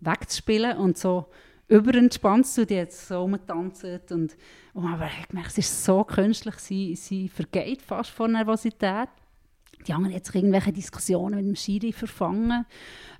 wegzuspielen 0.00 0.76
und 0.78 0.96
so 0.96 1.26
überentspannt 1.68 2.46
zu, 2.46 2.66
die 2.66 2.80
hat 2.80 2.92
so 2.92 3.22
rumgetanzt 3.22 3.84
und, 3.84 4.36
und 4.74 4.82
man 4.82 5.00
hat 5.00 5.28
gemerkt, 5.28 5.50
es 5.50 5.58
ist 5.58 5.84
so 5.84 6.04
künstlich, 6.04 6.56
sie, 6.56 6.94
sie 6.96 7.28
vergeht 7.28 7.82
fast 7.82 8.10
vor 8.10 8.28
Nervosität. 8.28 9.08
Die 9.86 9.94
hat 9.94 10.26
sich 10.26 10.34
irgendwelche 10.34 10.72
Diskussionen 10.72 11.36
mit 11.36 11.46
dem 11.46 11.56
Schiri 11.56 11.92
verfangen. 11.92 12.64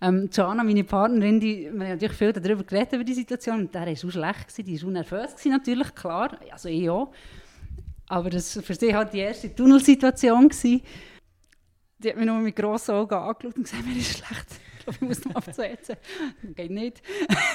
Ähm, 0.01 0.29
Jana, 0.33 0.63
meine 0.65 0.85
Partnerin, 0.85 1.41
die, 1.41 1.65
wir 1.65 1.71
haben 1.71 1.79
natürlich 1.79 2.17
viel 2.17 2.33
darüber 2.33 2.65
geredet, 2.65 2.93
über 2.95 3.05
die 3.05 3.15
Situation, 3.15 3.61
und 3.61 3.75
der 3.75 3.87
war 3.87 3.93
auch 3.93 4.11
schlecht, 4.11 4.49
gewesen, 4.49 4.65
die 4.65 4.83
war 4.83 4.89
auch 4.89 4.93
nervös, 4.93 5.31
gewesen, 5.33 5.51
natürlich, 5.53 5.95
klar, 5.95 6.39
also 6.51 6.69
ich 6.69 6.91
auch. 6.91 7.13
Aber 8.13 8.29
das 8.29 8.57
war 8.57 8.63
für 8.63 8.75
sie 8.75 8.95
halt 8.95 9.15
die 9.15 9.21
erste 9.21 9.55
Tunnelsituation. 9.55 10.49
Gewesen. 10.49 10.83
Die 11.99 12.09
hat 12.11 12.17
mich 12.17 12.27
nur 12.27 12.39
mit 12.41 12.55
grossen 12.55 12.95
Augen 12.95 13.15
angeschaut 13.15 13.57
und 13.57 13.63
gesagt, 13.63 13.87
mir 13.87 13.97
ist 13.97 14.19
schlecht. 14.19 14.47
Ich 14.79 14.85
glaube, 14.85 14.99
ich 15.01 15.09
muss 15.09 15.25
noch 15.25 15.37
absetzen. 15.37 15.97
Geht 16.55 16.71
nicht. 16.71 17.03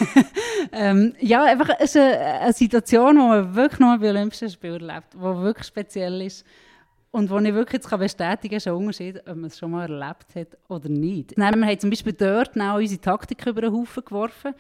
ähm, 0.72 1.14
ja, 1.20 1.44
einfach, 1.44 1.70
es 1.78 1.94
ist 1.94 1.98
eine, 1.98 2.18
eine 2.18 2.54
Situation, 2.54 3.16
die 3.16 3.22
man 3.22 3.56
wirklich 3.56 3.80
nur 3.80 3.98
bei 4.00 4.10
Olympischen 4.10 4.50
Spielen 4.50 4.90
erlebt, 4.90 5.14
die 5.14 5.20
wirklich 5.20 5.68
speziell 5.68 6.22
ist. 6.22 6.46
Und 7.12 7.30
wo 7.30 7.40
ich 7.40 7.54
wirklich 7.54 7.82
jetzt 7.82 7.90
bestätigen 7.90 8.50
kann, 8.50 8.58
ist 8.58 8.68
ein 8.68 8.74
Unterschied, 8.74 9.20
ob 9.20 9.36
man 9.36 9.46
es 9.46 9.58
schon 9.58 9.72
mal 9.72 9.90
erlebt 9.90 10.36
hat 10.36 10.58
oder 10.68 10.90
nicht. 10.90 11.38
Dann, 11.38 11.60
wir 11.60 11.68
haben 11.68 11.80
zum 11.80 11.90
Beispiel 11.90 12.14
dort 12.14 12.60
auch 12.60 12.78
unsere 12.78 13.02
Taktik 13.02 13.46
über 13.46 13.62
den 13.62 13.74
Haufen 13.74 14.04
geworfen 14.04 14.54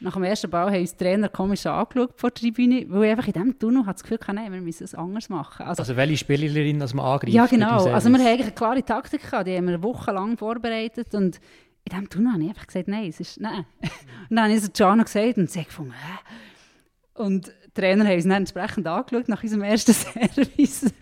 nach 0.00 0.14
dem 0.14 0.24
ersten 0.24 0.50
Ball 0.50 0.70
haben 0.70 0.80
uns 0.80 0.96
Trainer 0.96 1.28
komisch 1.28 1.66
angeschaut 1.66 2.12
vor 2.16 2.30
der 2.30 2.34
Tribüne, 2.34 2.84
weil 2.88 3.04
ich 3.04 3.10
einfach 3.10 3.26
in 3.26 3.32
diesem 3.32 3.58
Tunnel 3.58 3.84
das 3.86 4.02
Gefühl 4.02 4.18
hatte, 4.26 4.52
wir 4.52 4.60
müssen 4.60 4.84
es 4.84 4.94
anders 4.94 5.28
machen. 5.28 5.64
Also, 5.64 5.82
also 5.82 5.96
welche 5.96 6.16
Spielerin 6.16 6.82
als 6.82 6.94
man 6.94 7.06
angreift? 7.06 7.32
Ja, 7.32 7.46
genau. 7.46 7.84
Also 7.86 8.10
wir 8.10 8.18
haben 8.18 8.26
eigentlich 8.26 8.46
eine 8.46 8.54
klare 8.54 8.82
Taktik 8.82 9.22
gehabt, 9.22 9.46
die 9.46 9.56
haben 9.56 9.68
wir 9.68 9.82
wochenlang 9.82 10.36
vorbereitet 10.36 11.14
und 11.14 11.40
in 11.86 11.90
diesem 11.90 12.08
Tunnel 12.08 12.32
habe 12.32 12.42
ich 12.42 12.48
einfach 12.48 12.66
gesagt, 12.66 12.88
nein, 12.88 13.08
es 13.08 13.20
ist, 13.20 13.40
nein. 13.40 13.64
und 13.80 14.36
dann 14.36 14.44
habe 14.44 14.52
ich 14.52 14.62
es 14.62 14.72
Gianna 14.72 15.04
gesagt 15.04 15.38
und 15.38 15.50
sie 15.50 15.60
hat 15.60 15.66
gefunden, 15.66 15.92
Hä? 15.92 17.22
Und 17.22 17.46
die 17.46 17.80
Trainer 17.80 18.04
haben 18.04 18.14
uns 18.14 18.24
dann 18.24 18.32
entsprechend 18.32 18.86
angeschaut 18.86 19.28
nach 19.28 19.42
unserem 19.42 19.62
ersten 19.62 19.92
Service. 19.94 20.92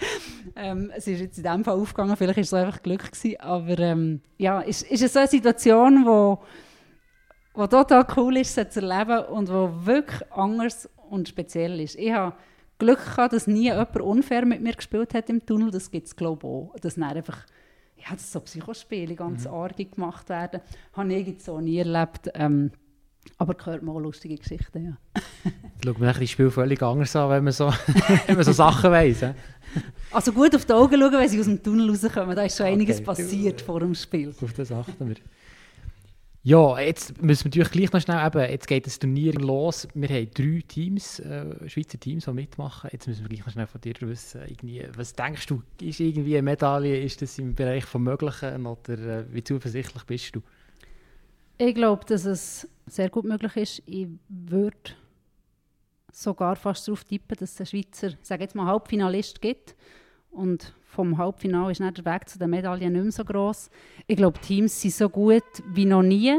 Ähm, 0.57 0.91
es 0.95 1.07
ist 1.07 1.21
jetzt 1.21 1.39
in 1.39 1.45
diesem 1.45 1.65
Fall 1.65 1.75
aufgegangen, 1.75 2.17
vielleicht 2.17 2.37
war 2.37 2.43
es 2.43 2.55
einfach 2.55 2.83
Glück 2.83 3.11
gewesen, 3.11 3.41
aber 3.41 3.79
ähm, 3.79 4.21
ja, 4.39 4.63
es 4.63 4.83
ist, 4.83 5.03
ist 5.03 5.13
so 5.13 5.19
eine 5.21 5.29
Situation, 5.29 6.05
wo 6.05 6.39
was 7.55 7.69
total 7.69 8.07
cool 8.17 8.37
ist, 8.39 8.55
zu 8.55 8.81
erleben 8.81 9.27
und 9.27 9.49
wo 9.51 9.71
wirklich 9.85 10.33
anders 10.33 10.89
und 11.11 11.29
speziell 11.29 11.81
ist. 11.81 11.97
Ich 11.97 12.13
habe 12.13 12.35
Glück 12.79 13.05
gehabt, 13.05 13.33
dass 13.33 13.47
nie 13.47 13.65
jemand 13.65 14.01
unfair 14.01 14.47
mit 14.47 14.63
mir 14.63 14.73
gespielt 14.73 15.15
hat 15.15 15.29
im 15.29 15.45
Tunnel. 15.45 15.71
Das 15.71 15.91
gibt 15.91 16.07
es, 16.07 16.17
glaube 16.17 16.41
ich, 16.41 16.49
auch. 16.49 16.75
Dass 16.81 16.95
dann 16.95 17.05
einfach, 17.05 17.47
ja, 17.97 18.11
dass 18.11 18.33
so 18.33 18.41
Psychospiele 18.41 19.15
ganz 19.15 19.45
mhm. 19.45 19.53
arg 19.53 19.77
gemacht 19.77 20.29
werden. 20.31 20.61
Habe 20.95 21.15
ich 21.15 21.27
jetzt 21.27 21.45
so 21.45 21.61
nie 21.61 21.79
erlebt. 21.79 22.31
Ähm, 22.35 22.73
aber 23.39 23.55
gehört 23.55 23.83
mal 23.83 24.03
lustige 24.03 24.37
Geschichten, 24.37 24.85
ja. 24.85 25.23
Schaut 25.85 25.99
man 26.01 26.13
das 26.13 26.31
Spiel 26.31 26.51
völlig 26.51 26.83
anders 26.83 27.15
an, 27.15 27.31
wenn 27.31 27.45
man 27.45 27.53
so, 27.53 27.67
wenn 28.27 28.35
man 28.35 28.45
so 28.45 28.53
Sachen 28.53 28.91
weiss. 28.91 29.23
Also 30.11 30.33
gut 30.33 30.55
auf 30.55 30.65
die 30.65 30.73
Augen 30.73 31.01
schauen, 31.01 31.13
wenn 31.13 31.29
sie 31.29 31.41
aus 31.41 31.47
dem 31.47 31.63
Tunnel 31.63 31.89
rauskommen. 31.89 32.37
Da 32.37 32.45
ist 32.45 32.57
schon 32.57 32.67
okay. 32.67 32.75
einiges 32.75 33.03
passiert 33.03 33.61
vor 33.63 33.81
dem 33.81 33.95
Spiel. 33.95 34.35
Auf 34.43 34.53
das 34.53 34.71
achten 34.71 35.09
wir. 35.09 35.17
Ja, 36.45 36.81
jetzt 36.81 37.23
müssen 37.23 37.45
wir 37.45 37.51
natürlich 37.51 37.71
gleich 37.71 37.93
noch 37.93 38.01
schnell 38.01 38.27
eben, 38.27 38.51
jetzt 38.51 38.67
geht 38.67 38.85
das 38.85 38.99
Turnier 38.99 39.33
los. 39.35 39.87
Wir 39.95 40.09
haben 40.09 40.29
drei 40.35 40.61
Teams, 40.67 41.21
äh, 41.21 41.69
Schweizer 41.69 42.01
Teams, 42.01 42.25
die 42.25 42.33
mitmachen. 42.33 42.91
Jetzt 42.93 43.07
müssen 43.07 43.23
wir 43.23 43.29
gleich 43.29 43.47
noch 43.47 43.53
schnell 43.53 43.69
von 43.69 43.81
dir 43.81 43.95
wissen, 44.01 44.41
irgendwie, 44.49 44.85
was 44.97 45.13
denkst 45.13 45.47
du, 45.47 45.63
ist 45.81 46.01
irgendwie 46.01 46.37
eine 46.37 46.43
Medaille, 46.43 47.01
ist 47.01 47.23
das 47.23 47.39
im 47.39 47.55
Bereich 47.55 47.85
vom 47.85 48.03
Möglichen 48.03 48.67
oder 48.67 48.99
äh, 48.99 49.25
wie 49.33 49.45
zuversichtlich 49.45 50.03
bist 50.03 50.35
du? 50.35 50.43
Ich 51.59 51.77
glaube, 51.77 52.05
dass 52.07 52.25
es 52.25 52.69
sehr 52.87 53.09
gut 53.09 53.25
möglich 53.25 53.57
ist. 53.57 53.83
Ich 53.87 54.09
würde 54.29 54.97
sogar 56.13 56.55
fast 56.57 56.87
darauf 56.87 57.05
tippen, 57.05 57.37
dass 57.39 57.53
es 57.53 57.61
einen 57.61 57.67
Schweizer, 57.67 58.17
sage 58.23 58.43
jetzt 58.43 58.55
mal 58.55 58.67
Halbfinalist 58.67 59.41
gibt. 59.41 59.75
Und 60.31 60.75
vom 60.85 61.19
Halbfinale 61.19 61.73
ist 61.73 61.81
der 61.81 62.05
Weg 62.05 62.29
zu 62.29 62.39
den 62.39 62.51
Medaillen 62.51 62.93
nicht 62.93 63.03
mehr 63.03 63.13
so 63.13 63.25
gross. 63.25 63.71
Ich 64.07 64.17
glaube, 64.17 64.39
Teams 64.39 64.81
sind 64.81 64.95
so 64.95 65.09
gut 65.09 65.43
wie 65.69 65.87
noch 65.87 66.03
nie. 66.03 66.39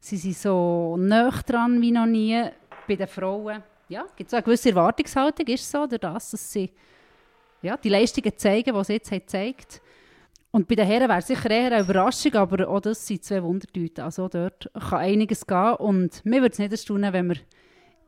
Sie 0.00 0.16
sind 0.16 0.36
so 0.36 0.96
nah 0.98 1.30
dran 1.46 1.80
wie 1.80 1.92
noch 1.92 2.06
nie. 2.06 2.42
Bei 2.88 2.96
den 2.96 3.06
Frauen 3.06 3.62
ja, 3.88 4.06
gibt 4.16 4.28
es 4.28 4.34
eine 4.34 4.42
gewisse 4.42 4.70
Erwartungshaltung, 4.70 5.46
ist 5.46 5.70
so, 5.70 5.86
durch 5.86 6.00
das, 6.00 6.30
dass 6.30 6.52
sie 6.52 6.70
ja, 7.62 7.76
die 7.76 7.88
Leistungen 7.88 8.32
zeigen, 8.36 8.74
die 8.74 8.84
sie 8.84 8.92
jetzt 8.94 9.10
haben 9.10 9.20
gezeigt 9.20 9.82
Und 10.50 10.66
bei 10.66 10.76
den 10.76 10.86
Herren 10.86 11.08
wäre 11.08 11.18
es 11.18 11.26
sicher 11.26 11.50
eher 11.50 11.72
eine 11.72 11.80
Überraschung, 11.80 12.34
aber 12.34 12.68
auch 12.68 12.80
das 12.80 13.06
sind 13.06 13.22
zwei 13.22 13.42
Wundertüten. 13.42 14.02
Also 14.02 14.28
dort 14.28 14.70
kann 14.72 14.98
einiges 14.98 15.46
gehen 15.46 15.74
und 15.74 16.24
mir 16.24 16.40
würde 16.40 16.52
es 16.52 16.58
nicht 16.58 16.72
erstaunen, 16.72 17.12
wenn 17.12 17.28
wir 17.28 17.36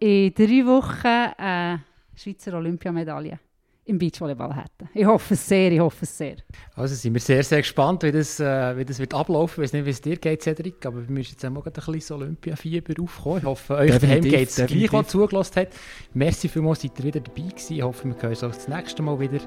in 0.02 0.34
drei 0.34 0.66
Wochen 0.66 1.06
eine 1.38 1.84
Schweizer 2.16 2.54
Olympiamedaille 2.54 3.38
im 3.84 3.98
Beachvolleyball 3.98 4.54
hätten. 4.54 4.88
Ich 4.94 5.04
hoffe 5.04 5.34
es 5.34 5.48
sehr, 5.48 5.70
ich 5.72 5.80
hoffe 5.80 6.04
es 6.04 6.16
sehr. 6.16 6.36
Also 6.74 6.94
sind 6.94 7.14
wir 7.14 7.20
sehr, 7.20 7.42
sehr 7.42 7.58
gespannt, 7.58 8.02
wie 8.02 8.12
das, 8.12 8.38
äh, 8.38 8.76
wie 8.76 8.84
das 8.84 8.98
wird 8.98 9.12
ablaufen. 9.12 9.60
Ich 9.60 9.64
weiß 9.64 9.72
nicht, 9.74 9.86
wie 9.86 9.90
es 9.90 10.00
dir 10.00 10.16
geht, 10.16 10.42
Cedric, 10.42 10.84
aber 10.86 11.02
wir 11.02 11.10
müssen 11.10 11.32
jetzt 11.32 11.44
auch 11.44 11.50
mal 11.50 11.62
ein 11.64 11.72
bisschen 11.72 12.16
Olympia-Fieber 12.16 13.00
aufkommen. 13.02 13.38
Ich 13.38 13.44
hoffe, 13.44 13.74
euch 13.74 13.98
daheim 13.98 14.22
geht 14.22 14.48
es 14.48 14.56
gleich, 14.56 14.92
was 14.92 15.08
zugelassen 15.08 15.56
hat. 15.56 15.68
Merci 16.14 16.48
vielmals, 16.48 16.82
seid 16.82 16.98
ihr 16.98 17.04
wieder 17.04 17.20
dabei 17.20 17.42
gewesen. 17.42 17.76
Ich 17.76 17.82
hoffe, 17.82 18.08
wir 18.08 18.16
hören 18.16 18.30
uns 18.30 18.40
das 18.40 18.68
nächste 18.68 19.02
Mal 19.02 19.18
wieder. 19.18 19.38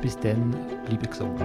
Bis 0.00 0.18
dann, 0.18 0.50
bleibt 0.86 1.10
gesund. 1.10 1.40